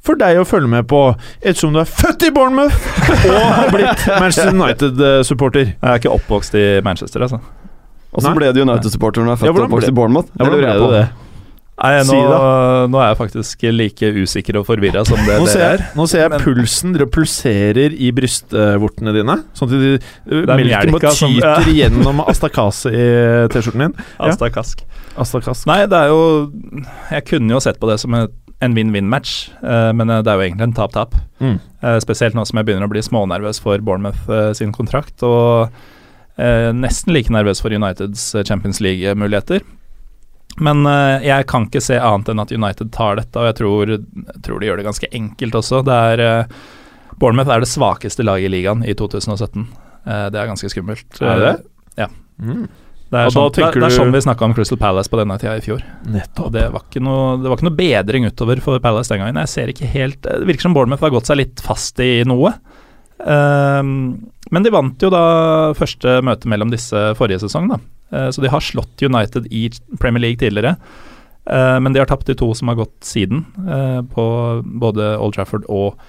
for 0.02 0.18
deg 0.18 0.40
å 0.40 0.44
følge 0.44 0.68
med 0.68 0.86
på, 0.90 1.00
ettersom 1.40 1.72
du 1.76 1.78
er 1.82 1.86
født 1.86 2.24
i 2.26 2.30
Bournemouth 2.34 2.74
og 3.30 3.40
har 3.54 3.70
blitt 3.70 4.06
Manchester 4.18 4.50
United-supporter? 4.52 5.64
Jeg 5.76 5.88
er 5.92 6.00
ikke 6.02 6.10
oppvokst 6.16 6.54
i 6.58 6.66
Manchester, 6.82 7.22
altså. 7.28 7.38
Og 8.12 8.20
så 8.26 8.32
ble 8.36 8.50
du 8.52 8.60
United-supporter 8.66 9.22
når 9.24 9.30
du 9.30 9.32
er 9.32 9.46
Ja, 9.46 9.52
født 9.52 9.60
og 9.62 9.68
oppvokst 9.70 9.86
ble- 9.88 9.94
i 9.94 9.98
Bournemouth. 10.00 10.32
Ja, 10.34 10.44
hvordan 10.44 10.58
lurer 10.58 10.62
ble 10.62 10.72
jeg 10.72 10.80
det 10.80 10.88
på. 10.88 10.94
det? 10.98 11.28
Nei, 11.82 11.92
nå, 11.98 12.12
Si 12.12 12.18
nå 12.92 12.98
er 13.00 13.06
jeg 13.08 13.16
faktisk 13.18 13.62
like 13.72 14.08
usikker 14.22 14.58
og 14.60 14.66
forvirra 14.68 15.00
som 15.08 15.18
det 15.26 15.38
Nå 15.40 15.46
dere 15.48 15.70
er. 15.78 15.80
nå 15.98 16.04
ser 16.06 16.20
jeg 16.20 16.30
Men- 16.34 16.42
pulsen 16.44 16.92
dere 16.94 17.06
pulserer 17.10 17.94
i 17.96 18.10
brystvortene 18.14 19.14
dine. 19.16 19.38
Sånn 19.56 19.70
at 19.72 19.80
de, 19.80 19.94
er 20.28 20.52
melken 20.52 20.92
bare 20.92 21.14
tyter 21.16 21.40
ja. 21.48 21.56
gjennom 21.80 22.20
Astakase 22.28 22.92
i 22.92 23.08
T-skjorten 23.50 23.86
din. 23.86 23.96
Astakask. 24.20 24.84
Ja. 24.84 25.08
Astakask. 25.24 25.66
Nei, 25.66 25.80
det 25.90 25.98
er 26.04 26.12
jo 26.12 26.52
Jeg 27.10 27.24
kunne 27.32 27.50
jo 27.56 27.60
sett 27.64 27.80
på 27.80 27.88
det 27.90 27.98
som 28.04 28.14
et, 28.20 28.30
en 28.62 28.74
win-win-match, 28.76 29.32
eh, 29.62 29.90
men 29.96 30.10
det 30.12 30.20
er 30.30 30.38
jo 30.38 30.44
egentlig 30.46 30.68
en 30.68 30.76
tap-tap. 30.76 31.16
Mm. 31.42 31.56
Eh, 31.82 31.98
spesielt 32.04 32.36
nå 32.38 32.44
som 32.46 32.60
jeg 32.60 32.68
begynner 32.68 32.86
å 32.86 32.92
bli 32.92 33.02
smånervøs 33.02 33.58
for 33.64 33.82
Bournemouth 33.82 34.30
eh, 34.30 34.52
sin 34.58 34.70
kontrakt, 34.74 35.22
og 35.26 35.72
eh, 36.38 36.70
nesten 36.76 37.14
like 37.16 37.32
nervøs 37.34 37.62
for 37.64 37.74
Uniteds 37.74 38.28
eh, 38.38 38.44
Champions 38.46 38.78
League-muligheter. 38.84 39.64
Men 40.62 40.84
eh, 40.86 41.24
jeg 41.26 41.48
kan 41.50 41.66
ikke 41.66 41.82
se 41.82 41.96
annet 41.98 42.28
enn 42.30 42.42
at 42.44 42.52
United 42.54 42.92
tar 42.94 43.18
dette, 43.18 43.40
og 43.40 43.50
jeg 43.50 43.58
tror, 43.62 43.94
jeg 43.96 44.44
tror 44.46 44.60
de 44.62 44.68
gjør 44.70 44.80
det 44.82 44.86
ganske 44.90 45.10
enkelt 45.16 45.58
også. 45.62 45.82
Det 45.88 45.98
er 46.12 46.24
eh, 46.28 46.62
Bournemouth 47.18 47.50
er 47.54 47.62
det 47.64 47.70
svakeste 47.70 48.24
laget 48.26 48.50
i 48.50 48.54
ligaen 48.56 48.84
i 48.86 48.94
2017. 48.98 49.66
Eh, 50.06 50.26
det 50.34 50.38
er 50.42 50.50
ganske 50.50 50.70
skummelt. 50.72 51.08
Er 51.20 51.42
det? 51.46 51.54
Eh, 51.58 51.68
Ja. 52.04 52.08
Mm. 52.40 52.64
Det 53.12 53.20
er, 53.20 53.32
sånn, 53.34 53.50
det, 53.52 53.66
det 53.76 53.84
er 53.84 53.92
sånn 53.92 54.14
vi 54.14 54.20
snakka 54.24 54.46
om 54.46 54.54
Crystal 54.56 54.78
Palace 54.80 55.12
på 55.12 55.18
denne 55.20 55.34
tida 55.36 55.58
i 55.58 55.64
fjor. 55.64 55.82
Det 56.08 56.22
var, 56.72 56.84
noe, 57.04 57.34
det 57.42 57.50
var 57.50 57.58
ikke 57.58 57.66
noe 57.68 57.76
bedring 57.76 58.24
utover 58.24 58.62
for 58.64 58.80
Palace 58.80 59.12
den 59.12 59.20
gangen. 59.20 59.40
Jeg 59.42 59.52
ser 59.52 59.72
ikke 59.72 59.90
helt 59.92 60.22
Det 60.24 60.38
virker 60.48 60.64
som 60.64 60.76
Bournemouth 60.76 61.04
har 61.04 61.12
gått 61.12 61.28
seg 61.28 61.42
litt 61.42 61.60
fast 61.60 62.00
i 62.00 62.22
noe. 62.24 62.54
Um, 63.20 63.92
men 64.48 64.64
de 64.64 64.72
vant 64.72 65.04
jo 65.04 65.12
da 65.12 65.24
første 65.76 66.16
møte 66.24 66.48
mellom 66.48 66.72
disse 66.72 67.04
forrige 67.18 67.44
sesong, 67.44 67.68
da. 67.74 67.78
Uh, 68.16 68.28
så 68.32 68.44
de 68.44 68.52
har 68.52 68.64
slått 68.64 69.04
United 69.04 69.50
i 69.52 69.66
Premier 70.00 70.24
League 70.24 70.40
tidligere. 70.40 70.78
Uh, 71.44 71.76
men 71.84 71.92
de 71.92 72.00
har 72.00 72.08
tapt 72.08 72.32
de 72.32 72.38
to 72.38 72.48
som 72.56 72.72
har 72.72 72.80
gått 72.80 72.96
siden, 73.04 73.44
uh, 73.68 74.00
på 74.08 74.24
både 74.80 75.18
Old 75.18 75.36
Trafford 75.36 75.68
og 75.68 76.00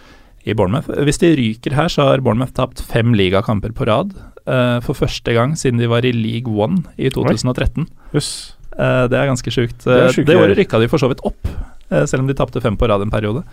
i 0.48 0.56
Bournemouth. 0.56 0.88
Hvis 1.04 1.20
de 1.20 1.36
ryker 1.36 1.76
her, 1.76 1.92
så 1.92 2.08
har 2.14 2.24
Bournemouth 2.24 2.56
tapt 2.56 2.80
fem 2.84 3.12
ligakamper 3.16 3.76
på 3.76 3.92
rad. 3.92 4.16
Eh, 4.48 4.80
for 4.86 4.98
første 4.98 5.36
gang 5.36 5.56
siden 5.60 5.82
de 5.82 5.90
var 5.92 6.06
i 6.06 6.14
League 6.16 6.52
One 6.52 6.84
i 6.98 7.12
2013. 7.14 7.88
Yes. 8.16 8.54
Uh, 8.74 9.06
det 9.10 9.18
er 9.20 9.30
ganske 9.30 9.54
sjukt. 9.54 9.84
Det 9.86 10.00
Eh, 10.02 10.26
det 10.26 10.38
året 10.38 10.58
rykka 10.58 10.80
de 10.82 10.90
for 10.90 11.02
så 11.02 11.10
vidt 11.12 11.22
opp, 11.28 11.48
eh, 11.92 12.06
selv 12.10 12.24
om 12.24 12.28
de 12.28 12.34
tapte 12.34 12.62
fem 12.62 12.78
på 12.78 12.90
rad 12.90 13.02
en 13.02 13.14
periode. 13.14 13.44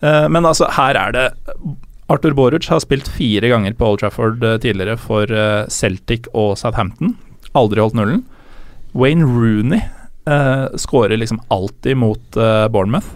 Men 0.00 0.46
altså, 0.46 0.68
her 0.70 0.94
er 0.94 1.10
det 1.10 1.32
Arthur 2.08 2.30
Boruc 2.30 2.68
har 2.68 2.78
spilt 2.78 3.08
fire 3.10 3.48
ganger 3.50 3.74
på 3.74 3.84
Old 3.84 3.98
Trafford 3.98 4.38
tidligere 4.62 4.96
for 4.96 5.26
Celtic 5.68 6.28
og 6.32 6.56
Southampton. 6.56 7.16
Aldri 7.52 7.80
holdt 7.82 7.96
nullen. 7.98 8.22
Wayne 8.94 9.26
Rooney 9.26 9.80
uh, 10.30 10.70
skårer 10.78 11.18
liksom 11.18 11.40
alltid 11.50 11.96
mot 11.96 12.22
Bournemouth. 12.70 13.10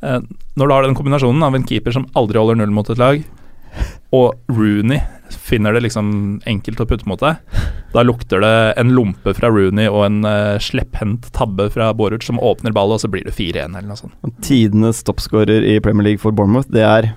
Når 0.00 0.62
du 0.62 0.72
har 0.72 0.86
den 0.86 0.94
kombinasjonen 0.94 1.42
av 1.42 1.56
en 1.56 1.66
keeper 1.66 1.90
som 1.90 2.06
aldri 2.14 2.38
holder 2.38 2.54
null 2.54 2.70
mot 2.70 2.88
et 2.88 3.02
lag, 3.02 3.24
og 4.14 4.38
Rooney 4.46 5.02
finner 5.34 5.72
det 5.76 5.80
liksom 5.86 6.40
enkelt 6.46 6.80
å 6.80 6.86
putte 6.88 7.08
mot 7.08 7.20
deg, 7.22 7.36
da 7.92 8.02
lukter 8.04 8.40
det 8.44 8.52
en 8.80 8.92
lompe 8.96 9.34
fra 9.36 9.50
Rooney 9.52 9.88
og 9.88 10.04
en 10.06 10.20
uh, 10.24 10.58
slepphendt 10.62 11.30
tabbe 11.36 11.66
fra 11.74 11.90
Boruc 11.96 12.24
som 12.26 12.38
åpner 12.40 12.72
ballet, 12.76 12.96
og 12.98 13.04
så 13.04 13.10
blir 13.12 13.24
det 13.28 13.34
4-1 13.36 13.72
eller 13.76 13.88
noe 13.90 13.98
sånt. 14.00 14.14
Tidenes 14.44 15.02
toppskårer 15.06 15.64
i 15.74 15.78
Premier 15.84 16.10
League 16.12 16.22
for 16.22 16.32
Bournemouth, 16.32 16.68
det 16.72 16.84
er 16.86 17.12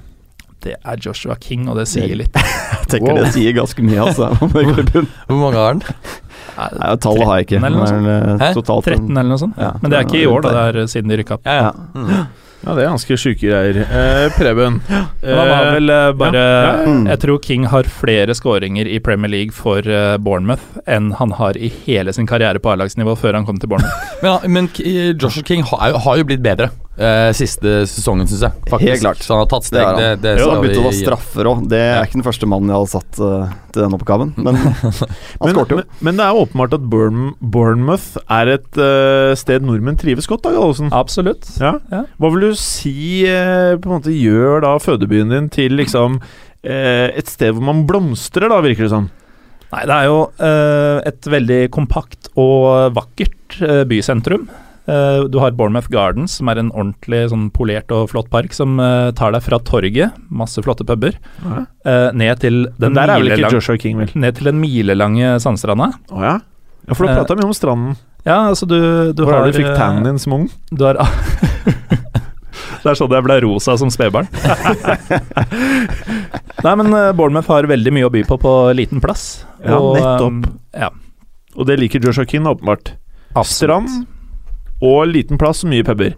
Det 0.66 0.76
er 0.82 0.98
Joshua 1.04 1.36
King, 1.40 1.68
og 1.70 1.78
det 1.78 1.86
sier 1.92 2.16
litt. 2.18 2.34
Jeg 2.86 2.88
tenker 3.00 3.14
Wow. 3.14 3.24
det 3.24 3.34
sier 3.36 3.54
ganske 3.54 3.84
mye, 3.86 4.02
altså. 4.08 4.32
Hvor 4.40 5.38
mange 5.38 5.58
har 5.60 5.76
han? 5.76 5.84
Nei, 6.56 6.96
Tallet 7.04 7.28
har 7.28 7.38
jeg 7.42 7.46
ikke. 7.50 7.58
eller 7.60 7.76
noe 7.82 7.88
sånt. 7.90 8.06
men, 8.06 8.30
eh, 8.32 8.40
Hæ? 8.42 8.54
Totalt 8.56 8.86
13 8.88 9.10
eller 9.12 9.30
noe 9.34 9.42
sånt. 9.42 9.58
Ja. 9.60 9.74
Men 9.82 9.92
det 9.92 9.98
er 10.00 10.06
ikke 10.08 10.22
i 10.22 10.28
år, 10.30 10.42
da. 10.46 10.52
Det 10.56 10.62
er 10.70 10.78
eh, 10.86 10.88
siden 10.94 11.12
de 11.12 11.18
rykka 11.20 11.36
opp. 11.38 11.46
Ja, 11.50 11.56
ja. 11.68 11.72
Mm. 11.96 12.45
Ja, 12.66 12.74
det 12.74 12.82
er 12.82 12.88
ganske 12.90 13.16
sjuke 13.22 13.46
greier. 13.46 13.78
Eh, 13.86 14.24
Preben. 14.34 14.80
Ja, 14.90 15.04
han 15.22 15.52
har 15.54 15.68
vel 15.76 15.92
eh, 15.94 16.08
bare 16.18 16.40
ja, 16.40 16.62
ja. 16.66 16.72
Mm. 16.90 17.04
Jeg 17.12 17.22
tror 17.22 17.42
King 17.46 17.68
har 17.70 17.90
flere 18.02 18.34
skåringer 18.34 18.90
i 18.90 18.98
Premier 19.06 19.30
League 19.30 19.54
for 19.54 19.86
eh, 19.86 20.16
Bournemouth 20.18 20.80
enn 20.90 21.12
han 21.20 21.36
har 21.38 21.60
i 21.62 21.70
hele 21.84 22.14
sin 22.18 22.26
karriere 22.30 22.62
på 22.62 22.74
A-lagsnivå 22.74 23.14
før 23.22 23.38
han 23.38 23.46
kom 23.46 23.62
til 23.62 23.70
Bournemouth. 23.70 24.02
Men, 24.26 24.42
men 24.50 24.70
Joshua 25.22 25.46
King 25.46 25.62
har, 25.70 25.94
har 26.02 26.18
jo 26.18 26.26
blitt 26.26 26.42
bedre 26.42 26.72
eh, 26.98 27.30
siste 27.38 27.74
sesongen, 27.90 28.28
syns 28.30 28.46
jeg. 28.48 28.64
Faktisk. 28.70 28.90
Helt 28.90 29.04
klart. 29.04 29.24
Så 29.24 29.34
han 29.34 29.42
har 29.44 29.50
tatt 29.52 29.68
steg. 29.68 29.82
Det. 29.86 30.06
Det, 30.06 30.22
det, 30.24 30.34
Jo, 30.40 30.46
skal 30.46 30.54
han 30.54 30.64
begynte 30.66 30.84
å 30.84 30.86
ta 30.88 30.94
straffer 31.00 31.50
òg. 31.52 31.66
Det 31.72 31.82
er 31.82 32.08
ikke 32.08 32.20
den 32.20 32.28
første 32.28 32.50
mannen 32.52 32.72
jeg 32.72 32.82
hadde 32.82 32.94
satt 32.94 33.20
uh, 33.24 33.58
til 33.76 33.84
den 33.86 33.98
oppgaven, 33.98 34.32
men 34.46 34.62
han 34.62 35.52
skåret 35.52 35.76
jo. 35.76 35.82
men, 35.82 36.00
men 36.10 36.22
det 36.22 36.30
er 36.30 36.40
åpenbart 36.46 36.78
at 36.78 36.88
Burn, 36.94 37.28
Bournemouth 37.42 38.24
er 38.40 38.56
et 38.56 38.82
uh, 38.82 39.34
sted 39.40 39.66
nordmenn 39.68 40.00
trives 40.02 40.30
godt, 40.32 40.46
da, 40.48 40.56
Gallosen. 40.56 40.94
Absolutt. 40.96 41.50
Ja. 41.62 41.76
Ja. 41.92 42.06
Hva 42.22 42.34
vil 42.36 42.50
du 42.50 42.58
si 42.60 42.96
uh, 43.28 43.76
på 43.80 43.92
en 43.92 43.98
måte 43.98 44.16
gjør 44.16 44.66
da 44.66 44.76
fødebyen 44.82 45.34
din 45.34 45.52
til 45.54 45.78
liksom 45.82 46.20
et 46.66 47.28
sted 47.30 47.52
hvor 47.54 47.62
man 47.62 47.84
blomstrer, 47.86 48.50
da, 48.50 48.58
virker 48.66 48.88
det 48.88 48.90
som? 48.90 49.04
Nei, 49.76 49.84
det 49.90 49.96
er 49.96 50.06
jo 50.08 50.20
eh, 50.40 51.00
et 51.10 51.28
veldig 51.28 51.60
kompakt 51.74 52.30
og 52.40 52.94
vakkert 52.96 53.58
eh, 53.66 53.82
bysentrum. 53.90 54.46
Eh, 54.88 55.24
du 55.34 55.40
har 55.42 55.52
Bournemouth 55.58 55.88
Gardens, 55.90 56.36
som 56.38 56.50
er 56.52 56.60
en 56.62 56.68
ordentlig 56.72 57.24
sånn 57.32 57.48
polert 57.52 57.90
og 57.96 58.10
flott 58.12 58.28
park, 58.30 58.54
som 58.54 58.76
eh, 58.80 59.08
tar 59.18 59.32
deg 59.34 59.42
fra 59.42 59.58
torget, 59.66 60.14
masse 60.30 60.62
flotte 60.62 60.86
puber, 60.86 61.16
Ja. 61.44 61.64
eh, 61.86 62.12
ned 62.14 62.40
til 62.40 62.60
den, 62.66 62.94
Den 62.94 62.94
der 62.94 63.08
vel 63.16 63.26
ikke 63.32 63.38
milelang- 63.40 63.52
Joshua 63.58 63.78
King, 63.82 63.98
vel? 63.98 64.10
ned 64.14 64.36
til 64.38 64.46
den 64.52 64.60
milelange 64.62 65.40
sandstranda. 65.42 65.90
Å 66.12 66.22
ja? 66.22 66.36
Ja, 66.88 66.94
for 66.94 67.08
da 67.08 67.16
prata 67.18 67.36
vi 67.36 67.44
om 67.48 67.54
stranden. 67.58 67.96
Ja, 68.26 68.44
altså 68.50 68.68
du, 68.68 69.12
du 69.14 69.24
Hvor 69.26 69.34
har 69.40 69.52
du 69.52 69.58
fikk 69.58 69.74
tannen 69.78 70.04
din 70.04 70.20
som 70.22 70.34
ung? 70.34 70.50
Du 70.72 70.86
har 70.86 70.98
Det 72.86 72.92
er 72.92 72.98
sånn 73.00 73.10
jeg 73.10 73.24
ble 73.26 73.40
rosa 73.42 73.74
som 73.82 73.90
spedbarn. 73.90 74.28
Nei, 76.66 76.74
men 76.78 76.92
Bournemouth 77.18 77.50
har 77.50 77.66
veldig 77.70 77.92
mye 77.94 78.06
å 78.08 78.12
by 78.14 78.22
på 78.30 78.38
på 78.42 78.52
liten 78.78 79.02
plass. 79.02 79.42
Ja, 79.66 79.80
Og, 79.80 79.98
nettopp. 79.98 80.46
ja, 80.78 80.90
Og 81.58 81.66
det 81.66 81.80
liker 81.82 82.00
Joshua 82.06 82.26
King 82.30 82.46
åpenbart. 82.50 82.94
Strand 83.44 84.06
og 84.86 85.08
liten 85.12 85.40
plass 85.42 85.64
og 85.66 85.72
mye 85.74 85.86
puber. 85.88 86.14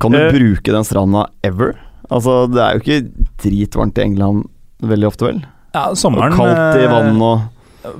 Kan 0.00 0.12
du 0.14 0.18
Eh, 0.20 0.32
bruke 0.34 0.74
den 0.74 0.84
stranda 0.86 1.26
ever? 1.46 1.74
Altså, 2.10 2.44
det 2.50 2.60
er 2.62 2.76
jo 2.76 2.82
ikke 2.84 3.28
dritvarmt 3.44 3.98
i 4.00 4.04
England 4.08 4.44
veldig 4.82 5.08
ofte, 5.10 5.28
vel? 5.28 5.40
Ja, 5.74 5.88
sommeren 5.94 6.34
Og 6.34 6.40
kaldt 6.42 6.80
i 6.80 6.84
eh, 6.84 6.90
vann 6.90 7.20
og 7.22 7.48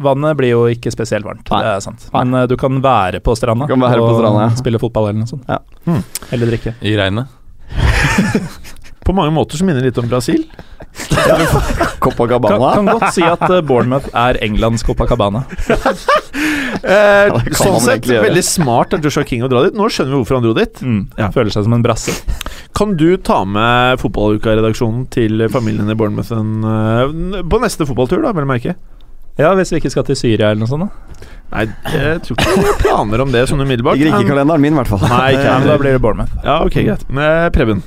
Vannet 0.05 0.37
blir 0.37 0.51
jo 0.53 0.65
ikke 0.69 0.91
spesielt 0.93 1.25
varmt, 1.25 1.47
Nei. 1.49 1.63
det 1.65 1.71
er 1.73 1.81
sant. 1.81 2.03
Nei. 2.13 2.25
Men 2.27 2.43
uh, 2.43 2.47
du 2.51 2.53
kan 2.61 2.83
være 2.85 3.23
på 3.25 3.33
stranda 3.39 3.65
være 3.65 4.03
på 4.03 4.11
stranda, 4.19 4.43
ja. 4.51 4.57
spille 4.59 4.81
fotball 4.83 5.09
eller 5.09 5.23
noe 5.23 5.31
sånt. 5.31 5.47
Ja. 5.49 5.57
Hmm. 5.87 6.03
Eller 6.37 6.51
drikke. 6.53 6.75
I 6.85 6.93
regnet. 7.01 7.33
på 9.11 9.17
mange 9.19 9.35
måter 9.35 9.59
så 9.61 9.67
minner 9.67 9.83
det 9.83 9.91
litt 9.91 10.01
om 10.03 10.09
Brasil. 10.11 10.45
Ja. 11.29 11.37
Copacabana. 12.05 12.75
kan 12.75 12.89
godt 12.89 13.15
si 13.15 13.23
at 13.27 13.43
eh, 13.47 13.61
Bournemouth 13.67 14.09
er 14.17 14.39
Englands 14.45 14.87
Copacabana. 14.87 15.45
Eh, 16.81 17.27
ja, 17.29 17.41
sånn 17.59 17.77
sett 17.83 18.07
gjøre. 18.09 18.23
veldig 18.29 18.43
smart 18.47 18.95
av 18.97 19.03
Joshua 19.05 19.27
King 19.29 19.43
å 19.45 19.49
dra 19.51 19.65
dit. 19.67 19.75
Nå 19.77 19.89
skjønner 19.93 20.15
vi 20.15 20.21
hvorfor 20.23 20.39
han 20.39 20.45
dro 20.47 20.53
dit. 20.57 20.79
Mm. 20.81 21.01
Ja. 21.19 21.27
Føler 21.35 21.53
seg 21.53 21.67
som 21.67 21.75
en 21.77 21.83
brasse. 21.85 22.15
Kan 22.79 22.95
du 22.97 23.19
ta 23.21 23.43
med 23.45 24.01
fotballuka-redaksjonen 24.01 25.03
til 25.13 25.45
familien 25.53 25.91
i 25.93 25.97
Bournemouth 25.99 26.33
en, 26.33 26.55
eh, 26.65 27.43
på 27.45 27.61
neste 27.61 27.85
fotballtur, 27.85 28.23
da, 28.25 28.33
vel 28.39 28.49
merke? 28.49 28.79
Ja, 29.37 29.53
hvis 29.59 29.75
vi 29.75 29.83
ikke 29.83 29.93
skal 29.93 30.07
til 30.09 30.17
Syria 30.23 30.55
eller 30.55 30.63
noe 30.63 30.71
sånt. 30.71 30.89
da 30.89 31.29
Nei, 31.51 31.67
jeg 31.91 32.23
tror 32.25 32.37
ikke 32.39 32.57
det 32.63 32.71
er 32.71 32.81
planer 32.85 33.23
om 33.25 33.31
det 33.35 33.45
sånn 33.51 33.63
umiddelbart. 33.65 33.99
Ligger 33.99 34.15
ikke 34.21 34.29
i 34.29 34.33
kalenderen 34.33 34.63
min, 34.63 34.75
i 34.77 34.81
hvert 34.81 34.91
fall. 34.93 35.03
Nei, 35.11 35.29
ikke 35.35 35.53
men. 35.59 35.69
Da 35.71 35.79
blir 35.83 35.97
det 35.97 36.03
Bournemouth. 36.05 36.35
Ja, 36.47 36.61
ok, 36.67 36.81
greit. 36.87 37.07
Men 37.11 37.51
Preben, 37.55 37.85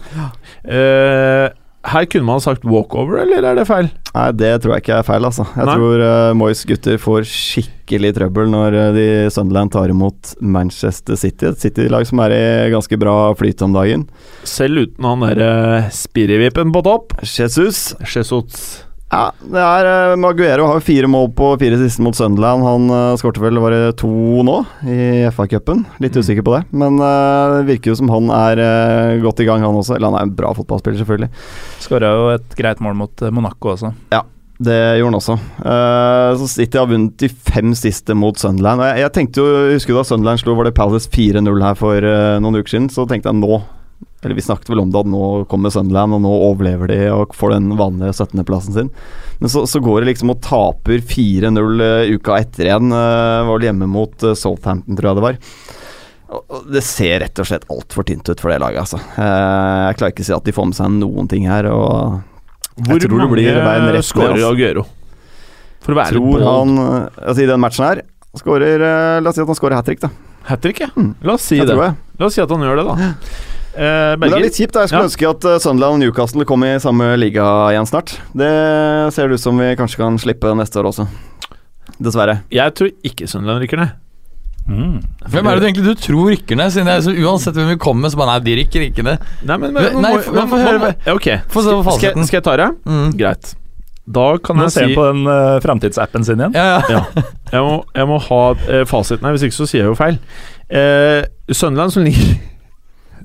Uh, 0.64 1.50
her 1.84 2.06
kunne 2.08 2.24
man 2.24 2.40
sagt 2.40 2.64
walkover, 2.64 3.18
eller 3.26 3.44
er 3.44 3.58
det 3.60 3.66
feil? 3.68 3.90
Nei, 4.14 4.28
det 4.40 4.52
tror 4.64 4.78
jeg 4.78 4.84
ikke 4.86 5.00
er 5.02 5.04
feil, 5.04 5.26
altså. 5.28 5.44
Jeg 5.52 5.68
Nei. 5.68 5.74
tror 5.76 6.04
uh, 6.06 6.30
Moyes 6.40 6.62
gutter 6.70 6.96
får 7.02 7.26
skikkelig 7.28 8.14
trøbbel 8.16 8.48
når 8.54 8.78
uh, 8.78 8.86
de 8.96 9.08
Sunderland 9.36 9.74
tar 9.76 9.92
imot 9.92 10.32
Manchester 10.40 11.20
City. 11.20 11.50
Et 11.52 11.60
City-lag 11.66 12.08
som 12.08 12.22
er 12.24 12.38
i 12.38 12.72
ganske 12.72 13.00
bra 13.02 13.18
flyt 13.36 13.66
om 13.68 13.76
dagen. 13.76 14.08
Selv 14.48 14.86
uten 14.88 15.10
han 15.12 15.28
derre 15.28 15.52
spirrevippen 15.92 16.72
på 16.72 16.86
topp. 16.88 17.18
Jesus 17.20 17.90
Jesus. 18.08 18.64
Ja, 19.14 19.28
det 19.46 19.62
er 19.62 19.86
uh, 19.86 20.16
Maguero 20.18 20.66
har 20.66 20.80
jo 20.80 20.86
fire 20.88 21.10
mål 21.12 21.28
på 21.38 21.52
fire 21.62 21.78
siste 21.78 22.02
mot 22.02 22.18
Sunderland. 22.18 22.66
Han 22.66 22.88
uh, 22.90 23.18
skårte 23.20 23.44
vel 23.44 23.60
bare 23.62 23.92
to 24.00 24.10
nå 24.48 24.56
i 24.90 25.28
FA-cupen. 25.30 25.84
Litt 26.02 26.18
usikker 26.18 26.46
på 26.48 26.56
det. 26.56 26.64
Men 26.74 26.98
uh, 26.98 27.60
det 27.60 27.68
virker 27.68 27.92
jo 27.94 28.00
som 28.00 28.10
han 28.10 28.32
er 28.34 28.62
uh, 28.64 29.22
godt 29.22 29.44
i 29.44 29.48
gang, 29.50 29.62
han 29.62 29.78
også. 29.78 30.00
Eller 30.00 30.10
han 30.10 30.18
er 30.18 30.26
en 30.26 30.34
bra 30.34 30.50
fotballspiller, 30.58 30.98
selvfølgelig. 31.04 31.30
Skåra 31.84 32.10
jo 32.16 32.32
et 32.34 32.56
greit 32.58 32.82
mål 32.82 32.96
mot 33.04 33.22
eh, 33.22 33.34
Monaco 33.34 33.74
også. 33.76 33.92
Ja, 34.14 34.24
Det 34.64 34.80
gjorde 34.98 35.12
han 35.12 35.20
også. 35.20 35.38
Eh, 35.62 36.32
så 36.40 36.50
City 36.50 36.80
har 36.80 36.90
vunnet 36.90 37.18
de 37.20 37.30
fem 37.30 37.74
siste 37.78 38.16
mot 38.18 38.38
Sunderland. 38.40 38.82
Jeg, 38.88 39.04
jeg 39.04 39.14
tenkte 39.20 39.44
jo, 39.44 39.48
jeg 39.68 39.78
husker 39.78 39.98
da 39.98 40.06
Sunderland 40.08 40.42
slo 40.42 40.58
var 40.58 40.70
det 40.70 40.76
Palace 40.78 41.10
4-0 41.14 41.64
her 41.68 41.78
for 41.78 42.10
eh, 42.10 42.42
noen 42.42 42.62
uker 42.62 42.78
siden, 42.78 42.90
så 42.94 43.06
tenkte 43.10 43.30
jeg 43.30 43.42
nå 43.44 43.62
Eller 44.24 44.38
vi 44.38 44.46
snakket 44.46 44.72
vel 44.72 44.82
om 44.84 44.92
det, 44.94 45.04
at 45.04 45.12
nå 45.12 45.28
kommer 45.52 45.74
Sunderland, 45.74 46.16
og 46.18 46.24
nå 46.24 46.34
overlever 46.50 46.92
de 46.92 47.00
og 47.12 47.36
får 47.36 47.58
den 47.58 47.74
vanlige 47.80 48.16
17.-plassen 48.16 48.78
sin. 48.78 48.92
Men 49.42 49.52
så, 49.52 49.66
så 49.68 49.82
går 49.84 50.02
det 50.02 50.14
liksom 50.14 50.32
og 50.32 50.42
taper 50.46 51.04
4-0 51.04 51.84
eh, 51.84 52.14
uka 52.16 52.40
etter 52.40 52.70
igjen. 52.70 52.94
Uh, 52.94 53.44
var 53.44 53.58
vel 53.58 53.68
hjemme 53.68 53.90
mot 53.92 54.24
eh, 54.24 54.38
Southampton, 54.40 54.96
tror 54.96 55.12
jeg 55.12 55.20
det 55.20 55.26
var. 55.28 55.42
Det 56.72 56.82
ser 56.86 57.20
rett 57.24 57.40
og 57.42 57.48
slett 57.48 57.66
altfor 57.72 58.06
tynt 58.08 58.30
ut 58.30 58.40
for 58.42 58.54
det 58.54 58.60
laget, 58.64 58.82
altså. 58.86 59.00
Eh, 59.20 59.80
jeg 59.90 60.00
klarer 60.00 60.16
ikke 60.16 60.26
å 60.26 60.30
si 60.30 60.36
at 60.38 60.48
de 60.48 60.56
får 60.56 60.70
med 60.70 60.78
seg 60.80 60.96
noen 60.98 61.30
ting 61.30 61.48
her. 61.50 61.68
og 61.70 62.22
Hvor 62.88 63.02
tror 63.04 63.24
det 63.24 63.30
mange 63.30 64.04
skårer 64.06 64.38
altså. 64.38 64.52
Aguero? 64.54 64.86
For 65.84 65.94
å 65.94 66.00
være 66.00 66.16
tror 66.16 66.44
han 66.48 66.78
eh, 66.80 67.18
Altså 67.28 67.44
i 67.44 67.48
den 67.50 67.60
matchen 67.60 67.84
her 67.84 68.06
skårer, 68.40 68.80
eh, 68.80 69.18
La 69.22 69.30
oss 69.30 69.38
si 69.38 69.44
at 69.44 69.52
han 69.52 69.60
skårer 69.60 69.78
hat 69.78 69.90
trick, 69.90 70.00
da. 70.02 70.10
Hat 70.48 70.64
trick, 70.64 70.80
ja. 70.82 70.90
Mm. 70.96 71.12
La 71.28 71.36
oss 71.36 71.50
si 71.52 71.60
Jeg 71.60 71.70
det. 71.70 71.76
La 71.78 72.30
oss 72.30 72.38
si 72.38 72.42
at 72.44 72.54
han 72.56 72.64
gjør 72.66 72.82
det, 72.82 72.88
da. 72.90 73.12
Eh, 73.76 74.14
Men 74.20 74.30
det 74.30 74.38
er 74.38 74.44
litt 74.46 74.54
kjipt. 74.60 74.76
Jeg 74.78 74.90
skulle 74.92 75.02
Ja. 75.02 75.10
ønske 75.10 75.30
at 75.30 75.46
eh, 75.50 75.58
Sunderland 75.60 75.94
og 75.96 76.00
Newcastle 76.04 76.46
kom 76.46 76.64
i 76.64 76.76
samme 76.80 77.16
liga 77.18 77.42
igjen 77.74 77.88
snart. 77.90 78.18
Det 78.36 78.52
ser 79.14 79.28
det 79.28 79.40
ut 79.40 79.42
som 79.42 79.58
vi 79.58 79.76
kanskje 79.76 79.98
kan 79.98 80.18
slippe 80.22 80.54
neste 80.56 80.78
år 80.80 80.92
også. 80.92 81.08
Dessverre. 82.00 82.42
Jeg 82.52 82.74
tror 82.78 82.92
ikke 83.04 83.28
Sunderland 83.28 83.62
rykker 83.64 83.78
ned. 83.82 83.92
Mm. 84.64 85.02
Hvem 85.28 85.48
er 85.50 85.56
det 85.58 85.60
du 85.60 85.66
egentlig 85.68 85.84
du 85.90 85.96
tror 86.00 86.30
rykker 86.32 86.56
ned? 86.56 86.72
Siden 86.72 86.86
det 86.88 86.94
er 86.96 87.02
så 87.04 87.12
Uansett 87.12 87.54
hvem 87.58 87.68
vi 87.74 87.76
kommer 87.84 88.02
med, 88.06 88.12
så 88.14 88.18
bare 88.22 88.38
Nei, 88.40 88.46
de 88.46 88.54
rykker 88.62 88.86
ikke 88.86 89.04
ned. 89.04 89.26
Nei, 89.44 89.58
men, 89.58 89.74
Nei, 89.74 89.90
man 89.92 90.16
må- 90.16 90.48
få- 90.48 90.62
høre- 90.64 90.96
Ok, 91.12 91.28
Få 91.52 91.62
se 91.62 91.68
skal, 91.68 91.84
på 91.84 91.98
skal, 91.98 92.08
jeg- 92.08 92.14
fasiten. 92.14 92.26
skal 92.30 92.38
jeg 92.38 92.44
ta 92.44 92.56
det? 92.58 92.70
Mm. 92.86 93.18
Greit. 93.18 93.56
Da 94.08 94.38
kan 94.38 94.56
Nå 94.58 94.64
jeg 94.64 94.72
se 94.72 94.86
si 94.88 94.96
på 94.96 95.04
den 95.12 95.28
uh, 95.28 95.60
framtidsappen 95.64 96.24
sin 96.26 96.36
igjen. 96.40 96.54
Ja, 96.54 96.80
ja. 96.80 96.82
Ja. 96.90 97.04
Jeg 97.52 97.62
må, 97.62 97.84
jeg 97.96 98.08
må 98.08 98.18
ha 98.22 98.42
uh, 98.52 98.86
fasiten 98.86 99.24
her, 99.26 99.32
hvis 99.36 99.44
ikke 99.44 99.56
så 99.60 99.68
sier 99.68 99.84
jeg 99.84 99.92
jo 99.92 99.96
feil. 99.96 100.18
Uh, 100.72 101.24
Sunderland 101.52 101.92
som 101.92 102.04
ligger 102.04 102.40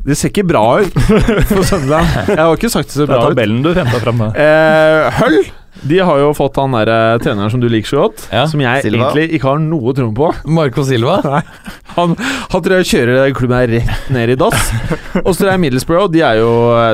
Det 0.08 0.16
ser 0.16 0.32
ikke 0.32 0.46
bra 0.48 0.64
ut 0.80 0.94
for 1.50 1.62
Sunderland. 1.68 2.08
Jeg 2.32 2.40
har 2.40 2.56
ikke 2.56 2.70
sagt 2.72 2.88
det 2.90 2.96
ser 3.02 3.10
Det 3.10 3.16
er 3.18 3.26
tabellen 3.30 3.62
du 3.64 3.72
henta 3.76 4.00
fram. 4.02 4.22
Eh, 4.32 5.22
Hull 5.22 5.40
de 5.86 5.98
har 6.02 6.18
jo 6.18 6.32
fått 6.34 6.56
han 6.58 6.72
der 6.74 6.88
eh, 6.90 7.16
treneren 7.22 7.52
som 7.52 7.60
du 7.62 7.68
liker 7.70 7.86
så 7.92 8.00
godt, 8.06 8.24
Ja. 8.34 8.46
som 8.50 8.58
jeg 8.64 8.82
Silva. 8.82 9.12
egentlig 9.12 9.36
ikke 9.36 9.46
har 9.52 9.60
noe 9.62 9.92
tro 9.94 10.08
på. 10.10 10.30
Marco 10.50 10.82
Silva. 10.82 11.20
Han, 11.98 12.12
han 12.18 12.62
tror 12.62 12.76
jeg 12.78 12.86
kjører 12.92 13.32
klubben 13.34 13.56
her 13.58 13.70
rett 13.72 14.10
ned 14.14 14.30
i 14.30 14.36
dass. 14.38 14.68
Og 15.24 15.32
så 15.32 15.40
tror 15.40 15.48
jeg 15.50 15.62
Middlesbrough, 15.64 16.10
de 16.14 16.20
er 16.22 16.36
jo, 16.38 16.50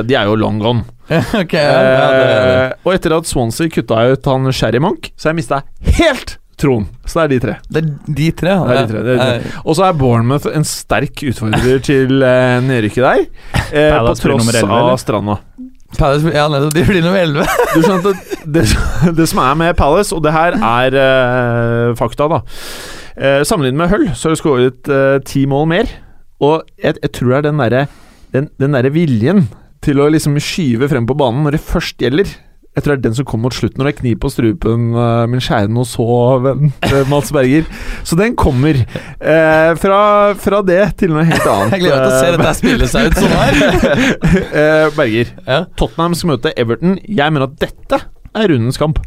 de 0.07 0.15
er 0.17 0.29
jo 0.29 0.37
long 0.39 0.57
gone. 0.61 0.85
okay, 1.41 1.61
ja, 1.61 1.81
ja, 1.81 2.07
det, 2.13 2.31
Eh, 2.45 2.71
og 2.87 2.93
etter 2.95 3.13
at 3.17 3.29
Swansea 3.29 3.69
kutta 3.69 3.99
ut 4.15 4.25
han 4.31 4.49
Sherry 4.55 4.81
Monk, 4.81 5.11
så 5.13 5.29
har 5.29 5.35
jeg 5.35 5.41
mista 5.43 5.61
helt 5.99 6.37
troen. 6.59 6.85
Så 7.05 7.19
det 7.19 7.23
er 7.25 7.31
de 7.33 7.39
tre. 7.43 7.55
det 7.69 7.81
er 7.83 7.89
de 8.19 8.29
tre. 8.39 8.53
ja. 8.55 8.63
Det 8.65 8.75
er 8.75 8.81
de 8.87 8.93
tre, 8.93 9.03
det 9.05 9.13
er 9.13 9.17
de 9.19 9.25
tre. 9.25 9.51
Eh, 9.55 9.61
Og 9.65 9.75
så 9.77 9.85
er 9.89 9.97
Bournemouth 9.99 10.47
en 10.51 10.65
sterk 10.67 11.23
utfordrer 11.29 11.81
til 11.85 12.23
eh, 12.23 12.57
nedrykket 12.65 13.03
der. 13.05 13.25
Eh, 13.71 13.97
på 13.99 14.15
tross 14.21 14.49
11, 14.53 14.63
av 14.63 14.77
eller? 14.79 15.01
Stranda. 15.01 15.37
Palace, 15.95 16.31
ja, 16.35 16.47
nettopp. 16.51 16.73
De 16.75 16.83
blir 16.89 17.03
nummer 17.05 17.21
11. 17.21 17.45
Du 17.75 17.81
skjønner 17.83 18.15
at 18.15 18.47
det, 18.55 18.63
det 19.19 19.27
som 19.31 19.39
er 19.45 19.59
med 19.61 19.75
Palace, 19.79 20.15
og 20.15 20.23
det 20.25 20.33
her 20.35 20.57
er 20.59 20.97
eh, 21.01 21.91
fakta, 21.99 22.27
da 22.31 22.41
eh, 23.15 23.43
Sammenlignet 23.47 23.79
med 23.83 23.93
Hull, 23.93 24.07
så 24.15 24.27
har 24.29 24.35
de 24.35 24.41
skåret 24.41 24.89
eh, 24.91 25.19
ti 25.27 25.45
mål 25.47 25.69
mer. 25.71 25.91
Og 26.43 26.65
jeg, 26.81 26.97
jeg 27.01 27.13
tror 27.15 27.31
det 27.31 27.37
er 27.37 27.47
den 27.49 27.61
derre 27.63 27.85
den, 28.35 28.49
den 28.59 28.75
der 28.75 28.89
viljen 28.91 29.45
til 29.85 30.01
å 30.03 30.09
liksom 30.11 30.35
skyve 30.41 30.89
frem 30.91 31.05
på 31.07 31.15
banen 31.15 31.45
når 31.45 31.55
det 31.55 31.61
først 31.63 32.01
gjelder. 32.03 32.27
Jeg 32.75 32.83
tror 32.83 32.95
det 32.95 32.99
er 32.99 33.03
den 33.05 33.15
som 33.15 33.27
kom 33.27 33.43
mot 33.45 33.55
slutten, 33.55 33.79
når 33.79 33.87
det 33.87 33.93
er 33.93 33.99
kniv 34.01 34.17
på 34.23 34.31
strupen, 34.33 34.89
uh, 34.97 35.23
min 35.31 35.43
kjære 35.43 35.71
noe 35.71 35.87
så, 35.87 36.05
venn, 36.43 36.73
eh, 36.83 37.05
Mats 37.11 37.31
Berger. 37.35 37.69
Så 38.03 38.17
den 38.19 38.35
kommer. 38.35 38.81
Eh, 38.83 39.71
fra, 39.79 40.01
fra 40.39 40.61
det 40.67 40.81
til 40.99 41.13
noe 41.15 41.23
helt 41.27 41.47
annet. 41.47 41.73
Jeg 41.77 41.85
gleder 41.85 42.03
meg 42.03 42.05
til 42.05 42.11
å 42.11 42.19
se 42.19 42.27
eh, 42.27 42.35
dette 42.35 42.49
her 42.49 42.59
spille 42.59 42.91
seg 42.91 43.09
ut 43.09 43.19
sånn 43.23 43.35
her. 43.39 44.05
eh, 44.61 44.85
Berger. 44.97 45.33
Ja. 45.47 45.63
Tottenham 45.79 46.19
skal 46.19 46.35
møte 46.35 46.55
Everton. 46.59 46.99
Jeg 47.07 47.35
mener 47.35 47.47
at 47.47 47.59
dette 47.63 48.01
er 48.35 48.51
rundens 48.51 48.81
kamp. 48.81 48.99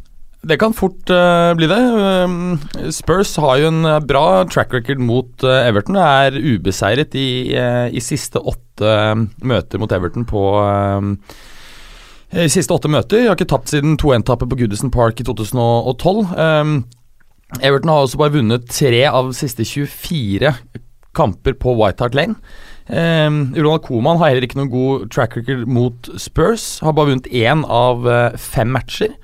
Det 0.49 0.55
kan 0.61 0.75
fort 0.77 1.11
uh, 1.11 1.51
bli 1.59 1.67
det. 1.67 1.79
Um, 2.25 2.59
Spurs 2.95 3.35
har 3.43 3.59
jo 3.59 3.73
en 3.73 3.83
eh, 3.85 3.99
bra 4.07 4.45
track 4.47 4.73
record 4.77 5.03
mot 5.03 5.43
uh, 5.43 5.67
Everton. 5.67 5.99
Er 5.99 6.39
ubeseiret 6.39 7.17
i, 7.19 7.29
uh, 7.59 7.89
i 7.91 8.03
siste 8.05 8.39
åtte 8.39 8.87
eh, 8.87 9.15
møter 9.43 9.83
mot 9.83 9.91
Everton 9.91 10.23
på 10.29 10.43
eh, 10.63 11.09
I 12.29 12.45
siste 12.53 12.75
åtte 12.75 12.91
møter. 12.93 13.23
Jeg 13.23 13.31
har 13.31 13.39
ikke 13.39 13.49
tapt 13.49 13.71
siden 13.73 13.97
2-1-tappet 14.01 14.51
på 14.51 14.59
Goodison 14.61 14.93
Park 14.93 15.21
i 15.23 15.25
2012. 15.25 16.35
Um, 16.37 16.75
Everton 17.65 17.89
har 17.89 18.05
også 18.05 18.21
bare 18.21 18.35
vunnet 18.35 18.67
tre 18.69 19.07
av 19.09 19.31
siste 19.37 19.65
24 19.65 20.53
kamper 21.17 21.57
på 21.57 21.73
White 21.79 22.05
Hart 22.05 22.19
Lane. 22.19 22.37
Um, 22.89 23.55
Ronald 23.57 23.87
Koeman 23.87 24.21
har 24.21 24.33
heller 24.33 24.45
ikke 24.45 24.61
noen 24.61 24.73
god 24.73 25.09
track 25.13 25.39
record 25.39 25.65
mot 25.73 26.11
Spurs. 26.21 26.79
Har 26.85 26.93
bare 26.97 27.15
vunnet 27.15 27.31
én 27.33 27.65
av 27.65 28.05
eh, 28.09 28.37
fem 28.37 28.77
matcher. 28.77 29.17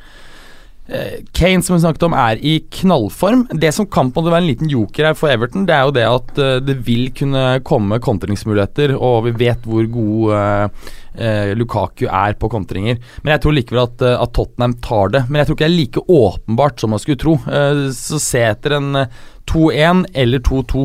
Eh, 0.87 1.23
Kane, 1.33 1.63
som 1.63 1.77
vi 1.77 1.81
snakket 1.81 2.03
om, 2.03 2.13
er 2.13 2.41
i 2.45 2.59
knallform. 2.71 3.47
Det 3.51 3.73
som 3.73 3.87
kan 3.87 4.11
på 4.13 4.21
det 4.21 4.33
være 4.35 4.45
en 4.45 4.51
liten 4.51 4.69
joker 4.69 5.09
her 5.09 5.15
for 5.17 5.33
Everton, 5.33 5.65
det 5.65 5.73
er 5.77 5.87
jo 5.87 5.95
det 5.97 6.05
at 6.09 6.41
eh, 6.45 6.59
det 6.61 6.75
vil 6.85 7.07
kunne 7.17 7.45
komme 7.65 8.01
kontringsmuligheter, 8.05 8.93
og 8.99 9.25
vi 9.31 9.33
vet 9.47 9.65
hvor 9.65 9.87
god 9.95 10.35
eh, 10.37 10.91
eh, 11.17 11.55
Lukaku 11.57 12.05
er 12.11 12.37
på 12.37 12.51
kontringer. 12.53 13.01
Men 13.23 13.33
jeg 13.35 13.45
tror 13.45 13.57
likevel 13.57 13.87
at, 13.87 14.05
at 14.13 14.35
Tottenham 14.37 14.77
tar 14.85 15.15
det. 15.15 15.25
Men 15.31 15.41
jeg 15.41 15.49
tror 15.49 15.59
ikke 15.59 15.65
det 15.65 15.71
er 15.73 15.79
like 15.79 16.05
åpenbart 16.05 16.85
som 16.85 16.93
man 16.93 17.01
skulle 17.01 17.23
tro. 17.23 17.39
Eh, 17.49 17.87
så 17.97 18.21
se 18.21 18.45
etter 18.51 18.77
en 18.77 18.93
eh, 19.07 19.25
2-1 19.49 20.05
eller 20.13 20.45
2-2. 20.45 20.85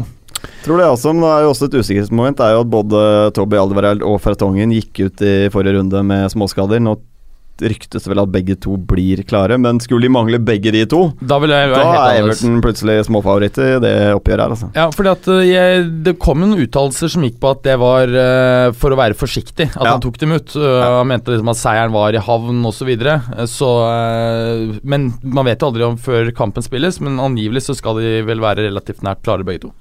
Tror 0.63 0.79
det 0.79 0.87
også, 0.87 1.11
men 1.11 1.25
det 1.25 1.29
er 1.33 1.43
jo 1.43 1.51
også 1.51 1.67
et 1.67 1.75
usikkerhetsmoment. 1.75 2.39
Det 2.39 2.45
er 2.47 2.55
jo 2.55 2.63
at 2.63 2.71
både 2.71 2.99
Toby 3.35 3.59
Alderweireld 3.59 4.05
og 4.07 4.19
Fertongen 4.23 4.71
gikk 4.71 5.01
ut 5.03 5.23
i 5.27 5.33
forrige 5.51 5.75
runde 5.75 6.03
med 6.07 6.31
småskader. 6.31 6.79
Nå 6.83 6.95
ryktes 7.61 8.05
det 8.05 8.11
vel 8.11 8.21
at 8.23 8.31
begge 8.33 8.55
to 8.61 8.75
blir 8.89 9.21
klare, 9.27 9.57
men 9.61 9.79
skulle 9.83 10.07
de 10.07 10.11
mangle 10.13 10.39
begge 10.41 10.71
de 10.73 10.85
to, 10.89 11.01
Da 11.19 11.39
vil 11.41 11.51
jeg 11.53 11.71
da 11.71 11.79
helt 11.83 11.99
er. 11.99 12.19
Everton 12.23 12.59
plutselig 12.63 12.97
småfavoritt 13.07 13.59
i 13.61 13.69
det 13.83 13.93
oppgjøret 14.15 14.43
her, 14.45 14.53
altså. 14.55 14.69
Ja, 14.77 14.87
fordi 14.95 15.11
at 15.11 15.27
eh, 15.33 15.41
jeg, 15.49 15.83
Det 16.05 16.15
kom 16.21 16.39
noen 16.43 16.63
uttalelser 16.63 17.11
som 17.11 17.25
gikk 17.25 17.39
på 17.41 17.51
at 17.53 17.63
det 17.67 17.75
var 17.81 18.09
uh, 18.13 18.71
for 18.79 18.95
å 18.95 18.99
være 18.99 19.17
forsiktig 19.17 19.69
at 19.73 19.83
Ja. 19.83 19.91
han 19.95 20.03
tok 20.03 20.17
dem 20.21 20.33
ut. 20.35 20.55
Uh, 20.55 20.99
Han 20.99 21.09
mente 21.11 21.33
liksom 21.33 21.51
at 21.51 21.59
seieren 21.59 21.95
var 21.95 22.15
i 22.15 22.23
havn 22.23 22.63
osv. 22.65 22.79
Så, 22.79 22.85
videre. 22.87 23.17
Så 23.51 23.67
uh, 23.67 24.79
Men 24.87 25.09
man 25.21 25.49
vet 25.49 25.59
jo 25.59 25.67
aldri 25.67 25.83
om 25.83 25.97
før 25.99 26.31
kampen 26.31 26.63
spilles, 26.63 27.01
men 27.03 27.19
angivelig 27.19 27.65
så 27.67 27.75
skal 27.75 27.99
de 27.99 28.21
vel 28.23 28.39
være 28.39 28.69
relativt 28.69 29.03
nært 29.03 29.19
klare 29.25 29.43
begge 29.43 29.65
to. 29.67 29.73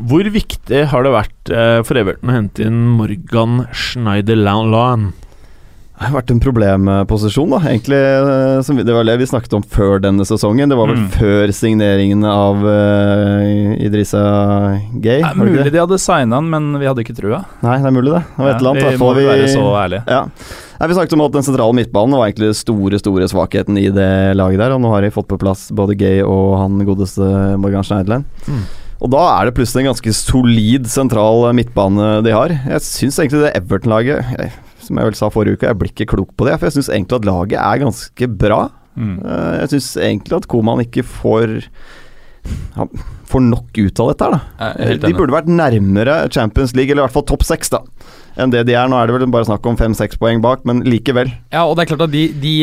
Hvor 0.00 0.24
viktig 0.32 0.86
har 0.88 1.04
det 1.04 1.12
vært 1.12 1.52
for 1.84 2.00
Everton 2.00 2.32
å 2.32 2.36
hente 2.38 2.64
inn 2.64 2.80
Morgan 2.96 3.66
Schneiderland? 3.76 5.12
Det 5.98 6.06
har 6.06 6.14
vært 6.14 6.30
en 6.30 6.38
problemposisjon, 6.38 7.50
da. 7.50 7.58
Egentlig, 7.66 7.98
eh, 7.98 8.60
som 8.62 8.76
vi- 8.76 8.84
Det 8.84 8.94
var 8.94 9.02
det 9.04 9.16
vi 9.18 9.26
snakket 9.26 9.52
om 9.54 9.62
før 9.62 9.98
denne 10.00 10.22
sesongen. 10.24 10.68
Det 10.68 10.76
var 10.78 10.86
vel 10.86 10.96
Mm. 10.96 11.08
før 11.10 11.48
signeringen 11.52 12.24
av 12.24 12.62
uh, 12.62 13.74
Idrissa 13.82 14.80
Gay. 15.00 15.18
Det 15.22 15.34
var 15.36 15.46
er 15.46 15.50
mulig 15.50 15.72
de 15.72 15.78
hadde 15.78 15.98
signa 15.98 16.36
han, 16.36 16.48
men 16.48 16.78
vi 16.78 16.86
hadde 16.86 17.02
ikke 17.02 17.16
trua. 17.18 17.44
Nei, 17.62 17.78
det 17.82 17.86
er 17.86 17.90
mulig, 17.90 18.12
det. 18.14 18.22
Det 18.36 18.44
var 18.44 18.50
et 18.50 18.60
eller 18.60 18.70
annet. 18.70 18.90
vi 18.92 18.96
må 19.02 19.14
vi, 19.16 19.24
være 19.26 19.48
så 19.50 19.64
ærlige. 19.74 20.02
Ja. 20.06 20.22
Nei, 20.80 20.86
Vi 20.86 20.94
snakket 20.94 21.12
om 21.14 21.20
at 21.22 21.32
den 21.32 21.42
sentrale 21.42 21.74
midtbanen 21.74 22.14
var 22.14 22.28
egentlig 22.30 22.46
den 22.46 22.54
store 22.54 22.98
store 23.02 23.26
svakheten 23.26 23.76
i 23.76 23.90
det 23.90 24.36
laget 24.38 24.58
der. 24.58 24.70
Og 24.76 24.80
nå 24.80 24.90
har 24.94 25.02
de 25.02 25.10
fått 25.10 25.26
på 25.26 25.36
plass 25.38 25.72
både 25.72 25.98
Gay 25.98 26.22
og 26.22 26.58
han 26.58 26.78
godeste 26.86 27.58
Morgan 27.58 27.82
Schneiderland. 27.82 28.24
Mm. 28.46 28.62
Og 29.02 29.10
da 29.10 29.40
er 29.40 29.46
det 29.46 29.54
plutselig 29.54 29.82
en 29.84 29.92
ganske 29.94 30.14
solid 30.14 30.86
sentral 30.86 31.52
midtbane 31.54 32.22
de 32.22 32.30
har. 32.30 32.48
Jeg 32.48 32.80
syns 32.86 33.18
egentlig 33.18 33.42
det 33.46 33.56
Everton-laget 33.58 34.52
Som 34.88 34.98
jeg 35.00 35.10
vel 35.10 35.18
sa 35.20 35.30
forrige 35.32 35.58
uke, 35.60 35.68
jeg 35.68 35.80
blir 35.80 35.92
ikke 35.94 36.08
klok 36.16 36.34
på 36.38 36.48
det. 36.48 36.56
For 36.58 36.68
jeg 36.70 36.78
syns 36.78 36.90
egentlig 36.94 37.20
at 37.20 37.28
laget 37.28 37.60
er 37.60 37.84
ganske 37.84 38.30
bra. 38.40 38.60
Mm. 38.98 39.16
Eh, 39.22 39.54
Jeg 39.62 39.72
syns 39.76 39.92
egentlig 40.02 40.40
at 40.40 40.48
Koman 40.50 40.82
ikke 40.82 41.04
får 41.06 41.58
ja, 42.48 42.86
får 43.28 43.42
nok 43.44 43.76
ut 43.76 44.00
av 44.00 44.08
dette 44.08 44.24
her, 44.24 44.38
da. 44.38 44.94
De 45.04 45.10
burde 45.16 45.34
vært 45.34 45.50
nærmere 45.52 46.14
Champions 46.32 46.72
League, 46.76 46.90
eller 46.90 47.04
i 47.04 47.06
hvert 47.06 47.16
fall 47.18 47.26
topp 47.28 47.44
seks, 47.44 47.70
da. 47.74 47.82
Enn 48.38 48.52
det 48.54 48.62
de 48.68 48.74
er. 48.78 48.86
Nå 48.88 48.96
er 48.96 49.10
det 49.10 49.16
vel 49.16 49.32
bare 49.34 49.48
snakk 49.48 49.66
om 49.66 49.76
fem-seks 49.76 50.16
poeng 50.20 50.40
bak, 50.44 50.62
men 50.68 50.80
likevel. 50.86 51.28
Ja, 51.52 51.64
og 51.66 51.74
det 51.76 51.84
er 51.84 51.90
klart 51.90 52.06
at 52.06 52.14
de, 52.14 52.24
de, 52.40 52.54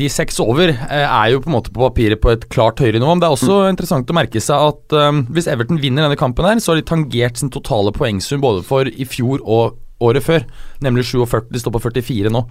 de 0.00 0.08
seks 0.10 0.40
over 0.42 0.72
eh, 0.72 1.04
er 1.04 1.34
jo 1.34 1.42
på 1.44 1.50
en 1.52 1.56
måte 1.58 1.70
på 1.74 1.84
papiret 1.84 2.22
på 2.24 2.32
et 2.32 2.48
klart 2.50 2.80
høyere 2.82 2.98
nivå. 2.98 3.12
Men 3.12 3.22
det 3.22 3.28
er 3.28 3.36
også 3.36 3.60
interessant 3.70 4.10
å 4.10 4.16
merke 4.16 4.42
seg 4.42 4.66
at 4.72 4.96
um, 4.98 5.22
hvis 5.36 5.48
Everton 5.52 5.78
vinner 5.82 6.08
denne 6.08 6.18
kampen, 6.18 6.48
her, 6.48 6.58
så 6.64 6.72
har 6.72 6.80
de 6.80 6.88
tangert 6.88 7.38
sin 7.38 7.52
totale 7.54 7.92
poengsum 7.94 8.42
både 8.42 8.64
for 8.66 8.88
i 8.88 9.06
fjor 9.08 9.44
og 9.44 9.76
året 10.04 10.24
før. 10.24 10.46
Nemlig 10.84 11.06
47. 11.10 11.48
De 11.52 11.62
står 11.62 11.76
på 11.76 11.84
44 11.88 12.32
nå. 12.34 12.44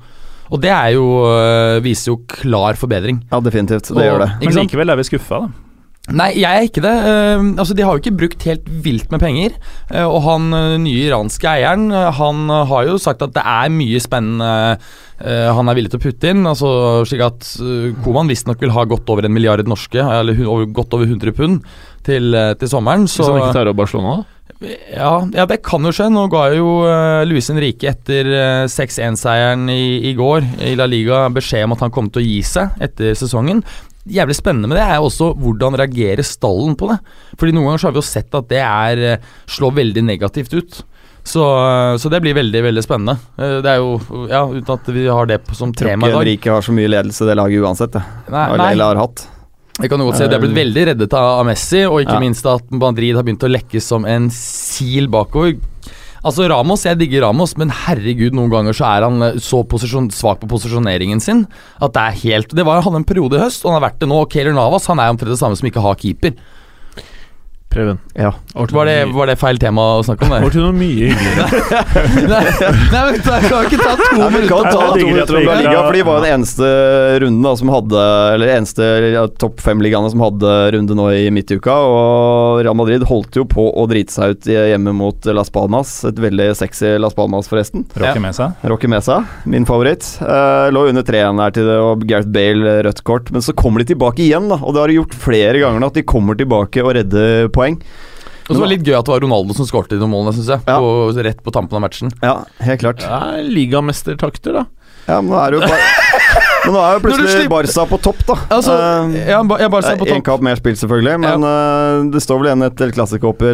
Og 0.54 0.62
det 0.62 0.74
er 0.76 0.94
jo, 0.98 1.06
eh, 1.32 1.82
viser 1.84 2.12
jo 2.14 2.22
klar 2.28 2.76
forbedring. 2.80 3.24
Ja, 3.32 3.40
definitivt. 3.40 3.88
Det 3.88 3.98
Og- 3.98 4.04
gjør 4.04 4.26
det. 4.26 4.32
Men 4.42 4.66
likevel 4.66 4.92
er 4.92 5.00
vi 5.00 5.04
skuffa, 5.04 5.40
da. 5.46 5.64
Nei, 6.12 6.34
jeg 6.36 6.52
er 6.52 6.66
ikke 6.68 6.82
det. 6.84 6.92
Uh, 6.92 7.54
altså, 7.56 7.74
De 7.74 7.84
har 7.86 7.96
jo 7.96 8.02
ikke 8.02 8.18
brukt 8.20 8.44
helt 8.44 8.66
vilt 8.84 9.10
med 9.14 9.22
penger. 9.24 9.54
Uh, 9.88 10.04
og 10.04 10.20
han 10.26 10.50
eh, 10.52 10.76
nye 10.84 11.06
iranske 11.08 11.48
eieren 11.48 11.88
Han 11.90 12.50
har 12.50 12.90
jo 12.90 12.98
sagt 13.00 13.24
at 13.24 13.32
det 13.32 13.44
er 13.44 13.72
mye 13.72 14.02
spennende 14.04 14.78
han 15.24 15.70
er 15.72 15.78
villig 15.78 15.94
til 15.94 16.02
å 16.02 16.04
putte 16.04 16.32
inn. 16.34 16.42
Altså 16.44 16.68
slik 17.08 17.22
at 17.24 17.46
uh, 17.64 17.94
Koman 18.04 18.28
visstnok 18.28 18.60
vil 18.60 18.74
ha 18.76 18.84
godt 18.84 19.08
over 19.08 19.24
en 19.24 19.32
milliard 19.32 19.64
norske, 19.64 19.96
eller 19.96 20.36
over, 20.44 20.66
godt 20.66 20.98
over 20.98 21.08
100 21.08 21.32
pund, 21.38 21.62
til, 22.04 22.36
til 22.60 22.68
sommeren. 22.68 23.06
Hvis 23.08 23.16
Så 23.22 23.30
han 23.30 23.40
ikke 23.40 23.54
tar 23.56 23.72
opp 23.72 23.80
Barcelona, 23.80 24.18
da? 24.20 24.43
Ja, 24.64 25.14
ja, 25.36 25.46
det 25.50 25.60
kan 25.66 25.84
jo 25.86 25.92
skje. 25.96 26.10
Nå 26.14 26.26
ga 26.32 26.46
jo 26.56 26.68
uh, 26.88 27.24
Luis 27.28 27.50
Henrique 27.52 27.90
etter 27.92 28.30
uh, 28.32 28.66
6-1-seieren 28.72 29.68
i, 29.74 30.10
i 30.10 30.14
går 30.18 30.46
i 30.70 30.76
La 30.80 30.88
Liga 30.90 31.26
beskjed 31.34 31.68
om 31.68 31.76
at 31.78 31.84
han 31.86 31.94
kom 31.96 32.12
til 32.14 32.24
å 32.24 32.28
gi 32.28 32.40
seg 32.48 32.80
etter 32.84 33.18
sesongen. 33.20 33.64
Jævlig 34.04 34.36
spennende 34.36 34.68
med 34.68 34.76
det 34.82 34.86
er 34.86 35.00
også 35.00 35.30
hvordan 35.40 35.78
reagerer 35.80 36.26
stallen 36.28 36.76
på 36.80 36.90
det. 36.92 36.98
Fordi 37.40 37.54
Noen 37.56 37.70
ganger 37.72 37.86
har 37.88 37.96
vi 37.96 38.02
jo 38.02 38.08
sett 38.08 38.36
at 38.36 38.50
det 38.52 38.64
er 38.64 39.04
uh, 39.16 39.30
slår 39.52 39.78
veldig 39.84 40.04
negativt 40.10 40.58
ut. 40.60 40.82
Så, 41.24 41.40
eh, 41.40 41.98
så 41.98 42.10
det 42.12 42.20
blir 42.20 42.36
veldig 42.36 42.64
veldig 42.66 42.84
spennende. 42.84 43.16
Eh, 43.40 43.62
Det 43.64 43.70
er 43.72 43.78
jo, 43.80 44.28
ja, 44.28 44.44
Uten 44.44 44.74
at 44.76 44.90
vi 44.92 45.06
har 45.08 45.26
det 45.26 45.40
som 45.56 45.72
tema 45.74 46.08
i 46.08 46.12
dag. 46.12 46.20
Henrike 46.20 46.52
har 46.52 46.62
så 46.62 46.76
mye 46.76 46.90
ledelse 46.92 47.24
det 47.24 47.38
laget 47.40 47.64
uansett, 47.64 47.94
det. 47.96 48.04
Nei, 48.28 48.48
Eller, 48.50 48.58
nei. 48.58 48.72
eller 48.74 48.86
har 48.92 49.02
hatt. 49.06 49.24
Jeg 49.82 49.90
kan 49.90 50.00
godt 50.00 50.20
si 50.20 50.24
at 50.24 50.30
De 50.30 50.38
har 50.38 50.44
blitt 50.44 50.54
veldig 50.56 50.84
reddet 50.92 51.14
av 51.18 51.46
Messi, 51.48 51.82
og 51.88 52.02
ikke 52.04 52.14
Ja. 52.14 52.20
minst 52.22 52.46
at 52.46 52.70
Madrid 52.72 53.16
har 53.16 53.24
begynt 53.24 53.44
å 53.44 53.50
lekke 53.50 53.82
som 53.82 54.06
en 54.06 54.30
sil 54.30 55.08
bakover. 55.08 55.58
Altså 56.24 56.48
Ramos, 56.48 56.84
Jeg 56.84 56.98
digger 57.00 57.24
Ramos, 57.26 57.58
men 57.58 57.70
herregud, 57.70 58.32
noen 58.32 58.50
ganger 58.50 58.72
så 58.72 58.86
er 58.86 59.02
han 59.04 59.22
eh, 59.22 59.34
så 59.44 59.64
posisjon, 59.68 60.10
svak 60.10 60.40
på 60.40 60.48
posisjoneringen 60.48 61.20
sin 61.20 61.48
at 61.82 61.92
det 61.92 62.00
er 62.00 62.12
helt 62.24 62.48
Det 62.56 62.64
var 62.64 62.80
Han 62.82 62.94
hadde 62.94 63.02
en 63.02 63.04
periode 63.04 63.36
i 63.36 63.44
høst, 63.44 63.66
og 63.66 63.74
han 63.74 63.82
har 63.82 63.90
vært 63.90 64.00
det 64.00 64.08
nå. 64.08 64.22
og 64.22 64.30
Keylor 64.30 64.54
Navas 64.54 64.88
han 64.88 65.00
er 65.00 65.10
omtrent 65.12 65.34
det 65.34 65.40
samme 65.40 65.58
som 65.58 65.68
ikke 65.68 65.82
har 65.84 65.96
keeper. 65.96 66.32
Preben. 67.74 68.00
Ja. 68.14 68.34
Var 68.54 68.86
det, 68.86 68.98
var 69.16 69.30
det 69.30 69.38
feil 69.42 69.60
tema 69.62 69.86
å 69.98 70.04
snakke 70.06 70.28
om? 70.28 70.36
Det? 70.36 70.52
til 70.54 70.62
noe 70.62 70.76
mye 70.78 71.10
hyggeligere. 71.10 71.64
nei, 72.34 72.42
nei, 72.94 73.02
men 73.08 73.16
det 73.18 73.24
kan 73.24 73.68
ikke 73.68 73.80
ta 73.80 73.94
to 73.98 74.28
minutter 74.30 74.68
ta 74.70 74.90
to 74.94 75.08
minutter 75.08 75.40
om 75.40 75.48
Liga, 75.58 75.80
for 75.80 75.98
de 75.98 76.04
var 76.08 76.22
den 76.24 76.36
eneste 76.38 76.70
runden 77.24 77.48
da, 77.48 77.54
som 77.60 77.72
hadde 77.74 78.04
Eller 78.36 78.54
eneste 78.58 78.90
ja, 79.14 79.24
topp 79.42 79.62
fem-ligaene 79.64 80.12
som 80.14 80.24
hadde 80.24 80.54
runde 80.76 80.98
nå 80.98 81.08
i 81.18 81.26
midtuka. 81.34 81.76
Og 81.90 82.62
Real 82.64 82.78
Madrid 82.78 83.06
holdt 83.10 83.40
jo 83.40 83.46
på 83.50 83.66
å 83.70 83.88
drite 83.90 84.14
seg 84.14 84.36
ut 84.36 84.50
hjemme 84.50 84.94
mot 84.96 85.30
Las 85.34 85.52
Palmas. 85.54 85.96
Et 86.10 86.22
veldig 86.28 86.52
sexy 86.60 86.96
Las 87.02 87.18
Palmas, 87.18 87.50
forresten. 87.50 87.88
Rocky 87.98 88.22
Mesa. 88.24 88.52
Rocky 88.70 88.92
Mesa, 88.92 89.24
min 89.50 89.68
favoritt. 89.70 90.06
Uh, 90.22 90.70
lå 90.74 90.88
under 90.92 91.06
3-1 91.06 91.42
der 91.42 91.58
til 91.58 91.70
det, 91.70 91.80
og 91.82 92.06
Gareth 92.10 92.32
Bale 92.34 92.78
rødt 92.88 93.04
kort. 93.08 93.34
Men 93.34 93.46
så 93.46 93.56
kommer 93.58 93.84
de 93.84 93.92
tilbake 93.94 94.26
igjen, 94.26 94.50
da. 94.52 94.60
Og 94.62 94.76
det 94.76 94.84
har 94.84 94.92
de 94.94 95.00
gjort 95.00 95.18
flere 95.26 95.64
ganger 95.64 95.82
nå, 95.82 95.92
at 95.92 96.00
de 96.00 96.06
kommer 96.14 96.38
tilbake 96.40 96.84
og 96.84 96.94
redder 97.00 97.50
poeng. 97.54 97.63
Og 98.44 98.52
så 98.52 98.60
var 98.60 98.68
det 98.68 98.74
litt 98.76 98.88
gøy 98.88 98.98
at 98.98 99.08
det 99.08 99.14
var 99.14 99.22
Ronaldo 99.24 99.56
som 99.56 99.68
skåret 99.70 99.94
de 99.96 100.08
målene, 100.10 100.34
syns 100.36 100.50
jeg. 100.52 100.64
Ja. 100.68 100.76
På, 100.84 101.12
rett 101.24 101.44
på 101.46 101.54
tampen 101.56 101.80
av 101.80 101.86
matchen. 101.86 102.12
Ja, 102.20 102.42
helt 102.60 102.84
klart. 102.84 103.06
Ja, 103.08 103.40
Ligamestertakter, 103.40 104.60
da. 104.60 104.66
Ja, 105.08 105.22
men 105.22 105.32
nå 105.32 105.40
er 105.40 105.54
det 105.54 105.62
jo 105.62 105.70
bare 105.72 106.03
Men 106.64 106.76
nå 106.78 106.80
er 106.80 106.94
jo 106.96 107.02
plutselig 107.04 107.50
Barca 107.52 107.84
på 107.90 107.98
topp, 108.04 108.22
da. 108.28 108.36
Altså, 108.56 108.74
Eh, 108.74 109.16
jeg, 109.28 109.48
ba- 109.50 109.58
jeg 109.60 109.72
bare 109.74 109.84
ser 109.84 109.98
på 110.00 110.08
topp. 110.08 110.24
kamp 110.24 110.44
mer 110.46 110.56
spilt, 110.60 110.80
selvfølgelig, 110.80 111.16
men 111.24 111.44
eh, 111.48 112.12
det 112.14 112.22
står 112.24 112.40
vel 112.40 112.50
igjen 112.52 112.66
et 112.68 112.84
El 112.84 112.94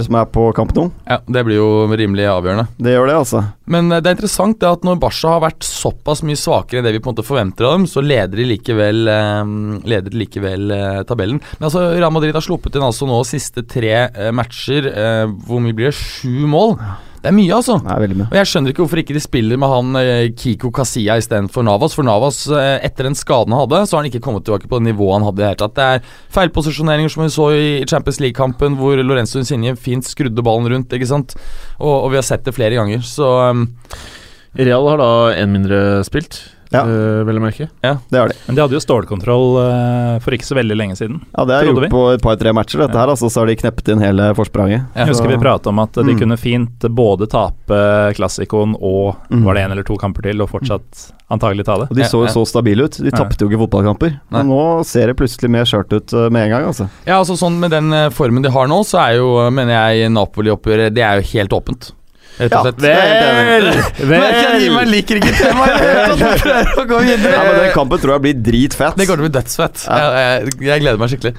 som 0.05 0.15
er 0.19 0.25
på 0.29 0.43
kamp 0.55 0.73
nå. 0.77 0.91
Ja, 1.07 1.17
Det 1.25 1.43
blir 1.45 1.57
jo 1.57 1.69
rimelig 1.89 2.27
avgjørende. 2.29 2.67
Det 2.77 2.93
gjør 2.93 3.07
det, 3.09 3.15
altså. 3.15 3.43
Men 3.65 3.91
eh, 3.91 3.99
det 4.01 4.11
er 4.11 4.17
interessant 4.17 4.59
det 4.61 4.69
at 4.69 4.85
når 4.85 4.99
Barca 5.01 5.33
har 5.35 5.41
vært 5.41 5.65
såpass 5.65 6.23
mye 6.23 6.37
svakere 6.39 6.79
enn 6.79 6.85
det 6.85 6.93
vi 6.93 7.01
på 7.01 7.09
en 7.09 7.15
måte 7.17 7.25
forventer 7.25 7.65
av 7.65 7.77
dem, 7.77 7.87
så 7.89 8.03
leder 8.05 8.37
de 8.37 8.47
likevel, 8.53 9.03
eh, 9.07 9.43
leder 9.89 10.09
de 10.13 10.21
likevel 10.23 10.69
uh, 10.71 11.01
tabellen. 11.09 11.41
Men 11.57 11.69
altså, 11.69 11.87
Real 11.97 12.13
Madrid 12.13 12.33
har 12.37 12.45
sluppet 12.45 12.75
inn 12.77 12.85
altså 12.85 13.07
nå 13.09 13.19
siste 13.27 13.65
tre 13.67 14.09
uh, 14.13 14.31
matcher. 14.35 14.89
Hvor 15.47 15.61
mye 15.63 15.73
blir 15.75 15.89
det? 15.89 15.97
Sju 15.97 16.45
mål? 16.49 16.77
Det 17.19 17.27
er 17.27 17.35
mye, 17.35 17.51
altså. 17.51 17.75
Er 17.83 18.13
mye. 18.15 18.27
Og 18.29 18.37
Jeg 18.37 18.47
skjønner 18.47 18.71
ikke 18.71 18.83
hvorfor 18.85 19.01
ikke 19.01 19.15
de 19.17 19.21
spiller 19.23 19.59
med 19.59 19.71
han 19.73 19.99
eh, 19.99 20.29
Kiko 20.39 20.71
Kasia 20.71 21.17
istedenfor 21.19 21.65
Navas. 21.67 21.95
For 21.97 22.07
Navas, 22.07 22.45
eh, 22.47 22.77
etter 22.87 23.09
den 23.09 23.17
skaden 23.19 23.51
han 23.55 23.65
hadde, 23.65 23.81
så 23.89 23.97
har 23.97 24.03
han 24.03 24.11
ikke 24.11 24.23
kommet 24.23 24.45
tilbake 24.47 24.69
på 24.71 24.79
det 24.79 24.87
nivået 24.87 25.17
han 25.17 25.27
hadde 25.27 25.41
i 25.41 25.43
det 25.43 25.49
hele 25.49 25.61
tatt. 25.63 25.75
Det 25.75 25.87
er 25.87 26.13
feilposisjoneringer 26.37 27.11
som 27.11 27.25
vi 27.25 27.33
så 27.35 27.49
i 27.57 27.67
Champions 27.89 28.21
League-kampen, 28.23 28.79
hvor 28.79 29.03
Lorenzo 29.03 29.41
Insigne 29.41 29.75
fint 29.75 30.07
skrudde 30.07 30.45
ballen 30.45 30.71
rundt, 30.71 30.95
ikke 30.95 31.11
sant. 31.11 31.35
Og, 31.79 31.91
og 31.91 32.07
vi 32.13 32.21
har 32.21 32.27
sett 32.29 32.47
det 32.47 32.55
flere 32.55 32.79
ganger, 32.79 33.03
så 33.03 33.33
um, 33.51 33.67
Real 34.57 34.87
har 34.89 34.97
da 34.97 35.11
én 35.35 35.51
mindre 35.53 36.03
spilt, 36.03 36.39
Ja. 36.71 36.81
eh, 36.83 37.23
vel 37.25 37.37
å 37.37 37.41
merke. 37.41 37.67
Det 37.81 38.17
har 38.19 38.27
de. 38.29 38.35
Men 38.47 38.55
de 38.55 38.61
hadde 38.61 38.75
jo 38.77 38.79
stålkontroll 38.79 39.57
eh, 39.57 40.19
for 40.21 40.31
ikke 40.37 40.45
så 40.45 40.53
veldig 40.57 40.75
lenge 40.77 40.95
siden. 40.97 41.19
Ja, 41.35 41.45
det 41.45 41.55
har 41.55 41.63
gjort 41.65 41.81
vi. 41.81 41.89
på 41.89 42.13
et 42.13 42.21
par-tre 42.21 42.51
matcher, 42.53 42.77
dette 42.85 42.93
her. 42.97 43.07
Altså, 43.09 43.25
så 43.29 43.41
har 43.41 43.47
de 43.47 43.55
kneppet 43.55 43.89
inn 43.89 43.99
hele 44.01 44.33
forspranget. 44.37 44.85
Ja. 44.93 45.05
Jeg 45.05 45.13
husker 45.15 45.27
vi 45.29 45.37
prata 45.41 45.69
om 45.69 45.79
at 45.79 45.93
de 45.93 46.03
Mm. 46.03 46.19
kunne 46.19 46.37
fint 46.37 46.79
både 46.93 47.27
tape 47.29 48.13
klassikoen 48.15 48.75
og 48.79 49.15
Mm. 49.31 49.43
var 49.45 49.53
det 49.55 49.63
en 49.63 49.71
eller 49.71 49.83
to 49.83 49.97
kamper 49.97 50.21
til, 50.23 50.41
og 50.41 50.49
fortsatt 50.49 51.11
antagelig 51.31 51.65
ta 51.65 51.77
det. 51.79 51.89
Og 51.89 51.95
de 51.95 52.01
Ja, 52.01 52.07
så 52.07 52.25
ja. 52.25 52.31
jo 52.33 52.45
så 52.45 52.47
stabile 52.47 52.83
ut. 52.85 52.97
De 52.97 53.05
Ja. 53.09 53.17
tapte 53.17 53.39
jo 53.41 53.49
ikke 53.49 53.67
fotballkamper. 53.69 54.09
Nei. 54.29 54.43
Men 54.43 54.47
nå 54.49 54.85
ser 54.85 55.07
det 55.07 55.17
plutselig 55.17 55.49
mer 55.49 55.63
skjørt 55.65 55.91
ut 55.93 56.13
eh, 56.13 56.29
med 56.29 56.43
en 56.45 56.49
gang, 56.51 56.65
altså. 56.67 56.89
Ja, 57.05 57.19
altså 57.21 57.33
sånn 57.37 57.59
Med 57.59 57.71
den 57.71 57.89
formen 58.11 58.41
de 58.43 58.49
har 58.51 58.67
nå, 58.67 58.81
så 58.85 58.99
er 59.09 59.15
jo, 59.17 59.49
mener 59.49 59.73
jeg, 59.93 60.11
Napoli-oppgjøret 60.11 60.93
Det 60.93 61.01
er 61.03 61.21
jo 61.21 61.37
helt 61.39 61.49
åpent. 61.49 61.91
Rett 62.39 62.53
og 62.55 62.69
slett. 62.69 62.77
det 62.79 62.93
Vel! 64.07 64.21
jeg 64.23 64.87
liker 64.89 65.19
ikke 65.19 65.33
temaet. 65.35 65.81
Jeg 65.83 66.39
prøver 66.39 66.69
å 66.79 66.85
gå 66.87 66.99
videre. 67.03 67.33
Ja, 67.35 67.41
men 67.43 67.57
Den 67.65 67.73
kampen 67.75 67.99
tror 67.99 68.15
jeg 68.15 68.23
blir 68.27 68.37
dritfett. 68.49 68.95
Det 68.99 69.07
kommer 69.09 69.19
til 69.19 69.25
å 69.25 69.29
bli 69.29 69.35
dødsfett. 69.39 69.83
Jeg, 69.89 70.05
jeg, 70.23 70.53
jeg 70.69 70.85
gleder 70.85 71.01
meg 71.01 71.11
skikkelig. 71.11 71.35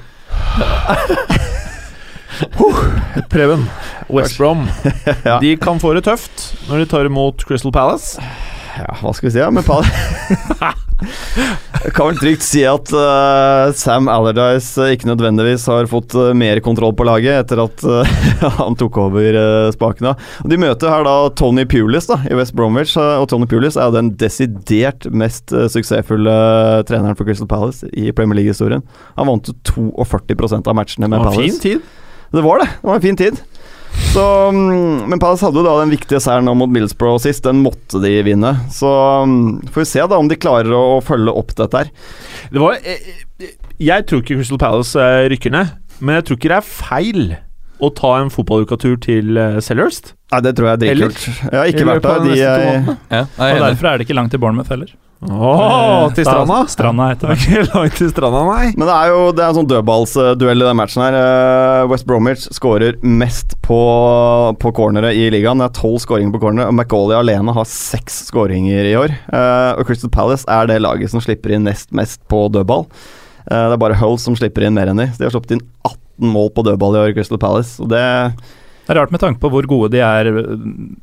Preben, 3.31 3.65
West 4.09 4.39
Brom. 4.39 4.69
Ja. 5.25 5.39
De 5.41 5.57
kan 5.61 5.81
få 5.81 5.93
det 5.97 6.05
tøft 6.07 6.51
når 6.69 6.85
de 6.85 6.87
tar 6.93 7.09
imot 7.09 7.45
Crystal 7.49 7.73
Palace. 7.75 8.21
Ja, 8.79 8.95
hva 9.01 9.13
skal 9.17 9.29
vi 9.29 9.35
si, 9.35 9.43
ja? 9.43 9.51
Men 9.51 9.65
Jeg 11.81 11.95
kan 11.97 12.11
vel 12.11 12.19
trygt 12.21 12.45
si 12.45 12.61
at 12.69 12.91
uh, 12.93 13.71
Sam 13.77 14.09
Allardyce 14.13 14.83
eh, 14.85 14.95
ikke 14.95 15.09
nødvendigvis 15.09 15.65
har 15.71 15.89
fått 15.89 16.13
uh, 16.13 16.35
mer 16.37 16.61
kontroll 16.65 16.93
på 16.97 17.07
laget 17.09 17.39
etter 17.47 17.63
at 17.63 17.85
uh, 17.89 18.11
han 18.61 18.77
tok 18.79 18.99
over 19.01 19.39
spakene. 19.73 20.13
Og 20.45 20.53
De 20.53 20.59
møter 20.61 20.93
her 20.93 21.07
da 21.09 21.15
Tony 21.41 21.65
Pulis 21.69 22.11
da, 22.11 22.21
i 22.29 22.37
West 22.37 22.53
Bromwich, 22.59 22.97
og 23.01 23.27
Tony 23.33 23.49
Pulis 23.49 23.79
er 23.79 23.89
jo 23.89 23.97
den 23.97 24.13
desidert 24.21 25.09
mest 25.09 25.55
suksessfulle 25.73 26.35
treneren 26.89 27.17
for 27.17 27.29
Crystal 27.29 27.49
Palace 27.49 27.89
i 27.97 28.13
Premier 28.13 28.43
League-historien. 28.43 28.85
Han 29.17 29.31
vant 29.31 29.49
jo 29.49 29.57
42 29.65 30.61
av 30.61 30.77
matchene 30.77 31.09
med 31.09 31.25
Palace. 31.25 31.33
Det 31.33 31.41
var 31.41 31.49
en 31.49 31.49
fin 31.49 31.65
tid. 31.65 31.97
Det 32.31 32.45
var 32.45 32.61
det. 32.63 32.69
Det 32.77 32.87
var 32.93 33.01
en 33.01 33.09
fin 33.09 33.17
tid. 33.19 33.41
Så, 34.11 34.23
mm, 34.51 35.09
men 35.11 35.21
Palace 35.23 35.47
hadde 35.47 35.61
jo 35.61 35.67
da 35.67 35.77
den 35.81 35.93
viktige 35.95 36.19
seieren 36.23 36.49
nå 36.49 36.55
mot 36.59 36.71
Middlesbrough 36.73 37.21
sist. 37.23 37.45
Den 37.47 37.61
måtte 37.65 38.01
de 38.03 38.11
vinne. 38.27 38.55
Så 38.75 38.91
mm, 39.27 39.69
får 39.71 39.85
vi 39.85 39.91
se 39.93 40.07
da 40.11 40.19
om 40.19 40.31
de 40.31 40.39
klarer 40.41 40.73
å, 40.75 40.83
å 40.97 41.05
følge 41.05 41.35
opp 41.43 41.55
dette 41.59 41.85
her. 41.85 41.93
Det 42.51 42.63
var 42.63 42.81
eh, 42.81 43.13
eh, 43.39 43.53
Jeg 43.79 44.09
tror 44.11 44.25
ikke 44.25 44.41
Crystal 44.41 44.61
Palace 44.63 44.99
eh, 44.99 45.29
rykker 45.35 45.55
ned, 45.55 45.77
men 46.01 46.19
jeg 46.19 46.27
tror 46.27 46.41
ikke 46.41 46.53
det 46.53 46.59
er 46.59 46.67
feil 46.71 47.23
å 47.81 47.89
ta 47.97 48.11
en 48.21 48.33
fotballukatur 48.33 48.99
til 49.01 49.39
Selhurst? 49.65 50.13
Nei, 50.35 50.41
det 50.45 50.53
tror 50.59 50.69
jeg 50.69 50.77
er 50.77 50.83
dritkult. 50.83 51.23
Jeg 51.47 51.57
har 51.57 51.71
ikke 51.71 51.87
vært 51.89 52.05
der. 52.05 52.27
de? 52.27 52.35
Ja, 52.43 53.23
Og 53.25 53.47
er 53.47 53.63
derfor 53.71 53.89
er 53.89 54.01
det 54.01 54.05
ikke 54.09 54.19
langt 54.19 54.35
til 54.35 54.43
Bournemouth 54.43 54.69
heller. 54.75 54.91
Åh, 55.29 56.07
til 56.17 56.25
stranda? 56.25 56.55
Da- 56.63 56.71
Stranda 56.73 57.07
heter 57.11 57.29
Det 57.29 57.37
ikke 57.43 57.65
langt 57.75 57.97
til 57.99 58.09
stranda, 58.09 58.41
nei. 58.49 58.71
men 58.73 58.87
det 58.89 58.95
er 58.95 59.11
jo 59.13 59.19
det 59.37 59.43
er 59.45 59.51
en 59.51 59.57
sånn 59.59 59.69
dødballsduell 59.69 60.63
i 60.63 60.67
den 60.71 60.79
matchen 60.79 61.03
her. 61.05 61.17
Eh, 61.19 61.89
West 61.93 62.07
Bromwich 62.09 62.47
skårer 62.57 62.97
mest 63.05 63.53
på, 63.67 63.81
på 64.63 64.73
cornere 64.77 65.13
i 65.13 65.27
ligaen. 65.35 65.61
Det 65.61 65.69
er 65.69 65.77
tolv 65.77 65.99
skåringer 66.01 66.33
på 66.33 66.41
cornere, 66.47 66.71
og 66.73 66.77
Macauley 66.79 67.19
alene 67.19 67.53
har 67.53 67.69
seks 67.69 68.23
skåringer 68.31 68.89
i 68.89 68.95
år. 68.97 69.13
Eh, 69.29 69.73
og 69.77 69.85
Crystal 69.91 70.13
Palace 70.15 70.49
er 70.49 70.71
det 70.73 70.81
laget 70.81 71.13
som 71.13 71.21
slipper 71.21 71.53
inn 71.59 71.69
nest 71.69 71.93
mest 71.93 72.23
på 72.33 72.47
dødball. 72.55 72.87
Eh, 73.45 73.67
det 73.69 73.77
er 73.77 73.83
bare 73.85 73.99
Hull 74.01 74.17
som 74.23 74.39
slipper 74.41 74.65
inn 74.69 74.77
mer 74.79 74.89
enn 74.89 75.03
de. 75.05 75.11
De 75.19 75.29
har 75.29 75.35
sluppet 75.37 75.59
inn 75.59 75.67
18 75.85 76.33
mål 76.33 76.49
på 76.57 76.65
dødball 76.65 76.97
i 76.97 77.05
år, 77.05 77.15
Crystal 77.19 77.41
Palace. 77.41 77.77
Og 77.85 77.93
det 77.93 78.03
Det 78.91 78.97
er 78.97 79.05
rart 79.05 79.13
med 79.15 79.21
tanke 79.23 79.39
på 79.39 79.49
hvor 79.53 79.67
gode 79.71 79.93
de 79.93 80.01
er 80.03 80.27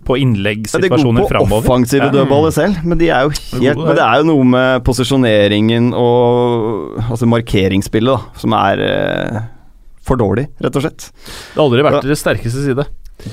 På 0.04 0.12
på 0.12 0.16
Ja, 0.20 0.28
de 0.28 0.90
er 0.90 0.92
gode 0.92 1.22
på 1.48 1.60
offensive 1.62 2.10
Ja. 2.10 2.12
dødballer 2.12 2.52
selv, 2.52 2.82
men 2.84 2.98
de 3.00 3.08
er 3.08 3.22
jo 3.24 3.30
helt 3.32 3.78
Men 3.80 3.96
det 3.96 4.04
er 4.04 4.18
jo 4.20 4.26
noe 4.28 4.44
med 4.44 4.84
posisjoneringen 4.84 5.94
og 5.96 6.98
altså 7.08 7.30
markeringsspillet 7.32 8.12
da, 8.12 8.40
som 8.44 8.52
er 8.60 8.84
eh, 8.84 9.40
for 10.04 10.20
dårlig, 10.20 10.50
rett 10.60 10.76
og 10.76 10.84
slett. 10.84 11.08
Det 11.08 11.56
har 11.56 11.64
aldri 11.64 11.86
vært 11.88 12.04
deres 12.04 12.20
sterkeste 12.26 12.66
side. 12.66 12.86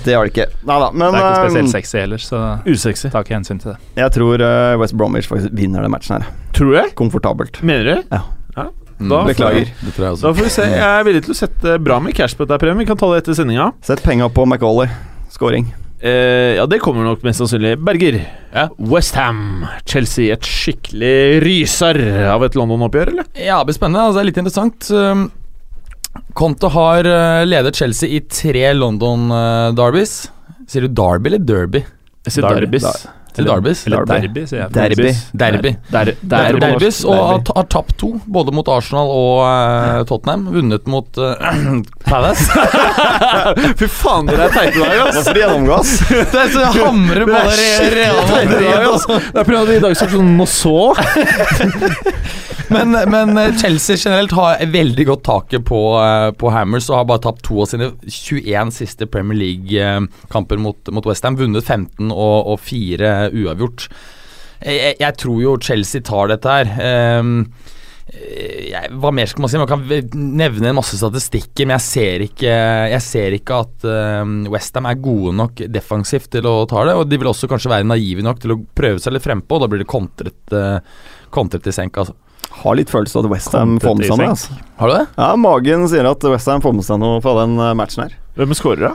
Det 0.05 0.15
har 0.15 0.23
de 0.25 0.31
ikke. 0.31 0.47
Nei 0.71 0.79
da, 0.85 0.91
men 0.95 1.11
Det 1.11 1.19
er 1.19 1.27
ikke 1.27 1.35
eh, 1.35 1.51
spesielt 1.51 1.75
sexy 1.75 1.99
heller, 1.99 2.23
så 2.23 2.45
Usexy. 2.67 3.11
tar 3.11 3.27
ikke 3.27 3.35
hensyn 3.35 3.59
til 3.59 3.73
det. 3.75 3.79
jeg 3.99 4.15
tror 4.21 4.47
West 4.79 4.95
Bromwich 4.95 5.27
faktisk 5.29 5.51
vinner 5.53 5.83
den 5.83 5.91
matchen 5.91 6.23
her. 6.23 6.31
Tror 6.55 6.75
jeg. 6.79 6.95
Komfortabelt. 6.95 7.59
Mener 7.63 7.85
du? 7.91 8.03
Ja. 8.15 8.23
Mm, 8.55 8.71
Da- 8.99 9.25
Beklager. 9.27 9.71
Det 9.81 9.93
tror 9.97 10.05
jeg 10.07 10.13
også. 10.17 10.23
Da 10.29 10.33
får 10.39 10.45
vi 10.47 10.53
se. 10.55 10.67
Jeg 10.71 11.01
er 11.01 11.05
villig 11.09 11.23
til 11.27 11.35
å 11.35 11.39
sette 11.39 11.79
bra 11.83 11.99
med 12.01 12.15
cash 12.15 12.37
på 12.39 12.47
dette, 12.47 12.59
Preben. 12.63 12.79
Vi 12.79 12.87
kan 12.87 12.97
ta 13.01 13.09
det 13.13 13.23
etter 13.25 13.35
sendinga. 13.41 13.73
Sett 13.83 14.03
penga 14.03 14.29
på 14.31 14.47
Macauley. 14.47 14.89
Scoring. 15.35 15.73
Eh, 16.05 16.55
ja, 16.59 16.67
det 16.69 16.79
kommer 16.85 17.03
nok 17.07 17.23
mest 17.25 17.41
sannsynlig. 17.41 17.79
Berger. 17.83 18.21
Ja. 18.53 18.69
Westham, 18.79 19.65
Chelsea. 19.89 20.33
Et 20.35 20.43
skikkelig 20.45 21.41
ryser 21.43 21.99
av 22.29 22.45
et 22.45 22.55
London-oppgjør, 22.55 23.09
eller? 23.15 23.25
Ja, 23.35 23.59
det 23.63 23.71
blir 23.73 23.79
spennende. 23.79 24.05
Altså, 24.05 24.21
det 24.21 24.25
er 24.25 24.31
litt 24.31 24.43
interessant. 24.45 24.91
Um, 24.93 25.25
Conte 26.39 26.69
har 26.71 27.09
uh, 27.09 27.45
ledet 27.49 27.75
Chelsea 27.81 28.09
i 28.19 28.21
tre 28.29 28.69
London-derbys. 28.77 30.15
Sier 30.71 30.87
du 30.87 30.89
Derby 30.95 31.33
eller 31.33 31.43
Derby? 31.45 31.83
Jeg 32.25 32.37
sier 32.37 32.47
Derby. 32.47 32.79
Derbys. 32.79 33.07
Eller 33.39 33.51
Derbys? 33.51 33.87
Eller 33.87 34.05
Derby. 34.07 34.27
derby, 34.27 34.47
sier 34.47 34.61
jeg. 34.61 34.71
Derby. 34.75 35.13
Derby. 35.33 35.73
Der, 35.91 36.11
der, 36.21 36.39
er 36.39 36.59
derbys, 36.63 37.01
og 37.05 37.17
har, 37.19 37.41
har 37.57 37.67
tapt 37.73 37.97
to, 37.99 38.13
både 38.31 38.55
mot 38.55 38.69
Arsenal 38.71 39.11
og 39.11 39.41
uh, 39.43 40.05
Tottenham. 40.07 40.47
Vunnet 40.55 40.87
mot 40.91 41.19
uh, 41.19 41.35
Palace. 42.09 42.47
Fy 43.81 43.91
faen, 43.91 44.31
dere 44.31 44.47
er 44.47 44.55
teite 44.55 44.79
i 44.79 44.85
dag, 44.85 44.97
ass! 45.09 45.19
Hvorfor 45.19 45.41
gjennomgås? 45.43 45.95
det 46.15 46.43
er 46.45 46.55
så 46.55 46.71
hamrer 46.79 47.27
på 47.27 47.45
det 47.51 47.71
reale 47.99 48.27
Teite 48.31 48.61
i 48.61 48.69
dag, 48.69 48.89
ass. 48.93 49.09
Det 49.11 49.43
er 49.43 49.51
pga. 49.51 49.63
at 49.65 49.73
vi 49.73 49.79
i 49.81 49.85
dag 49.89 49.99
skal 49.99 50.15
sånn 50.15 50.35
nå 50.39 50.49
så. 50.51 50.79
Men, 52.69 52.97
men 53.11 53.39
eh, 53.39 53.57
Chelsea 53.61 53.97
generelt 53.97 54.33
har 54.33 54.63
veldig 54.73 55.07
godt 55.09 55.25
taket 55.27 55.67
på, 55.69 55.81
eh, 56.01 56.31
på 56.39 56.53
Hammers 56.55 56.89
og 56.91 57.01
har 57.01 57.09
bare 57.11 57.25
tapt 57.27 57.45
to 57.47 57.61
av 57.65 57.71
sine 57.71 57.91
21 58.09 58.75
siste 58.75 59.09
Premier 59.11 59.39
League-kamper 59.41 60.61
mot, 60.61 60.93
mot 60.95 61.07
Westham. 61.09 61.39
Vunnet 61.41 61.67
15 61.67 62.11
og, 62.11 62.55
og 62.55 62.61
4 62.65 63.15
uavgjort. 63.35 63.89
Jeg, 64.65 64.97
jeg, 65.01 65.17
tror 65.21 65.41
jo 65.43 65.59
Chelsea 65.61 66.05
tar 66.05 66.31
dette 66.33 66.49
her. 66.49 66.71
Ehm, 66.81 67.35
jeg, 68.15 68.93
hva 69.01 69.11
mer 69.13 69.29
skal 69.29 69.45
man 69.45 69.51
si? 69.53 69.61
Man 69.61 69.69
kan 69.69 69.85
nevne 70.15 70.71
en 70.71 70.79
masse 70.79 70.97
statistikker, 70.97 71.67
men 71.67 71.77
jeg 71.77 71.85
ser 71.85 72.25
ikke, 72.29 72.55
jeg 72.95 73.05
ser 73.05 73.37
ikke 73.37 73.61
at 73.65 73.87
um, 74.23 74.37
Westham 74.53 74.89
er 74.89 75.01
gode 75.05 75.35
nok 75.37 75.65
defensivt 75.73 76.31
til 76.33 76.49
å 76.49 76.57
ta 76.71 76.87
det. 76.89 76.97
Og 76.97 77.09
de 77.11 77.21
vil 77.21 77.33
også 77.33 77.51
kanskje 77.51 77.73
være 77.75 77.89
naive 77.91 78.25
nok 78.25 78.41
til 78.45 78.57
å 78.57 78.61
prøve 78.77 79.03
seg 79.03 79.17
litt 79.17 79.27
frempå, 79.27 79.59
og 79.59 79.67
da 79.67 79.73
blir 79.73 79.85
det 79.85 79.91
kontret, 79.91 80.57
kontret 81.35 81.69
i 81.69 81.77
senk. 81.77 82.01
Altså. 82.01 82.17
Har 82.65 82.77
litt 82.79 82.91
følelse 82.93 83.19
av 83.19 83.27
at 83.27 83.31
Westham 83.35 83.79
får 83.83 83.97
med 83.99 84.07
seg 84.09 84.21
noe. 84.21 84.29
Altså. 84.35 84.59
Har 84.81 84.89
du 84.91 84.95
det? 84.97 85.07
Ja, 85.21 85.31
magen 85.37 85.89
sier 85.91 86.09
at 86.09 86.25
Westham 86.25 86.63
får 86.65 86.77
med 86.77 86.87
seg 86.87 87.01
noe 87.03 87.21
fra 87.25 87.35
den 87.43 87.57
eh, 87.61 87.75
matchen 87.77 88.07
her. 88.07 88.15
Hvem 88.39 88.55
skårer, 88.57 88.91
da? 88.91 88.95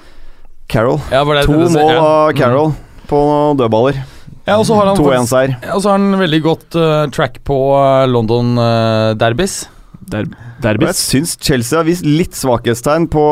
Carroll. 0.70 1.00
Ja, 1.12 1.24
det 1.26 1.46
To 1.50 1.58
mål 1.58 1.74
ja. 1.74 2.00
Carol 2.00 2.38
Carroll 2.38 2.72
på 3.10 3.20
dødballer. 3.58 4.00
Ja, 4.46 4.58
og 4.58 4.66
så 4.66 4.76
har 4.78 4.90
han, 4.90 4.98
faktisk- 4.98 5.30
2-1-seier. 5.30 5.56
ja, 5.62 5.74
og 5.76 5.82
så 5.84 5.92
har 5.92 5.98
han 6.00 6.20
veldig 6.22 6.40
godt 6.46 6.78
uh, 6.78 7.06
track 7.14 7.42
på 7.46 7.58
uh, 7.78 8.06
London 8.10 8.56
uh, 8.58 9.14
derbys. 9.18 9.64
Der, 10.10 10.26
derbys. 10.64 10.88
jeg 10.90 10.98
syns 10.98 11.36
Chelsea 11.38 11.78
har 11.78 11.86
vist 11.86 12.06
litt 12.06 12.34
svakhetstegn 12.34 13.06
på, 13.14 13.24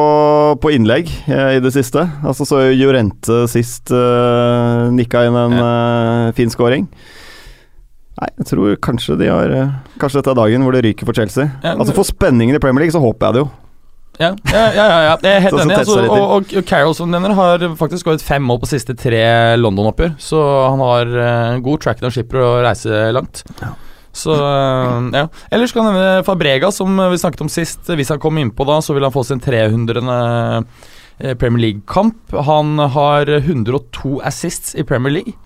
på 0.62 0.72
innlegg 0.76 1.10
eh, 1.26 1.56
i 1.58 1.62
det 1.64 1.72
siste. 1.74 2.04
Altså 2.22 2.46
Så 2.46 2.60
Jorente 2.78 3.46
sist 3.50 3.90
uh, 3.90 4.86
nikka 4.94 5.24
inn 5.26 5.38
en 5.42 5.56
eh, 5.58 6.28
fin 6.38 6.54
scoring. 6.54 6.86
Nei, 8.18 8.32
jeg 8.40 8.50
tror 8.50 8.76
kanskje 8.82 9.16
de 9.20 9.28
har 9.30 9.52
eh, 9.54 9.74
Kanskje 10.02 10.24
dette 10.24 10.32
er 10.34 10.40
dagen 10.40 10.64
hvor 10.66 10.74
det 10.74 10.82
ryker 10.88 11.06
for 11.06 11.18
Chelsea. 11.18 11.52
Ja, 11.62 11.76
altså 11.76 11.94
For 11.94 12.08
spenningen 12.08 12.58
i 12.58 12.62
Premier 12.62 12.86
League 12.86 12.96
så 12.96 13.02
håper 13.04 13.28
jeg 13.28 13.38
det 13.38 13.44
jo. 13.46 13.50
Ja, 14.18 14.32
ja, 14.50 14.62
ja, 14.74 14.86
ja, 14.90 15.02
ja. 15.06 15.18
jeg 15.22 15.30
er 15.36 15.44
helt 15.46 15.60
enig. 15.62 15.76
Altså, 15.78 16.00
og, 16.08 16.16
og, 16.18 16.54
og 16.58 16.64
Carroll 16.66 16.96
som 16.98 17.12
nevner 17.14 17.36
har 17.38 17.66
faktisk 17.78 18.02
skåret 18.02 18.24
fem 18.26 18.42
mål 18.42 18.64
på 18.64 18.70
siste 18.72 18.96
tre 18.98 19.22
London-oppgjør, 19.62 20.16
så 20.18 20.40
han 20.72 20.82
har 20.82 21.12
uh, 21.14 21.60
god 21.62 21.84
track 21.86 22.02
når 22.02 22.16
skipper 22.16 22.42
å 22.42 22.50
reise 22.66 23.04
langt. 23.14 23.44
Så 24.18 24.34
eh, 24.34 25.10
ja. 25.14 25.28
Ellers 25.54 25.74
kan 25.76 25.86
jeg 25.86 25.94
nevne 25.94 26.26
Fabrega, 26.26 26.72
som 26.74 26.98
vi 26.98 27.20
snakket 27.22 27.44
om 27.46 27.52
sist. 27.54 27.86
Hvis 27.86 28.10
han 28.10 28.22
kommer 28.22 28.42
innpå 28.42 28.66
da, 28.66 28.80
så 28.82 28.96
vil 28.98 29.06
han 29.06 29.14
få 29.14 29.22
sin 29.28 29.44
300. 29.44 30.02
eh, 30.02 31.36
Premier 31.38 31.62
League-kamp. 31.68 32.34
Han 32.50 32.80
har 32.98 33.30
102 33.30 34.18
assists 34.26 34.74
i 34.74 34.86
Premier 34.88 35.20
League. 35.20 35.38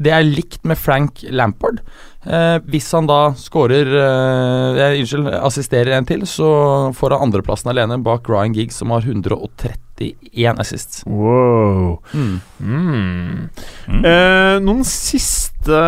Det 0.00 0.12
er 0.16 0.24
likt 0.24 0.64
med 0.64 0.78
Frank 0.80 1.20
Lampard. 1.28 1.82
Eh, 2.24 2.58
hvis 2.68 2.88
han 2.92 3.06
da 3.08 3.30
skårer 3.36 3.88
eh, 3.96 4.98
Unnskyld, 5.00 5.28
assisterer 5.40 5.94
en 5.96 6.08
til, 6.08 6.26
så 6.28 6.48
får 6.96 7.14
han 7.16 7.28
andreplassen 7.28 7.70
alene 7.72 7.96
bak 8.04 8.28
Ryan 8.28 8.52
Giggs, 8.56 8.76
som 8.80 8.92
har 8.92 9.04
131 9.04 10.60
assists. 10.60 11.02
Wow. 11.08 11.98
Mm. 12.12 12.34
Mm. 12.60 13.48
Eh, 14.04 14.56
noen 14.64 14.84
siste 14.88 15.80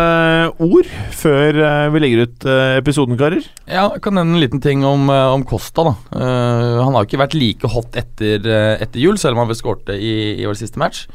ord 0.61 0.89
før 1.17 1.61
eh, 1.65 1.89
vi 1.93 2.01
legger 2.05 2.25
ut 2.25 2.49
eh, 2.49 2.77
episoden, 2.81 3.17
karer? 3.17 3.45
Ja, 3.65 3.87
jeg 3.95 4.01
kan 4.05 4.17
nevne 4.17 4.37
en 4.37 4.43
liten 4.45 4.61
ting 4.61 4.85
om, 4.85 5.09
eh, 5.13 5.29
om 5.33 5.45
Costa. 5.49 5.85
da 5.89 5.95
Eh, 6.13 6.81
Han 6.83 6.93
har 6.93 7.03
jo 7.03 7.09
ikke 7.09 7.23
vært 7.25 7.37
like 7.37 7.69
hot 7.77 7.97
etter, 7.97 8.45
etter 8.77 9.01
jul, 9.01 9.17
selv 9.21 9.37
om 9.37 9.43
han 9.43 9.53
vel 9.53 9.57
skårte 9.61 9.97
i, 9.97 10.13
i 10.41 10.49
vår 10.49 10.57
siste 10.61 10.81
match. 10.81 11.07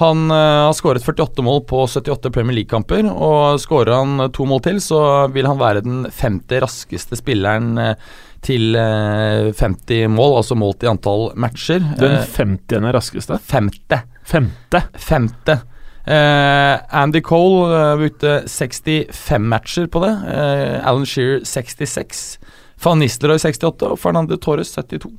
Han 0.00 0.30
eh, 0.30 0.60
har 0.66 0.72
skåret 0.76 1.04
48 1.04 1.44
mål 1.44 1.64
på 1.68 1.84
78 1.86 2.30
Premier 2.32 2.56
League-kamper, 2.60 3.06
og 3.12 3.60
skårer 3.60 3.92
han 3.98 4.28
to 4.32 4.46
mål 4.48 4.62
til, 4.64 4.80
så 4.80 5.00
vil 5.32 5.48
han 5.50 5.60
være 5.60 5.84
den 5.84 6.06
femte 6.14 6.62
raskeste 6.64 7.18
spilleren 7.20 7.74
eh, 7.80 8.06
til 8.42 8.78
eh, 8.78 9.52
50 9.52 10.08
mål, 10.12 10.38
altså 10.40 10.56
målt 10.58 10.86
i 10.86 10.90
antall 10.90 11.28
matcher. 11.36 11.82
Den 12.00 12.18
femtiende 12.24 12.88
50. 12.88 12.88
er 12.88 12.98
raskeste. 12.98 13.38
femte. 13.52 14.02
Femte. 14.24 14.82
Femte. 14.96 15.60
Uh, 16.02 16.82
Andy 16.90 17.20
Cole 17.22 17.68
uh, 17.70 17.96
brukte 17.96 18.42
65 18.50 19.38
matcher 19.46 19.86
på 19.86 20.00
det. 20.02 20.10
Uh, 20.26 20.88
Alan 20.88 21.06
Shearer 21.06 21.44
66. 21.46 22.40
Van 22.82 22.98
Nistelrooy 22.98 23.38
68 23.38 23.86
og 23.86 24.00
Fernando 24.02 24.36
Torres 24.36 24.74
72. 24.74 25.12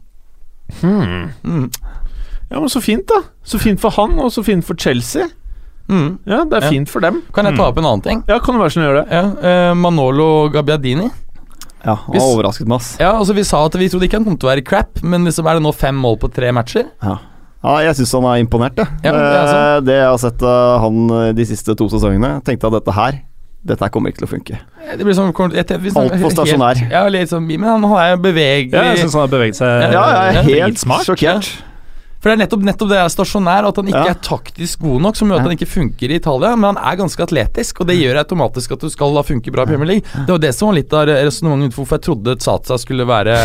Hmm. 0.81 1.29
Mm. 1.43 1.69
Ja, 2.53 2.59
men 2.61 2.69
så 2.69 2.79
fint, 2.85 3.07
da. 3.09 3.23
Så 3.43 3.57
fint 3.59 3.81
for 3.81 3.89
han, 3.97 4.13
og 4.21 4.29
så 4.31 4.43
fint 4.45 4.63
for 4.67 4.77
Chelsea. 4.77 5.25
Mm. 5.89 6.19
Ja, 6.29 6.43
det 6.45 6.59
er 6.59 6.67
Ja. 6.67 6.69
fint 6.69 6.89
for 6.89 7.01
dem. 7.03 7.21
Kan 7.33 7.45
jeg 7.49 7.57
ta 7.57 7.65
opp 7.67 7.77
en 7.81 7.83
annen 7.89 8.01
ting? 8.05 8.23
Ja, 8.29 8.37
kan 8.39 8.55
det 8.55 8.61
være 8.61 8.73
sånn 8.75 8.85
å 8.85 8.87
gjøre 8.91 9.01
det? 9.03 9.11
Ja, 9.11 9.49
eh, 9.49 9.73
Manolo 9.73 10.49
Gabbiadini. 10.53 11.09
Ja, 11.83 11.95
han 11.95 12.15
har 12.15 12.21
overrasket 12.29 12.67
meg, 12.67 12.77
ass. 12.79 12.93
Ja, 13.01 13.11
altså 13.19 13.33
Vi 13.35 13.43
sa 13.43 13.65
at 13.65 13.73
vi 13.75 13.89
trodde 13.89 14.05
ikke 14.07 14.15
han 14.21 14.23
kom 14.23 14.37
til 14.37 14.47
å 14.47 14.53
være 14.53 14.63
crap, 14.63 15.01
men 15.03 15.25
liksom 15.25 15.45
er 15.49 15.55
det 15.59 15.63
nå 15.65 15.73
fem 15.75 15.95
mål 15.99 16.17
på 16.21 16.31
tre 16.33 16.51
matcher? 16.55 16.85
Ja, 17.03 17.17
jeg 17.83 17.95
syns 17.97 18.13
han 18.13 18.23
er 18.23 18.39
imponert, 18.45 18.75
jeg. 18.77 18.87
Ja, 19.03 19.11
det 19.11 19.19
er 19.19 19.77
Eh, 19.77 19.79
det 19.81 19.93
jeg 19.97 20.07
har 20.07 20.17
sett 20.17 20.39
han 20.39 21.09
eh, 21.11 21.31
de 21.33 21.43
siste 21.45 21.75
to 21.75 21.89
sesongene, 21.89 22.41
tenkte 22.43 22.67
at 22.71 22.73
dette 22.85 22.93
her 22.93 23.19
Dette 23.65 23.79
her 23.79 23.87
kommer 23.89 24.11
ikke 24.11 24.19
til 24.19 24.27
å 24.27 24.31
funke. 24.31 24.57
Det 24.97 25.05
blir 25.05 25.13
sånn, 25.15 25.31
Altfor 25.31 25.55
Altfor 25.55 26.17
helt- 26.19 26.35
stasjonær. 26.35 26.91
Ja, 26.91 27.07
litt 27.07 27.29
sånn, 27.29 27.47
men 27.47 27.63
han 27.63 27.83
er 27.85 28.17
bevegelig. 28.17 28.73
Ja, 28.73 28.83
jeg 28.91 28.97
syns 29.05 29.13
han 29.13 29.21
har 29.21 29.29
beveget 29.31 29.55
seg 29.55 29.67
Ja, 29.67 29.91
Ja, 29.91 30.31
jeg 30.33 30.59
er 30.59 30.65
helt 30.65 30.77
smart 30.79 31.05
sjokkert. 31.07 31.47
For 32.23 32.31
det 32.31 32.37
er 32.37 32.41
nettopp, 32.45 32.61
nettopp 32.63 32.87
det 32.93 32.97
er 33.03 33.09
stasjonær, 33.11 33.65
at 33.67 33.75
han 33.81 33.89
ikke 33.91 33.99
Ja. 34.07 34.13
er 34.13 34.19
taktisk 34.23 34.79
god 34.79 35.01
nok, 35.03 35.15
som 35.19 35.27
gjør 35.27 35.41
at 35.41 35.47
han 35.49 35.55
ikke 35.57 35.67
funker 35.67 36.07
i 36.13 36.15
Italia. 36.21 36.53
Men 36.55 36.77
han 36.77 36.79
er 36.79 36.95
ganske 37.01 37.19
atletisk, 37.25 37.81
og 37.83 37.87
det 37.89 37.97
gjør 37.99 38.21
automatisk 38.23 38.71
at 38.71 38.79
du 38.79 38.89
skal 38.93 39.13
da 39.17 39.23
funke 39.27 39.51
bra 39.51 39.65
i 39.67 39.71
Premier 39.73 39.89
League. 39.89 40.07
Det 40.25 40.31
var 40.31 40.39
det 40.39 40.53
som 40.55 40.69
var 40.69 40.77
litt 40.77 40.93
av 40.95 41.03
resonnementet 41.11 41.75
hvorfor 41.75 41.99
jeg 41.99 42.05
trodde 42.07 42.37
Tsatsa 42.39 42.77
skulle 42.79 43.03
være 43.09 43.35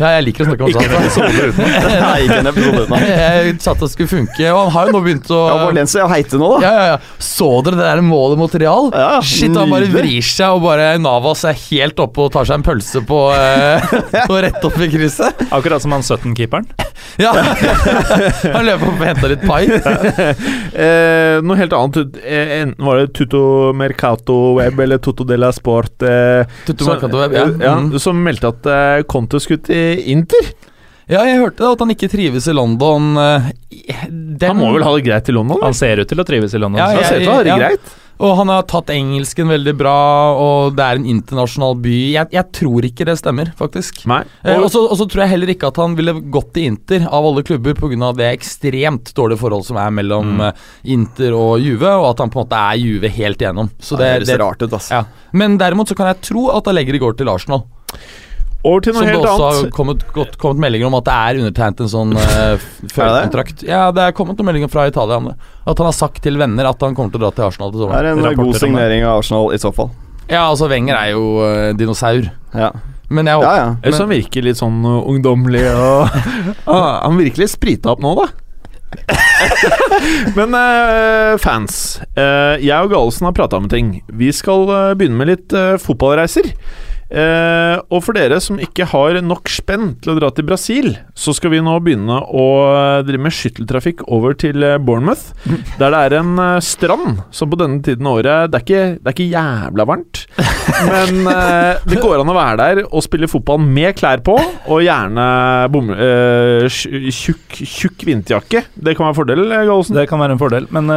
Ja, 0.00 0.10
jeg 0.18 0.24
liker 0.28 0.44
å 0.44 0.50
snakke 0.50 0.68
om 0.68 0.72
Tsatsa. 0.76 1.24
Nei, 2.04 2.18
ikke 2.26 2.38
en 2.42 2.50
episode 2.52 2.84
uten 2.84 2.94
han. 2.98 3.06
Jeg 3.08 3.56
Satsa 3.64 3.88
skulle 3.88 4.12
funke, 4.12 4.52
og 4.52 4.60
han 4.66 4.70
har 4.76 4.86
jo 4.90 4.92
nå 4.98 5.02
begynt 5.08 5.32
å 5.32 5.40
Ja, 5.48 5.56
Valencia 5.64 6.04
er 6.04 6.12
heite 6.12 6.36
nå, 6.40 6.52
da. 6.60 6.60
ja, 6.68 6.72
ja, 6.76 6.84
ja. 6.92 6.98
Så 7.24 7.48
dere 7.64 7.80
det 7.80 7.88
der 7.88 8.04
målet 8.04 8.36
mot 8.40 8.54
Real? 8.60 8.90
Ja, 8.92 9.20
Shit, 9.24 9.56
han 9.56 9.72
bare 9.72 9.88
vrir 9.88 10.20
seg, 10.20 10.58
og 10.58 10.62
bare 10.68 10.92
Navas 11.00 11.46
er 11.48 11.56
helt 11.70 11.96
oppe 12.04 12.26
og 12.28 12.32
tar 12.36 12.44
seg 12.44 12.60
en 12.60 12.68
pølse 12.68 13.00
på 13.08 13.22
eh, 13.32 13.96
Og 14.30 14.36
rett 14.44 14.60
opp 14.68 14.76
i 14.76 14.88
krysset. 14.92 15.46
Akkurat 15.50 15.80
som 15.80 15.96
han 15.96 16.04
17-keeperen. 16.04 16.68
Ja. 17.20 17.32
Han 18.56 18.66
løper 18.66 18.88
opp 18.90 19.00
og 19.00 19.06
henter 19.06 19.32
litt 19.34 19.44
pai. 19.46 19.62
Eh, 20.80 21.40
noe 21.44 21.56
helt 21.58 21.72
annet. 21.76 22.16
Eh, 22.22 22.52
enten 22.62 22.86
var 22.86 23.00
det 23.00 23.10
Tutto 23.16 23.72
Mercato 23.76 24.36
Web 24.56 24.78
eller 24.80 25.00
Tutto 25.02 25.24
de 25.26 25.36
la 25.36 25.50
Sport 25.52 26.02
eh, 26.06 26.44
Tutto 26.66 26.84
som- 26.86 26.94
Mercato 26.94 27.18
Web, 27.20 27.34
ja. 27.36 27.46
ja, 27.60 27.74
Mm. 27.80 27.98
som 28.00 28.20
meldte 28.24 28.48
at 28.52 28.66
eh, 28.70 29.02
Conte 29.10 29.40
skulle 29.42 29.62
til 29.66 30.00
Inter. 30.14 30.52
Ja, 31.10 31.24
jeg 31.26 31.40
hørte 31.42 31.66
at 31.72 31.80
han 31.82 31.90
ikke 31.90 32.08
trives 32.12 32.46
i 32.46 32.54
London. 32.54 33.16
eh, 33.18 33.50
Den, 34.08 34.46
Han 34.54 34.60
må 34.62 34.70
vel 34.76 34.84
ha 34.86 34.94
det 34.94 35.04
greit 35.08 35.28
i 35.28 35.34
London? 35.34 35.58
Han 35.62 35.74
ser 35.74 35.98
ut 36.04 36.08
til 36.08 36.22
å 36.22 36.24
trives 36.28 36.54
i 36.54 36.58
London. 36.62 36.78
Ja, 36.78 36.86
Han 36.86 36.96
jeg- 37.02 37.06
ser 37.10 37.16
ut 37.16 37.24
til 37.26 37.32
å 37.32 37.34
ha 37.34 37.42
det 37.42 37.58
greit. 37.64 37.96
Og 38.20 38.34
han 38.36 38.50
har 38.52 38.66
tatt 38.68 38.90
engelsken 38.92 39.48
veldig 39.48 39.72
bra, 39.80 39.94
og 40.36 40.74
det 40.76 40.84
er 40.84 40.98
en 40.98 41.06
internasjonal 41.08 41.78
by. 41.80 41.94
Jeg, 42.18 42.28
jeg 42.36 42.46
tror 42.52 42.84
ikke 42.84 43.06
det 43.08 43.14
stemmer, 43.16 43.48
faktisk. 43.56 44.02
Nei. 44.10 44.18
Eh, 44.44 44.58
Og- 44.60 44.68
så 44.70 45.06
tror 45.08 45.22
jeg 45.24 45.30
heller 45.32 45.52
ikke 45.54 45.70
at 45.72 45.76
han 45.80 45.94
ville 45.96 46.12
gått 46.28 46.52
til 46.52 46.66
Inter 46.68 47.06
av 47.08 47.24
alle 47.24 47.42
klubber 47.42 47.72
pga. 47.80 48.12
det 48.16 48.28
ekstremt 48.38 49.14
dårlige 49.16 49.40
forholdet 49.40 49.64
som 49.70 49.76
er 49.80 49.90
mellom 49.90 50.36
Mm. 50.36 50.40
eh, 50.48 50.52
Inter 50.92 51.32
og 51.32 51.60
Juve, 51.64 51.88
og 51.88 52.10
at 52.10 52.18
han 52.18 52.30
på 52.30 52.40
en 52.40 52.44
måte 52.46 52.60
er 52.60 52.76
Juve 52.76 53.08
helt 53.08 53.38
igjennom. 53.40 53.70
Så 53.80 53.96
det, 53.96 54.20
det 54.20 54.26
det, 54.26 54.36
høres 54.36 54.40
rart 54.44 54.62
ut, 54.62 54.70
altså. 54.70 54.90
ja. 54.90 55.04
Men 55.32 55.56
derimot 55.56 55.88
så 55.88 55.96
kan 55.96 56.06
jeg 56.12 56.20
tro 56.20 56.50
at 56.50 56.64
Allegri 56.68 56.98
går 57.00 57.16
til 57.16 57.28
Arsenal. 57.28 57.64
Over 58.60 58.82
til 58.84 58.92
noe 58.92 59.00
Som 59.00 59.08
det 59.08 59.14
helt 59.14 59.26
også 59.30 59.46
har 59.46 59.70
kommet, 59.72 60.02
godt, 60.12 60.34
kommet 60.40 60.60
meldinger 60.66 60.90
om 60.90 60.96
at 60.98 61.06
det 61.06 61.14
er 61.16 61.38
undertegnet 61.40 61.80
en 61.80 61.90
sånn 61.92 62.12
uh, 62.18 62.66
førerkontrakt. 62.92 63.64
Ja, 63.64 63.86
det 63.96 64.04
er 64.04 64.16
kommet 64.16 64.36
noen 64.36 64.50
meldinger 64.50 64.72
fra 64.72 64.84
Italia 64.90 65.16
om 65.16 65.30
det. 65.30 65.36
At 65.64 65.80
han 65.80 65.88
har 65.88 65.96
sagt 65.96 66.20
til 66.26 66.36
venner 66.40 66.68
at 66.68 66.84
han 66.84 66.96
kommer 66.98 67.14
til 67.14 67.22
å 67.22 67.24
dra 67.24 67.32
til 67.38 67.46
Arsenal 67.48 67.72
til 67.72 67.86
Det 67.86 67.96
er 68.02 68.10
en 68.12 68.20
Rapporter 68.20 68.42
god 68.42 68.60
signering 68.66 69.06
av 69.08 69.22
Arsenal 69.22 69.56
i 69.56 69.62
så 69.62 69.72
fall. 69.76 69.88
Ja, 70.26 70.44
altså 70.44 70.68
Wenger 70.70 70.98
er 70.98 71.14
jo 71.14 71.24
uh, 71.40 71.70
dinosaur. 71.78 72.28
Ja, 72.52 72.70
Men 73.08 73.26
jeg 73.26 73.40
håper 73.40 73.48
ja. 73.48 73.64
ja. 73.64 73.72
Men, 73.80 73.98
han 74.02 74.12
virker 74.12 74.46
litt 74.46 74.60
sånn 74.60 74.78
uh, 74.84 75.00
ungdommelig 75.08 75.64
og 75.72 76.20
Ah, 76.70 77.00
Han 77.06 77.18
virker 77.18 77.46
litt 77.46 77.54
sprita 77.54 77.94
opp 77.96 78.04
nå, 78.04 78.12
da. 78.20 78.28
Men 80.36 80.54
uh, 80.54 81.38
fans. 81.40 82.00
uh, 82.18 82.58
jeg 82.60 82.76
og 82.76 82.92
Galesen 82.92 83.28
har 83.28 83.36
prata 83.36 83.58
om 83.58 83.66
en 83.68 83.72
ting. 83.72 83.90
Vi 84.10 84.30
skal 84.34 84.66
eh, 84.68 84.94
begynne 84.98 85.18
med 85.20 85.30
litt 85.30 85.54
eh, 85.56 85.76
fotballreiser. 85.80 86.50
Eh, 87.10 87.76
og 87.90 88.04
for 88.06 88.14
dere 88.14 88.38
som 88.42 88.58
ikke 88.62 88.86
har 88.92 89.18
nok 89.24 89.50
spenn 89.50 89.94
til 90.02 90.12
å 90.12 90.18
dra 90.18 90.30
til 90.34 90.46
Brasil, 90.46 90.92
så 91.18 91.34
skal 91.34 91.52
vi 91.54 91.62
nå 91.64 91.74
begynne 91.82 92.20
å 92.30 92.44
eh, 92.70 93.02
drive 93.06 93.24
med 93.26 93.34
skytteltrafikk 93.34 94.04
over 94.06 94.36
til 94.38 94.62
eh, 94.66 94.78
Bournemouth. 94.78 95.32
Der 95.80 95.90
det 95.90 96.02
er 96.06 96.16
en 96.20 96.38
eh, 96.38 96.60
strand 96.64 97.22
som 97.34 97.50
på 97.50 97.58
denne 97.60 97.80
tiden 97.84 98.06
av 98.06 98.20
året 98.20 98.52
Det 98.52 98.60
er 98.60 98.64
ikke, 98.64 98.82
det 99.00 99.10
er 99.10 99.16
ikke 99.16 99.28
jævla 99.32 99.86
varmt, 99.90 100.22
men 100.86 101.20
eh, 101.34 101.82
det 101.90 102.00
går 102.02 102.22
an 102.22 102.30
å 102.30 102.36
være 102.36 102.58
der 102.60 102.82
og 102.86 103.02
spille 103.04 103.28
fotball 103.30 103.60
med 103.64 103.96
klær 103.98 104.22
på, 104.26 104.36
og 104.70 104.84
gjerne 104.84 105.26
bom, 105.72 105.90
eh, 105.94 106.66
tjukk, 106.70 107.58
tjukk 107.66 108.04
vinterjakke. 108.06 108.64
Det 108.74 108.94
kan 108.96 109.06
være 109.08 109.14
en 109.14 109.18
fordel, 109.18 109.44
Gallosen. 109.50 109.98
Det 109.98 110.06
kan 110.10 110.22
være 110.22 110.36
en 110.36 110.40
fordel, 110.40 110.68
men 110.74 110.90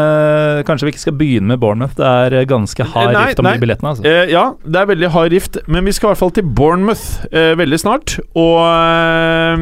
kanskje 0.68 0.88
vi 0.88 0.94
ikke 0.94 1.04
skal 1.08 1.18
begynne 1.18 1.54
med 1.54 1.62
Bournemouth. 1.62 1.96
Det 1.98 2.06
er 2.06 2.48
ganske 2.50 2.86
hard 2.94 3.14
Nei, 3.14 3.26
rift 3.30 3.42
om 3.42 3.48
nei. 3.48 3.56
de 3.58 3.64
billettene. 3.64 3.94
Altså. 3.94 4.06
Eh, 4.08 4.32
ja, 4.34 4.44
det 4.64 4.82
er 4.82 4.90
veldig 4.90 5.10
hard 5.14 5.34
rift, 5.34 5.60
men 5.72 5.88
vi 5.88 5.94
skal 5.96 6.03
i 6.08 6.12
hvert 6.12 6.22
fall 6.22 6.34
til 6.36 6.48
Bournemouth 6.58 7.26
eh, 7.32 7.54
veldig 7.60 7.80
snart. 7.82 8.18
Og 8.40 8.60
eh, 8.68 9.58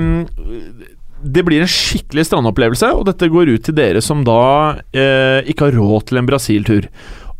det 1.22 1.46
blir 1.46 1.62
en 1.64 1.70
skikkelig 1.70 2.26
strandopplevelse, 2.30 2.92
og 2.98 3.06
dette 3.10 3.30
går 3.32 3.54
ut 3.54 3.66
til 3.68 3.78
dere 3.78 4.02
som 4.04 4.24
da 4.28 4.82
eh, 4.94 5.42
ikke 5.52 5.70
har 5.70 5.78
råd 5.78 6.10
til 6.10 6.22
en 6.22 6.30
Brasil-tur. 6.30 6.90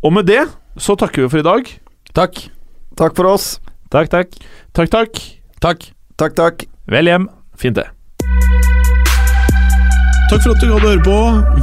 Og 0.02 0.14
med 0.14 0.28
det 0.30 0.44
så 0.80 0.96
takker 0.98 1.24
vi 1.24 1.32
for 1.32 1.42
i 1.42 1.46
dag. 1.46 1.72
Takk. 2.16 2.44
Takk 2.98 3.16
for 3.16 3.32
oss. 3.32 3.56
Takk, 3.92 4.10
takk. 4.12 4.38
Takk, 4.72 4.92
takk. 4.92 5.24
Takk. 5.62 5.90
Takk, 6.18 6.36
takk. 6.38 6.64
Vel 6.90 7.10
hjem. 7.10 7.28
Fint, 7.58 7.76
det. 7.76 7.88
Takk 10.32 10.40
for 10.40 10.54
at 10.54 10.62
du 10.62 10.66
gikk 10.70 10.78
å 10.78 10.82
høre 10.86 11.04
på. 11.04 11.18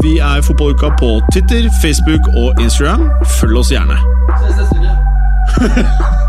Vi 0.05 0.17
er 0.21 0.43
Fotballuka 0.45 0.93
på 1.01 1.15
Twitter, 1.33 1.69
Facebook 1.81 2.29
og 2.35 2.61
Instagram. 2.61 3.09
Følg 3.39 3.63
oss 3.63 3.73
gjerne. 3.73 3.97